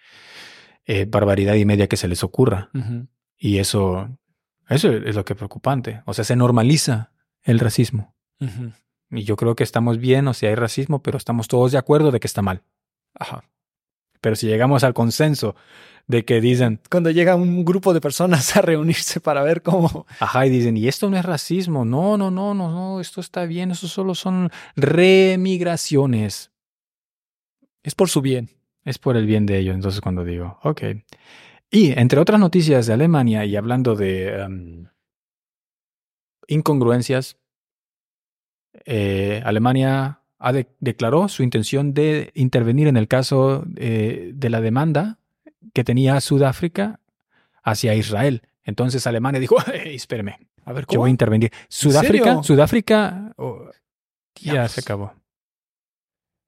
eh, 0.86 1.06
barbaridad 1.08 1.54
y 1.54 1.64
media 1.64 1.88
que 1.88 1.96
se 1.96 2.08
les 2.08 2.22
ocurra. 2.22 2.70
Y 3.36 3.58
eso, 3.58 4.08
eso 4.68 4.92
es 4.92 5.14
lo 5.14 5.24
que 5.24 5.32
es 5.32 5.36
preocupante. 5.36 6.02
O 6.06 6.14
sea, 6.14 6.24
se 6.24 6.36
normaliza 6.36 7.12
el 7.42 7.58
racismo. 7.58 8.14
Y 9.10 9.24
yo 9.24 9.36
creo 9.36 9.54
que 9.54 9.62
estamos 9.62 9.98
bien, 9.98 10.26
o 10.26 10.34
sea, 10.34 10.48
hay 10.50 10.54
racismo, 10.54 11.02
pero 11.02 11.18
estamos 11.18 11.46
todos 11.46 11.70
de 11.72 11.78
acuerdo 11.78 12.10
de 12.10 12.18
que 12.18 12.26
está 12.26 12.42
mal. 12.42 12.62
Ajá. 13.14 13.44
Pero 14.22 14.36
si 14.36 14.46
llegamos 14.46 14.84
al 14.84 14.94
consenso 14.94 15.54
de 16.06 16.24
que 16.24 16.40
dicen, 16.40 16.80
Cuando 16.90 17.10
llega 17.10 17.36
un 17.36 17.64
grupo 17.64 17.92
de 17.92 18.00
personas 18.00 18.56
a 18.56 18.62
reunirse 18.62 19.20
para 19.20 19.42
ver 19.42 19.60
cómo. 19.60 20.06
Ajá, 20.20 20.46
y 20.46 20.50
dicen, 20.50 20.78
y 20.78 20.88
esto 20.88 21.10
no 21.10 21.18
es 21.18 21.24
racismo, 21.24 21.84
no, 21.84 22.16
no, 22.16 22.30
no, 22.30 22.54
no, 22.54 22.70
no, 22.70 23.00
esto 23.00 23.20
está 23.20 23.44
bien, 23.44 23.70
eso 23.72 23.88
solo 23.88 24.14
son 24.14 24.50
remigraciones. 24.76 26.50
Es 27.82 27.94
por 27.94 28.08
su 28.08 28.22
bien. 28.22 28.48
Es 28.84 28.98
por 28.98 29.16
el 29.16 29.26
bien 29.26 29.46
de 29.46 29.58
ellos, 29.58 29.74
entonces 29.74 30.00
cuando 30.00 30.24
digo, 30.24 30.58
ok. 30.62 30.82
Y 31.70 31.98
entre 31.98 32.18
otras 32.18 32.40
noticias 32.40 32.86
de 32.86 32.92
Alemania 32.92 33.44
y 33.44 33.54
hablando 33.56 33.94
de 33.94 34.40
em, 34.40 34.86
incongruencias, 36.48 37.36
eh, 38.84 39.40
Alemania 39.44 40.21
ha 40.44 40.52
de- 40.52 40.68
declaró 40.80 41.28
su 41.28 41.42
intención 41.42 41.94
de 41.94 42.30
intervenir 42.34 42.88
en 42.88 42.96
el 42.96 43.06
caso 43.08 43.64
eh, 43.76 44.32
de 44.34 44.50
la 44.50 44.60
demanda 44.60 45.18
que 45.72 45.84
tenía 45.84 46.20
Sudáfrica 46.20 47.00
hacia 47.62 47.94
Israel. 47.94 48.42
Entonces 48.64 49.06
Alemania 49.06 49.40
dijo, 49.40 49.56
"Ey, 49.72 49.94
espérame, 49.96 50.34
A 50.64 50.72
ver, 50.72 50.84
yo 50.90 50.98
voy 51.00 51.08
a 51.08 51.10
intervenir. 51.10 51.50
Sudáfrica, 51.68 52.24
serio? 52.24 52.42
Sudáfrica, 52.42 53.32
oh, 53.36 53.70
ya 54.40 54.68
se 54.68 54.80
acabó. 54.80 55.12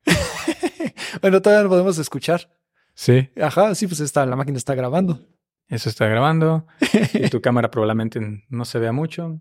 bueno, 1.22 1.40
todavía 1.42 1.62
lo 1.62 1.68
podemos 1.68 1.98
escuchar. 1.98 2.50
Sí, 2.94 3.28
Ajá, 3.40 3.74
sí, 3.74 3.86
pues 3.86 4.00
está, 4.00 4.24
la 4.26 4.36
máquina 4.36 4.56
está 4.58 4.74
grabando. 4.74 5.20
eso 5.68 5.88
está 5.88 6.06
grabando. 6.06 6.66
Y 7.14 7.28
tu 7.28 7.40
cámara 7.40 7.70
probablemente 7.70 8.20
no 8.48 8.64
se 8.64 8.78
vea 8.78 8.92
mucho. 8.92 9.40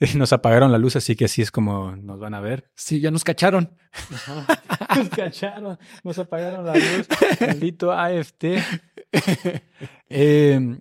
Nos 0.16 0.32
apagaron 0.32 0.70
la 0.72 0.78
luz, 0.78 0.96
así 0.96 1.16
que 1.16 1.24
así 1.24 1.42
es 1.42 1.50
como 1.50 1.96
nos 1.96 2.20
van 2.20 2.34
a 2.34 2.40
ver. 2.40 2.70
Sí, 2.76 3.00
ya 3.00 3.10
nos 3.10 3.24
cacharon. 3.24 3.76
Nos 4.96 5.08
cacharon, 5.10 5.78
nos 6.04 6.18
apagaron 6.18 6.64
la 6.64 6.74
luz. 6.74 7.06
Maldito 7.40 7.92
AFT. 7.92 8.44
Eh, 10.08 10.78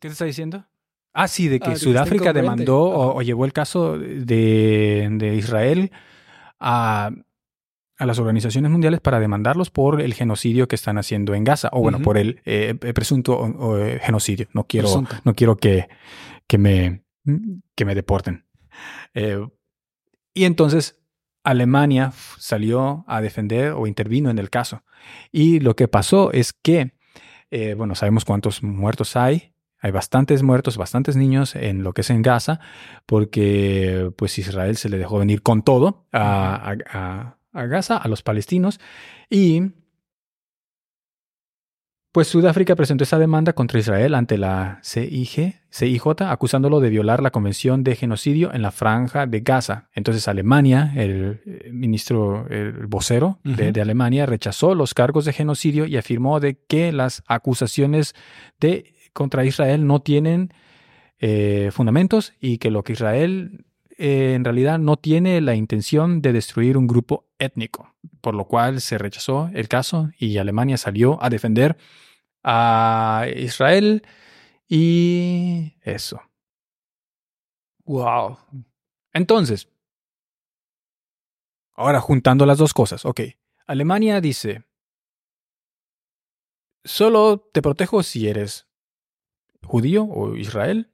¿Qué 0.00 0.08
te 0.08 0.12
está 0.12 0.24
diciendo? 0.24 0.64
Ah, 1.12 1.28
sí, 1.28 1.48
de 1.48 1.60
que 1.60 1.70
Ah, 1.70 1.76
Sudáfrica 1.76 2.32
demandó 2.32 2.80
o, 2.82 3.22
llevó 3.22 3.44
el 3.44 3.52
caso 3.52 3.96
de, 3.98 5.08
de 5.12 5.34
Israel 5.36 5.92
a, 6.58 7.10
a 7.98 8.06
las 8.06 8.18
organizaciones 8.18 8.70
mundiales 8.70 9.00
para 9.00 9.20
demandarlos 9.20 9.70
por 9.70 10.00
el 10.00 10.14
genocidio 10.14 10.66
que 10.68 10.74
están 10.74 10.98
haciendo 10.98 11.34
en 11.34 11.44
Gaza, 11.44 11.68
o 11.72 11.80
bueno, 11.80 12.00
por 12.00 12.18
el 12.18 12.40
eh, 12.44 12.74
presunto 12.94 13.38
o- 13.38 13.46
o, 13.46 13.78
eh, 13.78 14.00
genocidio. 14.02 14.48
No 14.52 14.64
quiero, 14.64 14.88
Presunto. 14.88 15.16
no 15.24 15.34
quiero 15.34 15.56
que, 15.56 15.88
que, 16.48 16.58
me, 16.58 17.03
que 17.74 17.84
me 17.84 17.94
deporten. 17.94 18.46
Eh, 19.14 19.46
y 20.34 20.44
entonces 20.44 21.00
Alemania 21.44 22.12
salió 22.38 23.04
a 23.06 23.20
defender 23.20 23.72
o 23.72 23.86
intervino 23.86 24.30
en 24.30 24.38
el 24.38 24.50
caso. 24.50 24.82
Y 25.30 25.60
lo 25.60 25.76
que 25.76 25.88
pasó 25.88 26.32
es 26.32 26.52
que, 26.52 26.94
eh, 27.50 27.74
bueno, 27.74 27.94
sabemos 27.94 28.24
cuántos 28.24 28.62
muertos 28.62 29.16
hay. 29.16 29.52
Hay 29.78 29.90
bastantes 29.90 30.42
muertos, 30.42 30.78
bastantes 30.78 31.14
niños 31.14 31.54
en 31.54 31.82
lo 31.82 31.92
que 31.92 32.00
es 32.00 32.08
en 32.10 32.22
Gaza, 32.22 32.58
porque 33.04 34.10
pues 34.16 34.38
Israel 34.38 34.76
se 34.78 34.88
le 34.88 34.96
dejó 34.96 35.18
venir 35.18 35.42
con 35.42 35.62
todo 35.62 36.06
a, 36.10 36.54
a- 36.54 36.76
a- 36.92 37.38
a 37.52 37.66
Gaza, 37.66 37.96
a 37.98 38.08
los 38.08 38.22
palestinos, 38.22 38.80
y 39.30 39.60
pues 42.14 42.28
Sudáfrica 42.28 42.76
presentó 42.76 43.02
esa 43.02 43.18
demanda 43.18 43.54
contra 43.54 43.80
Israel 43.80 44.14
ante 44.14 44.38
la 44.38 44.78
CIG, 44.84 45.56
CIJ, 45.72 46.06
acusándolo 46.20 46.78
de 46.78 46.88
violar 46.88 47.20
la 47.20 47.32
Convención 47.32 47.82
de 47.82 47.96
Genocidio 47.96 48.54
en 48.54 48.62
la 48.62 48.70
Franja 48.70 49.26
de 49.26 49.40
Gaza. 49.40 49.88
Entonces 49.94 50.28
Alemania, 50.28 50.92
el 50.94 51.40
eh, 51.44 51.70
ministro, 51.72 52.46
el 52.50 52.86
vocero 52.86 53.40
de, 53.42 53.80
Alemania, 53.80 54.26
rechazó 54.26 54.76
los 54.76 54.94
cargos 54.94 55.24
de 55.24 55.32
genocidio 55.32 55.86
y 55.86 55.96
afirmó 55.96 56.38
de 56.38 56.56
que 56.68 56.92
las 56.92 57.24
acusaciones 57.26 58.14
de, 58.60 58.94
contra 59.12 59.44
Israel 59.44 59.84
no 59.84 60.00
tienen 60.00 60.54
eh, 61.18 61.70
fundamentos 61.72 62.32
y 62.40 62.58
que 62.58 62.70
lo 62.70 62.84
que 62.84 62.92
Israel 62.92 63.64
eh, 63.96 64.34
en 64.34 64.44
realidad 64.44 64.78
no 64.78 64.96
tiene 64.96 65.40
la 65.40 65.54
intención 65.54 66.20
de 66.20 66.32
destruir 66.32 66.76
un 66.76 66.86
grupo 66.86 67.26
étnico, 67.38 67.94
por 68.20 68.34
lo 68.34 68.46
cual 68.46 68.80
se 68.80 68.98
rechazó 68.98 69.50
el 69.54 69.68
caso 69.68 70.10
y 70.18 70.38
Alemania 70.38 70.76
salió 70.76 71.22
a 71.22 71.30
defender 71.30 71.76
a 72.42 73.26
Israel 73.36 74.02
y 74.68 75.74
eso. 75.82 76.20
Wow. 77.84 78.38
Entonces, 79.12 79.68
ahora 81.74 82.00
juntando 82.00 82.46
las 82.46 82.58
dos 82.58 82.74
cosas, 82.74 83.04
ok, 83.04 83.20
Alemania 83.66 84.20
dice, 84.20 84.64
solo 86.84 87.38
te 87.52 87.62
protejo 87.62 88.02
si 88.02 88.28
eres 88.28 88.66
judío 89.62 90.04
o 90.04 90.36
Israel, 90.36 90.90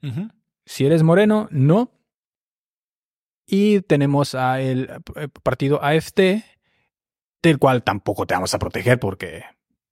si 0.64 0.86
eres 0.86 1.02
moreno, 1.02 1.48
no. 1.50 1.90
Y 3.52 3.80
tenemos 3.80 4.36
a 4.36 4.60
el 4.60 4.88
eh, 5.16 5.26
partido 5.42 5.82
AFT, 5.82 6.20
del 7.42 7.58
cual 7.58 7.82
tampoco 7.82 8.24
te 8.24 8.34
vamos 8.34 8.54
a 8.54 8.60
proteger 8.60 9.00
porque, 9.00 9.42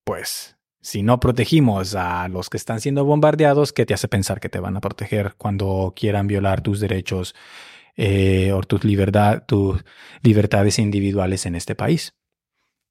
pues, 0.04 0.56
si 0.80 1.02
no 1.02 1.18
protegimos 1.18 1.96
a 1.96 2.28
los 2.28 2.50
que 2.50 2.56
están 2.56 2.80
siendo 2.80 3.04
bombardeados, 3.04 3.72
¿qué 3.72 3.84
te 3.84 3.94
hace 3.94 4.06
pensar 4.06 4.38
que 4.38 4.48
te 4.48 4.60
van 4.60 4.76
a 4.76 4.80
proteger 4.80 5.34
cuando 5.36 5.92
quieran 5.96 6.28
violar 6.28 6.60
tus 6.60 6.78
derechos 6.78 7.34
eh, 7.96 8.52
o 8.52 8.60
tus, 8.60 8.84
libertad, 8.84 9.42
tus 9.44 9.84
libertades 10.22 10.78
individuales 10.78 11.44
en 11.44 11.56
este 11.56 11.74
país? 11.74 12.14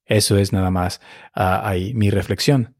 Eso 0.04 0.36
es 0.36 0.52
nada 0.52 0.70
más 0.70 1.00
ah, 1.34 1.66
ahí 1.66 1.94
mi 1.94 2.10
reflexión. 2.10 2.76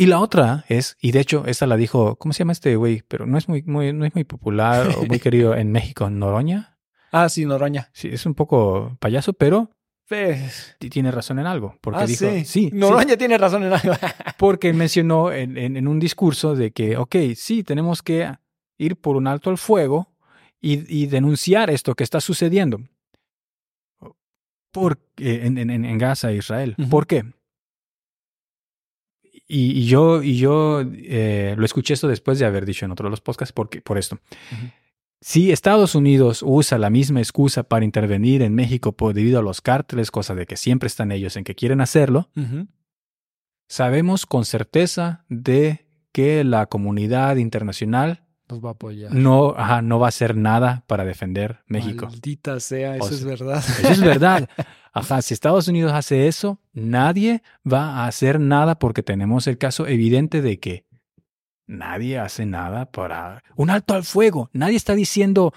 Y 0.00 0.06
la 0.06 0.20
otra 0.20 0.64
es, 0.68 0.96
y 1.00 1.10
de 1.12 1.20
hecho, 1.20 1.44
esta 1.46 1.66
la 1.66 1.76
dijo, 1.76 2.14
¿cómo 2.16 2.32
se 2.32 2.38
llama 2.40 2.52
este 2.52 2.76
güey? 2.76 3.02
Pero 3.08 3.26
no 3.26 3.36
es 3.36 3.48
muy, 3.48 3.62
muy, 3.64 3.92
no 3.92 4.04
es 4.04 4.14
muy 4.14 4.22
popular 4.24 4.94
o 4.96 5.04
muy 5.06 5.18
querido 5.20 5.56
en 5.56 5.72
México, 5.72 6.08
Noroña. 6.08 6.78
Ah, 7.10 7.28
sí, 7.28 7.44
Noroña. 7.46 7.90
Sí, 7.92 8.08
es 8.12 8.24
un 8.26 8.34
poco 8.34 8.96
payaso, 9.00 9.32
pero 9.32 9.72
Pues, 10.08 10.76
tiene 10.78 11.10
razón 11.10 11.38
en 11.40 11.46
algo. 11.46 11.76
Porque 11.80 12.00
ah, 12.00 12.06
dijo, 12.06 12.26
sí. 12.30 12.44
sí, 12.44 12.70
Noroña 12.72 13.16
tiene 13.16 13.36
razón 13.38 13.64
en 13.64 13.72
algo. 13.72 13.94
porque 14.38 14.72
mencionó 14.72 15.32
en, 15.32 15.56
en- 15.58 15.76
en 15.76 15.88
un 15.88 15.98
discurso 15.98 16.54
de 16.54 16.70
que, 16.70 16.96
ok, 16.96 17.16
sí, 17.34 17.64
tenemos 17.64 18.02
que 18.02 18.30
ir 18.78 18.96
por 18.96 19.16
un 19.16 19.26
alto 19.26 19.50
al 19.50 19.58
fuego 19.58 20.12
y, 20.60 20.84
y 21.02 21.06
denunciar 21.06 21.70
esto 21.70 21.94
que 21.96 22.04
está 22.04 22.20
sucediendo 22.20 22.78
por, 24.70 24.98
en, 25.16 25.58
en- 25.58 25.84
en 25.84 25.98
Gaza 25.98 26.30
Israel. 26.32 26.74
Ujú. 26.78 26.88
¿Por 26.88 27.06
qué? 27.06 27.24
Y, 29.48 29.72
y 29.80 29.86
yo, 29.86 30.22
y 30.22 30.36
yo 30.36 30.82
eh, 30.84 31.54
lo 31.56 31.64
escuché 31.64 31.94
esto 31.94 32.06
después 32.06 32.38
de 32.38 32.44
haber 32.44 32.66
dicho 32.66 32.84
en 32.84 32.90
otro 32.92 33.06
de 33.06 33.10
los 33.10 33.22
podcasts 33.22 33.52
porque, 33.52 33.80
por 33.80 33.96
esto. 33.96 34.18
Ujú. 34.52 34.70
Si 35.20 35.50
Estados 35.50 35.94
Unidos 35.94 36.44
usa 36.46 36.78
la 36.78 36.90
misma 36.90 37.18
excusa 37.20 37.62
para 37.64 37.84
intervenir 37.84 38.42
en 38.42 38.54
México 38.54 38.92
por, 38.92 39.14
debido 39.14 39.40
a 39.40 39.42
los 39.42 39.60
cárteles, 39.60 40.10
cosa 40.12 40.34
de 40.34 40.46
que 40.46 40.56
siempre 40.56 40.86
están 40.86 41.10
ellos 41.10 41.36
en 41.36 41.44
que 41.44 41.54
quieren 41.56 41.80
hacerlo, 41.80 42.28
Ujú. 42.36 42.68
sabemos 43.68 44.26
con 44.26 44.44
certeza 44.44 45.24
de 45.28 45.86
que 46.12 46.44
la 46.44 46.66
comunidad 46.66 47.36
internacional 47.36 48.24
Nos 48.48 48.64
va 48.64 48.68
a 48.70 48.72
apoyar. 48.72 49.12
no, 49.12 49.54
ajá, 49.56 49.82
no 49.82 49.98
va 49.98 50.06
a 50.06 50.08
hacer 50.10 50.36
nada 50.36 50.84
para 50.86 51.04
defender 51.04 51.60
México. 51.66 52.06
Maldita 52.06 52.60
sea, 52.60 52.96
eso 52.96 53.06
O 53.06 53.08
es 53.08 53.16
sea, 53.18 53.28
verdad. 53.28 53.58
Eso 53.58 53.88
es 53.92 54.00
verdad. 54.00 54.48
Ajá, 54.98 55.22
si 55.22 55.34
Estados 55.34 55.68
Unidos 55.68 55.92
hace 55.92 56.28
eso, 56.28 56.60
nadie 56.72 57.42
va 57.70 57.98
a 58.04 58.06
hacer 58.06 58.40
nada 58.40 58.78
porque 58.78 59.02
tenemos 59.02 59.46
el 59.46 59.58
caso 59.58 59.86
evidente 59.86 60.42
de 60.42 60.58
que 60.58 60.84
nadie 61.66 62.18
hace 62.18 62.46
nada 62.46 62.90
para 62.90 63.42
un 63.56 63.70
alto 63.70 63.94
al 63.94 64.04
fuego. 64.04 64.50
Nadie 64.52 64.76
está 64.76 64.94
diciendo, 64.94 65.52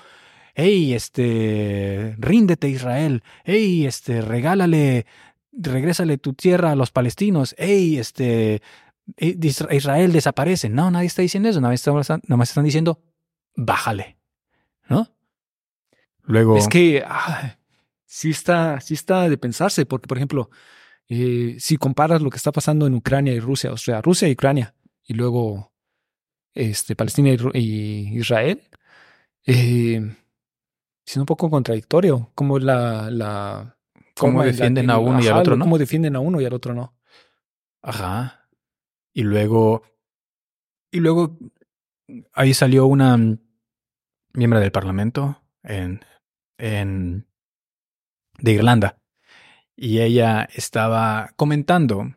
hey, 0.55 0.93
este, 0.93 2.15
ríndete 2.19 2.67
Israel, 2.69 3.23
hey, 3.45 3.85
este, 3.85 4.21
regálale, 4.21 5.05
regrésale 5.53 6.17
tu 6.17 6.33
tierra 6.33 6.71
a 6.71 6.75
los 6.75 6.91
palestinos, 6.91 7.55
hey, 7.57 7.97
este, 7.97 8.55
eh, 9.17 9.37
Isra- 9.39 9.73
Israel 9.73 10.11
desaparece. 10.11 10.69
No, 10.69 10.91
nadie 10.91 11.07
está 11.07 11.21
diciendo 11.21 11.49
eso, 11.49 11.61
nada 11.61 11.73
más 11.73 11.87
están, 11.87 12.21
nada 12.27 12.37
más 12.37 12.49
están 12.49 12.65
diciendo, 12.65 12.99
bájale, 13.55 14.17
¿no? 14.89 15.07
Luego, 16.23 16.57
Es 16.57 16.67
que 16.67 17.03
ah, 17.05 17.57
sí 18.11 18.31
está, 18.31 18.81
sí 18.81 18.93
está 18.93 19.29
de 19.29 19.37
pensarse, 19.37 19.85
porque 19.85 20.05
por 20.05 20.17
ejemplo, 20.17 20.49
eh, 21.07 21.55
si 21.59 21.77
comparas 21.77 22.21
lo 22.21 22.29
que 22.29 22.35
está 22.35 22.51
pasando 22.51 22.85
en 22.85 22.93
Ucrania 22.93 23.31
y 23.31 23.39
Rusia, 23.39 23.71
o 23.71 23.77
sea, 23.77 24.01
Rusia 24.01 24.27
y 24.27 24.33
Ucrania, 24.33 24.75
y 25.07 25.13
luego 25.13 25.71
este, 26.53 26.97
Palestina 26.97 27.29
y, 27.53 28.17
Israel, 28.19 28.61
eh, 29.45 30.13
es 31.05 31.17
un 31.17 31.25
poco 31.25 31.49
contradictorio, 31.49 32.31
como 32.35 32.59
la, 32.59 33.09
la 33.09 33.77
cómo 34.13 34.39
la 34.39 34.47
defienden 34.47 34.89
a 34.89 34.97
uno 34.97 35.23
y 35.23 35.27
al 35.27 35.37
otro, 35.37 35.55
¿no? 35.55 35.63
Cómo 35.63 35.77
defienden 35.77 36.17
a 36.17 36.19
uno 36.19 36.41
y 36.41 36.45
al 36.45 36.53
otro 36.53 36.73
no. 36.73 36.93
Ajá. 37.81 38.49
Y 39.13 39.23
luego. 39.23 39.83
Y 40.91 40.99
luego. 40.99 41.39
Ahí 42.33 42.53
salió 42.53 42.87
una 42.87 43.17
miembro 44.33 44.59
del 44.59 44.71
Parlamento 44.73 45.41
en, 45.63 46.03
en, 46.57 47.25
de 48.41 48.51
Irlanda. 48.53 48.97
Y 49.75 49.99
ella 50.01 50.47
estaba 50.53 51.31
comentando. 51.35 52.13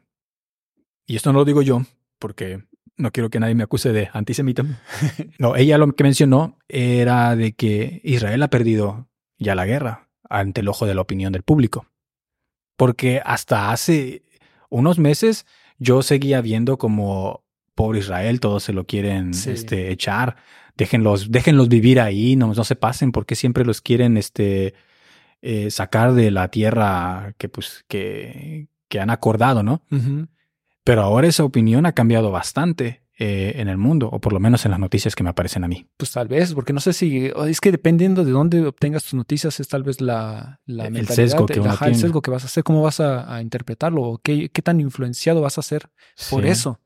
Y 1.06 1.16
esto 1.16 1.32
no 1.32 1.40
lo 1.40 1.44
digo 1.44 1.62
yo, 1.62 1.82
porque 2.18 2.64
no 2.96 3.10
quiero 3.12 3.30
que 3.30 3.40
nadie 3.40 3.54
me 3.54 3.64
acuse 3.64 3.92
de 3.92 4.08
antisemita. 4.12 4.64
No, 5.38 5.56
ella 5.56 5.78
lo 5.78 5.90
que 5.92 6.04
mencionó 6.04 6.58
era 6.68 7.36
de 7.36 7.52
que 7.52 8.00
Israel 8.04 8.42
ha 8.42 8.48
perdido 8.48 9.08
ya 9.38 9.54
la 9.54 9.66
guerra 9.66 10.08
ante 10.28 10.60
el 10.62 10.68
ojo 10.68 10.86
de 10.86 10.94
la 10.94 11.00
opinión 11.02 11.32
del 11.32 11.42
público. 11.42 11.86
Porque 12.76 13.20
hasta 13.24 13.70
hace 13.70 14.22
unos 14.70 14.98
meses 14.98 15.46
yo 15.78 16.02
seguía 16.02 16.40
viendo 16.40 16.78
como 16.78 17.44
pobre 17.74 17.98
Israel, 18.00 18.40
todos 18.40 18.62
se 18.62 18.72
lo 18.72 18.84
quieren 18.86 19.34
Sí. 19.34 19.50
este, 19.50 19.90
echar. 19.90 20.36
Déjenlos, 20.76 21.30
déjenlos 21.30 21.68
vivir 21.68 22.00
ahí, 22.00 22.36
no, 22.36 22.52
no 22.54 22.64
se 22.64 22.76
pasen, 22.76 23.12
porque 23.12 23.34
siempre 23.36 23.64
los 23.64 23.80
quieren 23.80 24.16
este, 24.16 24.74
eh, 25.46 25.70
sacar 25.70 26.14
de 26.14 26.30
la 26.30 26.48
tierra 26.48 27.34
que, 27.38 27.48
pues, 27.50 27.84
que, 27.88 28.68
que 28.88 28.98
han 29.00 29.10
acordado, 29.10 29.62
¿no? 29.62 29.82
Pero 30.84 31.02
ahora 31.02 31.26
esa 31.28 31.44
opinión 31.44 31.86
ha 31.86 31.92
cambiado 31.92 32.30
bastante 32.30 33.02
eh, 33.18 33.52
en 33.56 33.68
el 33.68 33.76
mundo, 33.76 34.08
o 34.10 34.20
por 34.20 34.32
lo 34.32 34.40
menos 34.40 34.64
en 34.64 34.70
las 34.72 34.80
noticias 34.80 35.14
que 35.14 35.22
me 35.22 35.30
aparecen 35.30 35.62
a 35.64 35.68
mí. 35.68 35.86
Pues 35.96 36.10
tal 36.12 36.28
vez, 36.28 36.52
porque 36.54 36.72
no 36.72 36.80
sé 36.80 36.92
si, 36.92 37.30
es 37.46 37.60
que 37.60 37.70
dependiendo 37.70 38.24
de 38.24 38.32
dónde 38.32 38.66
obtengas 38.66 39.04
tus 39.04 39.14
noticias, 39.14 39.60
es 39.60 39.68
tal 39.68 39.82
vez 39.82 40.00
la, 40.00 40.60
la 40.66 40.86
El 40.86 40.92
mentalidad, 40.94 41.14
sesgo 41.28 41.46
que 41.46 41.54
el- 41.54 41.60
uno 41.60 41.70
ajá, 41.70 41.86
el 41.86 41.92
tiene. 41.92 42.00
sesgo 42.02 42.22
que 42.22 42.30
vas 42.30 42.42
a 42.42 42.46
hacer, 42.46 42.64
cómo 42.64 42.82
vas 42.82 43.00
a, 43.00 43.34
a 43.34 43.40
interpretarlo, 43.40 44.02
o 44.02 44.18
qué, 44.18 44.48
qué 44.48 44.62
tan 44.62 44.80
influenciado 44.80 45.40
vas 45.42 45.58
a 45.58 45.62
ser 45.62 45.88
por 46.30 46.42
Sí. 46.42 46.48
eso. 46.48 46.80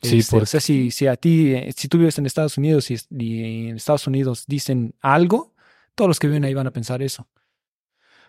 Sí, 0.00 0.18
Este, 0.18 0.30
porque- 0.30 0.42
O 0.44 0.46
sea, 0.46 0.60
si, 0.60 0.90
si 0.90 1.06
a 1.06 1.16
ti, 1.16 1.52
eh, 1.54 1.72
si 1.76 1.86
tú 1.88 1.98
vives 1.98 2.16
en 2.18 2.26
Estados 2.26 2.56
Unidos 2.58 2.90
y, 2.90 2.96
y 3.10 3.68
en 3.68 3.76
Estados 3.76 4.06
Unidos 4.06 4.44
dicen 4.48 4.94
algo, 5.00 5.54
todos 5.94 6.08
los 6.08 6.18
que 6.18 6.26
viven 6.28 6.44
ahí 6.44 6.54
van 6.54 6.66
a 6.66 6.72
pensar 6.72 7.02
eso. 7.02 7.28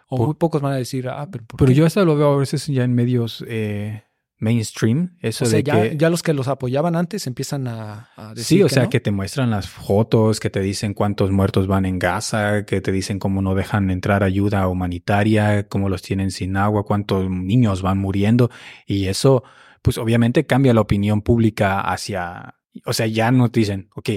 O 0.08 0.18
Por- 0.18 0.26
muy 0.28 0.36
pocos 0.36 0.62
van 0.62 0.74
a 0.74 0.78
decir, 0.78 1.08
ah, 1.10 1.28
pero 1.32 1.46
¿por 1.46 1.58
Pero 1.58 1.70
qué? 1.70 1.76
yo 1.76 1.86
hasta 1.86 2.04
lo 2.04 2.16
veo 2.16 2.34
a 2.34 2.38
veces 2.38 2.66
ya 2.68 2.84
en 2.84 2.94
medios 2.94 3.44
eh, 3.48 4.04
mainstream, 4.38 5.18
eso 5.22 5.46
O 5.46 5.48
sea, 5.48 5.58
de 5.58 5.64
ya, 5.64 5.82
que... 5.82 5.98
ya 5.98 6.10
los 6.10 6.22
que 6.22 6.34
los 6.34 6.48
apoyaban 6.50 6.96
antes 6.96 7.28
empiezan 7.28 7.68
a, 7.68 8.10
a 8.16 8.30
decir 8.34 8.58
Sí, 8.58 8.64
o 8.64 8.68
que 8.68 8.74
sea, 8.74 8.84
no. 8.84 8.90
que 8.90 9.00
te 9.00 9.12
muestran 9.12 9.50
las 9.52 9.70
fotos, 9.70 10.40
que 10.42 10.50
te 10.50 10.60
dicen 10.60 10.94
cuántos 10.94 11.32
muertos 11.32 11.66
van 11.68 11.86
en 11.86 11.98
Gaza, 11.98 12.66
que 12.66 12.82
te 12.82 12.92
dicen 12.92 13.20
cómo 13.20 13.42
no 13.42 13.56
dejan 13.56 13.90
entrar 13.90 14.22
ayuda 14.24 14.68
humanitaria, 14.68 15.68
cómo 15.70 15.88
los 15.90 16.02
tienen 16.02 16.32
sin 16.32 16.58
agua, 16.58 16.84
cuántos 16.84 17.30
niños 17.30 17.82
van 17.82 17.98
muriendo. 18.00 18.50
Y 18.86 19.06
eso, 19.08 19.44
pues 19.82 19.98
obviamente 19.98 20.46
cambia 20.46 20.74
la 20.74 20.82
opinión 20.82 21.22
pública 21.22 21.80
hacia... 21.80 22.56
O 22.86 22.94
sea, 22.94 23.06
ya 23.06 23.32
no 23.32 23.52
te 23.52 23.60
dicen, 23.60 23.90
ok, 23.96 24.10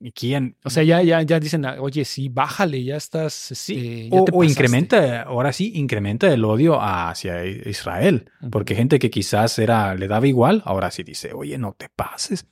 ¿y 0.00 0.12
quién? 0.12 0.56
O 0.64 0.70
sea, 0.70 0.82
ya, 0.82 1.00
ya, 1.02 1.22
ya 1.22 1.38
dicen, 1.38 1.64
ah, 1.64 1.76
oye, 1.78 2.04
sí, 2.04 2.28
bájale, 2.28 2.82
ya 2.82 2.96
estás. 2.96 3.32
Sí, 3.32 3.76
este, 3.76 4.08
ya 4.08 4.20
o, 4.20 4.24
te 4.24 4.32
o 4.32 4.38
pasaste". 4.38 4.46
incrementa, 4.46 5.22
ahora 5.22 5.52
sí, 5.52 5.72
incrementa 5.76 6.32
el 6.32 6.44
odio 6.44 6.80
hacia 6.80 7.44
Israel. 7.46 8.30
Porque 8.50 8.74
gente 8.74 8.98
que 8.98 9.10
quizás 9.10 9.58
era, 9.60 9.94
le 9.94 10.08
daba 10.08 10.26
igual, 10.26 10.62
ahora 10.64 10.90
sí 10.90 11.04
dice, 11.04 11.32
oye, 11.32 11.56
no 11.56 11.72
te 11.72 11.88
pases. 11.88 12.46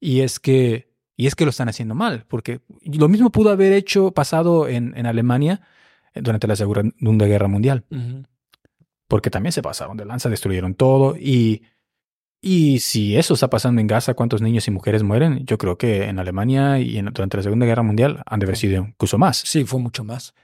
Y 0.00 0.20
es 0.20 0.40
que, 0.40 0.92
y 1.16 1.26
es 1.26 1.36
que 1.36 1.44
lo 1.44 1.50
están 1.50 1.68
haciendo 1.68 1.94
mal, 1.94 2.24
porque 2.28 2.60
lo 2.82 3.08
mismo 3.08 3.30
pudo 3.30 3.50
haber 3.50 3.72
hecho, 3.72 4.10
pasado 4.12 4.68
en, 4.68 4.94
en 4.96 5.06
Alemania 5.06 5.60
eh, 6.12 6.20
durante 6.22 6.48
la 6.48 6.56
Segunda 6.56 7.26
Guerra 7.26 7.48
Mundial, 7.48 7.84
porque 9.06 9.30
también 9.30 9.52
se 9.52 9.62
pasaron 9.62 9.96
de 9.96 10.04
lanza, 10.04 10.28
destruyeron 10.28 10.74
todo. 10.74 11.16
Y, 11.16 11.62
y 12.42 12.78
si 12.80 13.16
eso 13.16 13.34
está 13.34 13.48
pasando 13.50 13.80
en 13.80 13.86
Gaza, 13.86 14.14
¿cuántos 14.14 14.42
niños 14.42 14.68
y 14.68 14.70
mujeres 14.70 15.02
mueren? 15.02 15.44
Yo 15.46 15.58
creo 15.58 15.78
que 15.78 16.04
en 16.04 16.18
Alemania 16.18 16.78
y 16.78 16.98
en- 16.98 17.06
durante 17.06 17.36
la 17.38 17.42
Segunda 17.42 17.66
Guerra 17.66 17.82
Mundial 17.82 18.22
han 18.26 18.38
de 18.40 18.46
haber 18.46 18.56
sido 18.56 18.84
incluso 18.86 19.18
más. 19.18 19.38
Sí, 19.38 19.64
fue 19.64 19.80
mucho 19.80 20.04
más. 20.04 20.34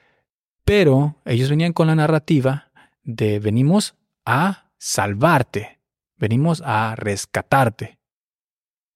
Pero 0.64 1.16
ellos 1.24 1.50
venían 1.50 1.72
con 1.72 1.86
la 1.86 1.94
narrativa 1.94 2.70
de 3.04 3.38
venimos 3.40 3.94
a 4.24 4.70
salvarte, 4.78 5.80
venimos 6.16 6.62
a 6.64 6.94
rescatarte. 6.96 7.98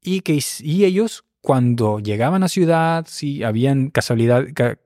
Y, 0.02 0.20
que, 0.20 0.38
y 0.60 0.84
ellos, 0.84 1.24
cuando 1.40 1.98
llegaban 2.00 2.42
a 2.44 2.48
ciudad, 2.48 3.04
si 3.08 3.42
habían 3.42 3.90
casualidad, 3.90 4.44
ca- 4.54 4.78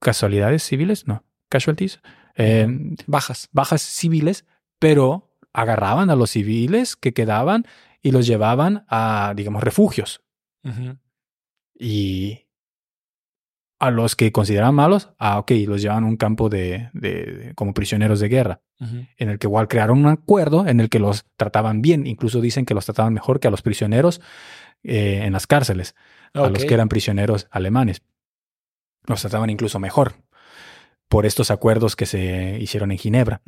casualidades 0.00 0.62
civiles, 0.62 1.06
no, 1.06 1.24
casualties, 1.48 2.00
eh, 2.36 2.66
Bajas. 3.06 3.48
bajas 3.52 3.82
civiles, 3.82 4.44
pero 4.78 5.31
agarraban 5.52 6.10
a 6.10 6.16
los 6.16 6.30
civiles 6.30 6.96
que 6.96 7.12
quedaban 7.12 7.66
y 8.02 8.10
los 8.12 8.26
llevaban 8.26 8.84
a, 8.88 9.32
digamos, 9.36 9.62
refugios. 9.62 10.22
Y 11.78 12.46
a 13.78 13.90
los 13.90 14.14
que 14.14 14.30
consideraban 14.30 14.74
malos, 14.76 15.10
ah, 15.18 15.38
ok, 15.40 15.50
los 15.66 15.82
llevaban 15.82 16.04
a 16.04 16.06
un 16.06 16.16
campo 16.16 16.48
de, 16.48 16.90
de- 16.92 17.24
de- 17.24 17.54
como 17.54 17.74
prisioneros 17.74 18.20
de 18.20 18.28
guerra, 18.28 18.60
en 19.18 19.28
el 19.28 19.38
que 19.38 19.46
igual 19.48 19.66
crearon 19.68 19.98
un 19.98 20.06
acuerdo 20.06 20.66
en 20.66 20.78
el 20.80 20.88
que 20.88 20.98
los 21.00 21.24
trataban 21.36 21.82
bien, 21.82 22.06
incluso 22.06 22.40
dicen 22.40 22.64
que 22.64 22.74
los 22.74 22.84
trataban 22.84 23.12
mejor 23.12 23.40
que 23.40 23.48
a 23.48 23.50
los 23.50 23.62
prisioneros 23.62 24.20
eh, 24.84 25.22
en 25.24 25.32
las 25.32 25.46
cárceles, 25.46 25.94
a 26.44 26.48
los 26.50 26.64
que 26.68 26.74
eran 26.74 26.88
prisioneros 26.88 27.48
alemanes. 27.50 28.02
Los 29.06 29.20
trataban 29.20 29.50
incluso 29.50 29.78
mejor 29.80 30.14
por 31.08 31.26
estos 31.26 31.50
acuerdos 31.50 31.96
que 31.96 32.06
se 32.06 32.58
hicieron 32.60 32.90
en 32.92 32.98
Ginebra. 32.98 33.42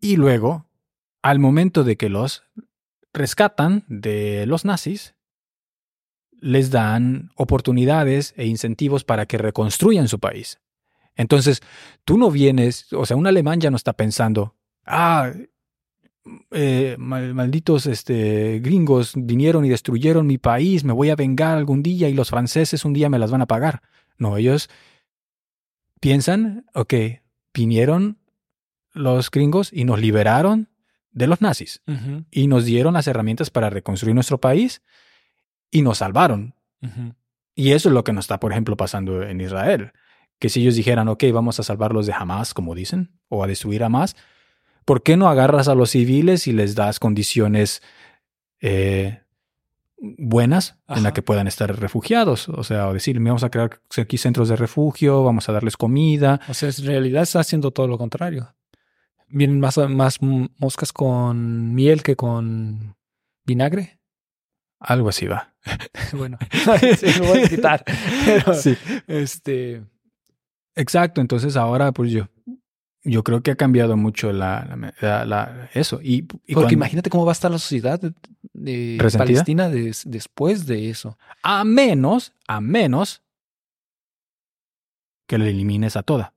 Y 0.00 0.16
luego, 0.16 0.66
al 1.22 1.38
momento 1.38 1.84
de 1.84 1.96
que 1.96 2.08
los 2.08 2.44
rescatan 3.12 3.84
de 3.88 4.46
los 4.46 4.64
nazis, 4.64 5.14
les 6.40 6.70
dan 6.70 7.30
oportunidades 7.34 8.32
e 8.36 8.46
incentivos 8.46 9.02
para 9.04 9.26
que 9.26 9.38
reconstruyan 9.38 10.06
su 10.08 10.20
país. 10.20 10.60
Entonces, 11.16 11.60
tú 12.04 12.16
no 12.16 12.30
vienes, 12.30 12.92
o 12.92 13.04
sea, 13.06 13.16
un 13.16 13.26
alemán 13.26 13.60
ya 13.60 13.70
no 13.70 13.76
está 13.76 13.92
pensando, 13.94 14.54
ah, 14.86 15.32
eh, 16.52 16.94
mal- 16.98 17.34
malditos 17.34 17.86
este, 17.86 18.60
gringos 18.60 19.14
vinieron 19.16 19.64
y 19.64 19.68
destruyeron 19.68 20.26
mi 20.28 20.38
país, 20.38 20.84
me 20.84 20.92
voy 20.92 21.10
a 21.10 21.16
vengar 21.16 21.58
algún 21.58 21.82
día 21.82 22.08
y 22.08 22.14
los 22.14 22.30
franceses 22.30 22.84
un 22.84 22.92
día 22.92 23.08
me 23.08 23.18
las 23.18 23.32
van 23.32 23.42
a 23.42 23.46
pagar. 23.46 23.82
No, 24.16 24.36
ellos 24.36 24.68
piensan, 26.00 26.66
ok, 26.74 26.94
vinieron 27.52 28.17
los 28.98 29.30
gringos 29.30 29.70
y 29.72 29.84
nos 29.84 30.00
liberaron 30.00 30.68
de 31.10 31.26
los 31.26 31.40
nazis 31.40 31.82
Ujú, 31.86 32.24
y 32.30 32.46
nos 32.46 32.64
dieron 32.64 32.94
las 32.94 33.06
herramientas 33.06 33.50
para 33.50 33.70
reconstruir 33.70 34.14
nuestro 34.14 34.38
país 34.38 34.82
y 35.70 35.82
nos 35.82 35.98
salvaron. 35.98 36.54
Y 37.54 37.72
eso 37.72 37.88
es 37.88 37.92
lo 37.92 38.04
que 38.04 38.12
nos 38.12 38.24
está, 38.24 38.38
por 38.38 38.52
ejemplo, 38.52 38.76
pasando 38.76 39.22
en 39.22 39.40
Israel. 39.40 39.92
Que 40.38 40.48
si 40.48 40.60
ellos 40.60 40.76
dijeran, 40.76 41.08
ok, 41.08 41.24
vamos 41.32 41.58
a 41.58 41.64
salvarlos 41.64 42.06
de 42.06 42.12
Hamas, 42.12 42.54
como 42.54 42.74
dicen, 42.74 43.10
o 43.28 43.42
a 43.42 43.48
destruir 43.48 43.82
Hamas, 43.82 44.14
¿por 44.84 45.02
qué 45.02 45.16
no 45.16 45.28
agarras 45.28 45.66
a 45.68 45.74
los 45.74 45.90
civiles 45.90 46.46
y 46.46 46.52
les 46.52 46.76
das 46.76 47.00
condiciones 47.00 47.82
eh, 48.60 49.22
buenas 49.98 50.78
en 50.88 51.02
las 51.02 51.12
que 51.12 51.22
puedan 51.22 51.48
estar 51.48 51.76
refugiados? 51.78 52.48
O 52.48 52.62
sea, 52.62 52.86
o 52.88 52.94
decir, 52.94 53.18
vamos 53.18 53.42
a 53.42 53.50
crear 53.50 53.80
aquí 53.96 54.18
centros 54.18 54.48
de 54.48 54.56
refugio, 54.56 55.24
vamos 55.24 55.48
a 55.48 55.52
darles 55.52 55.76
comida. 55.76 56.40
O 56.48 56.54
sea, 56.54 56.68
en 56.68 56.86
realidad 56.86 57.24
está 57.24 57.40
haciendo 57.40 57.72
todo 57.72 57.88
lo 57.88 57.98
contrario. 57.98 58.54
Vienen 59.30 59.60
más, 59.60 59.76
más 59.78 60.18
moscas 60.22 60.92
con 60.92 61.74
miel 61.74 62.02
que 62.02 62.16
con 62.16 62.96
vinagre. 63.44 63.98
Algo 64.80 65.08
así 65.08 65.26
va. 65.26 65.54
Bueno, 66.16 66.38
sí, 66.98 67.06
me 67.20 67.26
voy 67.26 67.42
a 67.42 67.48
quitar. 67.48 67.84
Pero, 68.24 68.54
Sí. 68.54 68.76
este, 69.06 69.82
Exacto, 70.74 71.20
entonces 71.20 71.56
ahora 71.56 71.90
pues 71.92 72.12
yo, 72.12 72.28
yo 73.02 73.24
creo 73.24 73.42
que 73.42 73.50
ha 73.50 73.56
cambiado 73.56 73.96
mucho 73.96 74.32
la, 74.32 74.64
la- 74.64 74.94
la- 75.00 75.24
la- 75.24 75.70
eso. 75.74 76.00
Y, 76.00 76.18
y 76.18 76.22
porque 76.22 76.54
cuando- 76.54 76.72
imagínate 76.72 77.10
cómo 77.10 77.24
va 77.26 77.32
a 77.32 77.34
estar 77.34 77.50
la 77.50 77.58
sociedad 77.58 78.00
de. 78.52 78.98
Palestina 79.18 79.68
des- 79.68 80.04
después 80.06 80.66
de 80.66 80.88
eso. 80.90 81.18
a 81.42 81.64
menos, 81.64 82.32
a 82.46 82.60
menos 82.60 83.22
que 85.26 85.36
la 85.38 85.46
elimines 85.48 85.96
a 85.96 86.02
toda. 86.02 86.32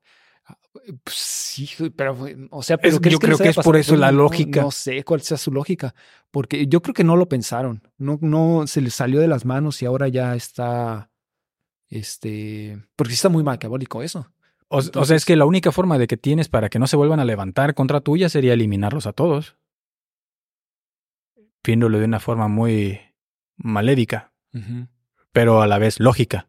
Pues 1.03 1.15
sí, 1.15 1.69
pero, 1.95 2.17
o 2.49 2.63
sea, 2.63 2.77
pero 2.77 2.95
Es- 2.95 2.99
¿crees 3.01 3.13
yo 3.13 3.19
que 3.19 3.25
creo 3.27 3.37
que 3.37 3.49
es 3.49 3.57
por 3.57 3.75
eso 3.75 3.95
la 3.97 4.11
No, 4.11 4.19
lógica. 4.19 4.61
No, 4.61 4.71
sé 4.71 5.03
cuál 5.03 5.21
sea 5.21 5.37
su 5.37 5.51
lógica, 5.51 5.93
porque 6.31 6.67
yo 6.67 6.81
creo 6.81 6.93
que 6.93 7.03
no 7.03 7.17
lo 7.17 7.27
pensaron. 7.27 7.81
No, 7.97 8.17
no 8.21 8.65
se 8.67 8.79
les 8.81 8.93
salió 8.93 9.19
de 9.19 9.27
las 9.27 9.43
manos 9.45 9.81
y 9.81 9.85
ahora 9.85 10.07
ya 10.07 10.33
está, 10.35 11.11
este, 11.89 12.81
porque 12.95 13.11
sí 13.11 13.15
está 13.15 13.29
muy 13.29 13.43
maquiavólico 13.43 14.01
eso. 14.01 14.31
O, 14.69 14.77
o 14.77 15.05
sea, 15.05 15.17
es 15.17 15.25
que 15.25 15.35
la 15.35 15.43
única 15.45 15.73
forma 15.73 15.97
de 15.97 16.07
que 16.07 16.15
tienes 16.15 16.47
para 16.47 16.69
que 16.69 16.79
no 16.79 16.87
se 16.87 16.95
vuelvan 16.95 17.19
a 17.19 17.25
levantar 17.25 17.73
contra 17.73 17.99
tuya 17.99 18.29
sería 18.29 18.53
eliminarlos 18.53 19.05
a 19.07 19.11
todos. 19.11 19.57
Viéndolo 21.63 21.99
de 21.99 22.05
una 22.05 22.19
forma 22.21 22.47
muy 22.47 22.99
malédica, 23.57 24.33
pero 25.33 25.61
a 25.61 25.67
la 25.67 25.77
vez 25.77 25.99
lógica. 25.99 26.47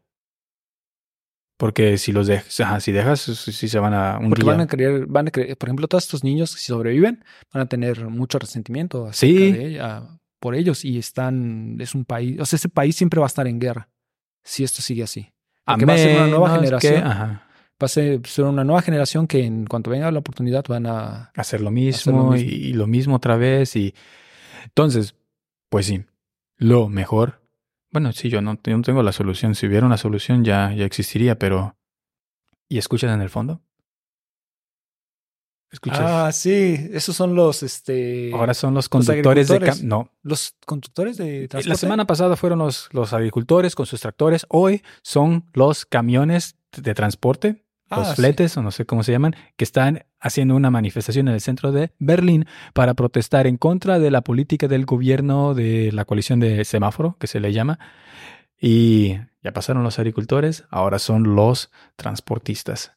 Porque 1.62 1.96
si 1.96 2.10
los 2.10 2.26
dejas, 2.26 2.58
ajá, 2.58 2.80
si 2.80 2.90
dejas, 2.90 3.20
si 3.20 3.68
se 3.68 3.78
van 3.78 3.94
a 3.94 4.18
un 4.18 4.30
Porque 4.30 4.42
día- 4.42 4.50
van 4.50 4.60
a 4.62 4.66
creer, 4.66 5.06
van 5.06 5.28
a 5.28 5.30
creer, 5.30 5.56
por 5.56 5.68
ejemplo, 5.68 5.86
todos 5.86 6.02
estos 6.02 6.24
niños 6.24 6.52
que 6.56 6.60
si 6.60 6.66
sobreviven 6.66 7.22
van 7.54 7.62
a 7.62 7.66
tener 7.66 8.08
mucho 8.08 8.40
resentimiento 8.40 9.06
acerca 9.06 9.38
Sí. 9.38 9.52
de 9.52 9.66
ella- 9.68 10.02
por 10.40 10.56
ellos 10.56 10.84
y 10.84 10.98
están, 10.98 11.76
es 11.80 11.94
un 11.94 12.04
país, 12.04 12.40
o 12.40 12.44
sea, 12.46 12.56
ese 12.56 12.68
país 12.68 12.96
siempre 12.96 13.20
va 13.20 13.26
a 13.26 13.28
estar 13.28 13.46
en 13.46 13.60
guerra 13.60 13.88
si 14.42 14.64
esto 14.64 14.82
sigue 14.82 15.04
así. 15.04 15.28
a 15.64 15.74
porque 15.74 15.86
va 15.86 15.94
a 15.94 15.98
ser 15.98 16.16
una 16.16 16.26
nueva 16.26 16.58
menos 16.58 16.80
que, 16.80 16.88
generación. 16.88 17.06
ajá, 17.06 17.46
Va 17.80 17.86
a 17.86 17.88
ser, 17.88 18.20
ser 18.26 18.44
una 18.46 18.64
nueva 18.64 18.82
generación 18.82 19.28
que 19.28 19.44
en 19.44 19.64
cuanto 19.66 19.90
venga 19.90 20.10
la 20.10 20.18
oportunidad 20.18 20.64
van 20.68 20.86
a... 20.88 21.30
hacer 21.36 21.60
lo 21.60 21.70
mismo, 21.70 21.96
Hacer 21.96 22.14
lo 22.14 22.24
mismo. 22.32 22.50
Y, 22.50 22.54
y 22.54 22.72
lo 22.72 22.88
mismo 22.88 23.14
otra 23.16 23.36
vez. 23.36 23.76
Y 23.76 23.94
entonces, 24.64 25.14
pues 25.68 25.86
sí, 25.86 26.04
lo 26.56 26.88
mejor. 26.88 27.40
Bueno, 27.93 28.12
sí, 28.12 28.28
yo 28.30 28.40
no, 28.40 28.59
yo 28.64 28.76
no 28.76 28.82
tengo 28.82 29.03
la 29.03 29.12
solución. 29.12 29.55
Si 29.55 29.66
hubiera 29.66 29.86
una 29.86 29.97
solución 29.99 30.45
ya, 30.45 30.72
ya 30.72 30.84
existiría, 30.84 31.38
pero. 31.38 31.76
¿Y 32.68 32.78
escuchas 32.78 33.12
en 33.14 33.20
el 33.20 33.28
fondo? 33.30 33.61
¿Escuchas? 35.70 36.01
Ah, 36.03 36.32
sí, 36.32 36.88
esos 36.93 37.16
son 37.16 37.34
los, 37.34 37.62
este, 37.62 38.30
Ahora 38.34 38.53
son 38.53 38.74
los 38.74 38.90
conductores 38.90 39.49
de 39.49 39.55
agricultores. 39.57 39.82
cam- 39.82 39.88
No. 39.88 40.11
los 40.22 40.55
conductores 40.66 41.16
de 41.16 41.49
transporte. 41.49 41.68
La 41.68 41.76
semana 41.76 42.07
pasada 42.07 42.36
fueron 42.36 42.59
los, 42.59 42.88
los 42.93 43.12
agricultores 43.14 43.74
con 43.74 43.86
sus 43.86 44.01
tractores. 44.01 44.45
Hoy 44.51 44.82
son 45.03 45.47
los 45.55 45.86
camiones 45.86 46.57
de 46.76 46.93
transporte, 46.95 47.64
Ah, 47.93 47.99
los 48.01 48.09
sí. 48.11 48.14
fletes, 48.16 48.57
o 48.57 48.62
no 48.62 48.70
sé 48.70 48.84
cómo 48.86 49.03
se 49.03 49.12
llaman, 49.12 49.34
que 49.57 49.64
están 49.64 50.05
haciendo 50.20 50.55
una 50.57 50.70
manifestación 50.70 51.28
en 51.28 51.34
el 51.34 51.40
centro 51.40 51.72
de 51.72 51.93
Berlín 51.99 52.47
para 52.74 52.95
protestar 52.95 53.47
en 53.47 53.57
contra 53.57 53.99
de 53.99 54.11
la 54.11 54.22
política 54.22 54.68
del 54.68 54.84
gobierno 54.86 55.55
de 55.55 55.90
la 55.93 56.05
coalición 56.05 56.40
de 56.40 56.64
semáforo, 56.64 57.16
que 57.18 57.26
se 57.26 57.40
le 57.40 57.53
llama. 57.53 57.78
Y 58.61 59.16
ya 59.43 59.53
pasaron 59.53 59.82
los 59.82 59.99
agricultores, 59.99 60.64
ahora 60.70 60.99
son 60.99 61.34
los 61.34 61.70
transportistas. 61.97 62.93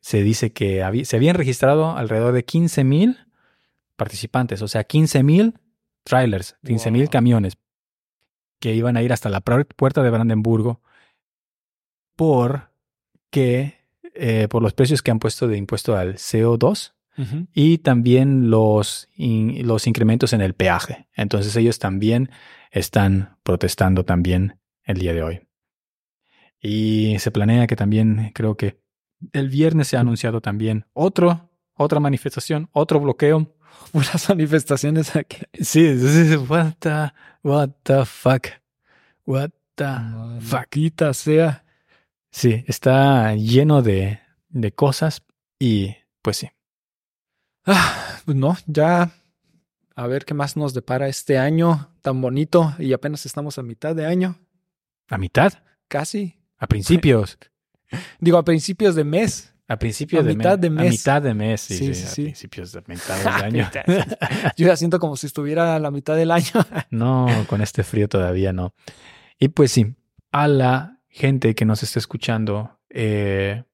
Se 0.00 0.22
dice 0.22 0.52
que 0.52 0.82
habí- 0.84 1.04
se 1.04 1.16
habían 1.16 1.34
registrado 1.36 1.96
alrededor 1.96 2.32
de 2.34 2.44
15 2.44 2.84
mil 2.84 3.16
participantes, 3.96 4.60
o 4.62 4.68
sea, 4.68 4.84
15 4.84 5.22
mil 5.22 5.58
trailers, 6.04 6.56
15 6.64 6.90
mil 6.90 7.02
Wow. 7.04 7.10
camiones 7.10 7.56
que 8.60 8.74
iban 8.74 8.96
a 8.96 9.02
ir 9.02 9.12
hasta 9.12 9.28
la 9.30 9.42
pu- 9.42 9.66
puerta 9.74 10.02
de 10.02 10.10
Brandenburgo 10.10 10.80
porque 12.16 13.74
eh, 14.18 14.48
por 14.48 14.62
los 14.62 14.72
precios 14.74 15.02
que 15.02 15.10
han 15.10 15.18
puesto 15.18 15.46
de 15.48 15.56
impuesto 15.56 15.96
al 15.96 16.14
CO2 16.16 16.92
Ujú. 17.18 17.46
y 17.54 17.78
también 17.78 18.50
los, 18.50 19.08
in- 19.16 19.66
los 19.66 19.86
incrementos 19.86 20.32
en 20.32 20.40
el 20.40 20.54
peaje. 20.54 21.08
Entonces 21.14 21.54
ellos 21.56 21.78
también 21.78 22.30
están 22.70 23.36
protestando 23.42 24.04
también 24.04 24.58
el 24.84 24.98
día 24.98 25.12
de 25.14 25.22
hoy. 25.22 25.40
Y 26.60 27.16
se 27.18 27.30
planea 27.30 27.66
que 27.66 27.76
también, 27.76 28.32
creo 28.34 28.56
que 28.56 28.80
el 29.32 29.48
viernes 29.48 29.88
se 29.88 29.96
ha 29.96 30.00
anunciado 30.00 30.40
también 30.40 30.86
otro, 30.92 31.50
otra 31.74 32.00
manifestación, 32.00 32.68
otro 32.72 33.00
bloqueo. 33.00 33.52
Puras 33.92 34.28
manifestaciones 34.28 35.14
aquí. 35.16 35.38
Sí, 35.60 35.86
what 36.48 36.74
the, 36.80 37.12
what 37.42 37.70
the 37.82 38.04
fuck, 38.04 38.46
what 39.26 39.50
the 39.74 39.84
fuck. 40.40 40.52
Maldita 40.74 41.12
sea. 41.14 41.62
Sí, 42.36 42.64
está 42.66 43.34
lleno 43.34 43.80
de, 43.80 44.20
de 44.50 44.70
cosas 44.72 45.22
y 45.58 45.96
pues 46.20 46.36
sí. 46.36 46.50
Ah, 47.64 48.20
pues 48.26 48.36
no, 48.36 48.58
ya 48.66 49.10
a 49.94 50.06
ver 50.06 50.26
qué 50.26 50.34
más 50.34 50.54
nos 50.54 50.74
depara 50.74 51.08
este 51.08 51.38
año 51.38 51.90
tan 52.02 52.20
bonito 52.20 52.74
y 52.78 52.92
apenas 52.92 53.24
estamos 53.24 53.56
a 53.56 53.62
mitad 53.62 53.96
de 53.96 54.04
año, 54.04 54.36
A 55.08 55.16
mitad, 55.16 55.54
casi. 55.88 56.38
a 56.58 56.66
principios. 56.66 57.38
Digo, 58.20 58.36
a 58.36 58.44
principios 58.44 58.94
de 58.96 59.04
mes. 59.04 59.54
A 59.66 59.78
principios 59.78 60.22
A 60.22 60.26
de 60.28 60.36
mitad 60.36 60.58
mes. 60.58 60.60
de 60.60 60.66
A 60.66 60.70
mes. 60.70 60.90
mitad 60.90 61.22
de 61.22 61.32
mes, 61.34 61.60
sí, 61.62 61.78
Sí, 61.78 61.94
sí, 61.94 62.06
sí, 62.06 62.20
a 62.20 62.24
principios 62.24 62.72
de 62.72 62.82
mitad 62.86 63.18
de 63.24 63.28
año. 63.46 63.70
Yo 64.58 64.66
ya 64.66 64.76
siento 64.76 64.98
como 65.00 65.16
si 65.16 65.26
estuviera 65.26 65.74
a 65.74 65.78
la 65.78 65.90
mitad 65.90 66.16
del 66.16 66.32
año. 66.32 66.52
no, 66.90 67.28
con 67.48 67.62
este 67.62 67.82
frío 67.82 68.10
todavía 68.10 68.52
no. 68.52 68.74
Y 69.38 69.48
pues 69.48 69.72
sí, 69.72 69.96
a 70.32 70.48
la 70.48 70.95
gente 71.16 71.54
que 71.54 71.64
nos 71.64 71.82
está 71.82 71.98
escuchando, 71.98 72.78
eh, 72.90 73.64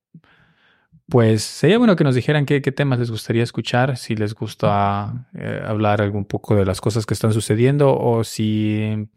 pues 1.09 1.43
sería 1.43 1.76
bueno 1.76 1.97
que 1.97 2.05
nos 2.05 2.14
dijeran 2.14 2.47
qué, 2.47 2.62
qué 2.62 2.70
temas 2.70 3.01
les 3.01 3.11
gustaría 3.11 3.43
escuchar, 3.43 3.97
si 3.97 4.14
les 4.14 4.34
gusta 4.34 5.28
eh, 5.34 5.61
hablar 5.66 6.01
algún 6.01 6.24
poco 6.24 6.55
de 6.55 6.64
las 6.64 6.80
cosas 6.80 7.05
que 7.05 7.14
están 7.14 7.32
sucediendo 7.32 7.99
o 7.99 8.22
si... 8.24 9.09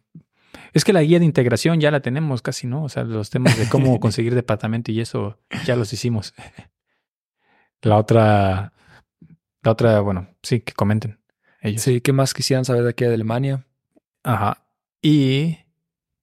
Es 0.73 0.84
que 0.84 0.91
la 0.91 1.03
guía 1.03 1.19
de 1.19 1.26
integración 1.26 1.80
ya 1.80 1.91
la 1.91 2.01
tenemos 2.01 2.41
casi, 2.41 2.67
¿no? 2.67 2.84
O 2.84 2.89
sea, 2.89 3.03
los 3.03 3.30
temas 3.30 3.57
de 3.57 3.69
cómo 3.69 3.99
conseguir 4.01 4.34
departamento 4.34 4.91
y 4.91 4.99
eso 4.99 5.39
ya 5.65 5.76
los 5.76 5.93
hicimos. 5.93 6.34
La 7.82 7.97
otra, 7.97 8.73
la 9.61 9.71
otra, 9.71 9.99
bueno, 9.99 10.28
sí, 10.41 10.61
que 10.61 10.73
comenten 10.73 11.19
ellos. 11.61 11.84
Sí, 11.84 12.01
¿qué 12.01 12.13
más 12.13 12.34
quisieran 12.34 12.65
saber 12.65 12.82
de 12.82 12.89
aquí 12.89 13.05
de 13.05 13.13
Alemania? 13.13 13.67
Ajá. 14.23 14.65
Y 15.03 15.59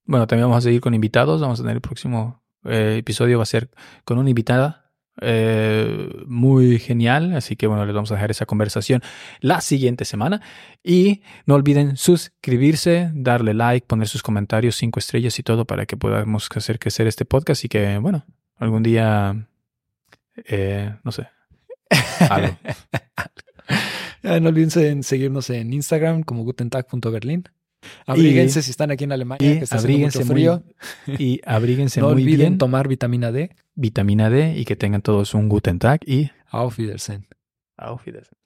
bueno, 0.05 0.27
también 0.27 0.49
vamos 0.49 0.59
a 0.59 0.67
seguir 0.67 0.81
con 0.81 0.95
invitados. 0.95 1.41
Vamos 1.41 1.61
a 1.61 1.63
tener 1.63 1.77
el 1.77 1.81
próximo 1.81 2.43
eh, 2.65 2.97
episodio, 2.99 3.39
va 3.39 3.45
a 3.45 3.47
ser 3.47 3.71
con 4.05 4.19
una 4.19 4.31
invitada 4.31 4.83
eh, 5.21 6.09
muy 6.27 6.79
genial. 6.79 7.35
Así 7.37 7.57
que 7.57 7.67
bueno, 7.67 7.85
les 7.85 7.95
vamos 7.95 8.11
a 8.11 8.15
dejar 8.15 8.31
esa 8.31 8.47
conversación 8.47 9.03
la 9.41 9.61
siguiente 9.61 10.05
semana. 10.05 10.43
Y 10.83 11.23
no 11.47 11.55
olviden 11.55 11.97
suscribirse, 11.97 13.11
darle 13.15 13.55
like, 13.55 13.87
poner 13.87 14.09
sus 14.09 14.23
comentarios, 14.23 14.77
cinco 14.77 14.99
estrellas 14.99 15.39
y 15.39 15.43
todo 15.43 15.65
para 15.67 15.87
que 15.87 15.97
podamos 15.97 16.49
hacer 16.55 16.79
crecer 16.79 17.07
este 17.07 17.25
podcast 17.25 17.65
y 17.65 17.69
que, 17.69 17.99
bueno, 17.99 18.25
algún 18.57 18.83
día, 18.83 19.49
eh, 20.47 20.95
no 21.05 21.13
sé, 21.13 21.29
algo. 22.29 22.57
Ah, 24.25 24.39
No 24.39 24.51
olviden 24.51 24.71
en 24.85 25.03
seguirnos 25.03 25.51
en 25.51 25.73
Instagram 25.73 26.23
como 26.23 26.45
gutentag.berlin. 26.45 27.45
Abríguense 28.07 28.63
si 28.63 28.71
están 28.71 28.91
aquí 28.91 29.05
en 29.05 29.13
Alemania, 29.13 29.53
y 29.53 29.59
que 29.59 29.65
está 29.65 29.79
abríguense 29.79 30.19
mucho 30.21 30.33
muy- 30.33 30.35
frío. 30.43 30.63
Y 31.19 31.41
abríguense 31.47 32.01
no 32.01 32.11
muy 32.11 32.23
olviden 32.23 32.39
bien. 32.39 32.59
tomar 32.59 32.89
vitamina 32.89 33.33
D. 33.33 33.51
vitamina 33.75 34.29
D 34.31 34.57
y 34.59 34.65
que 34.65 34.77
tengan 34.77 35.03
todos 35.03 35.35
un 35.35 35.49
Guten 35.49 35.79
Tag 35.79 36.01
y 36.07 36.31
Auf 36.51 36.79
Wiedersehen. 36.79 37.27
Auf 37.77 38.05
Wiedersehen. 38.07 38.37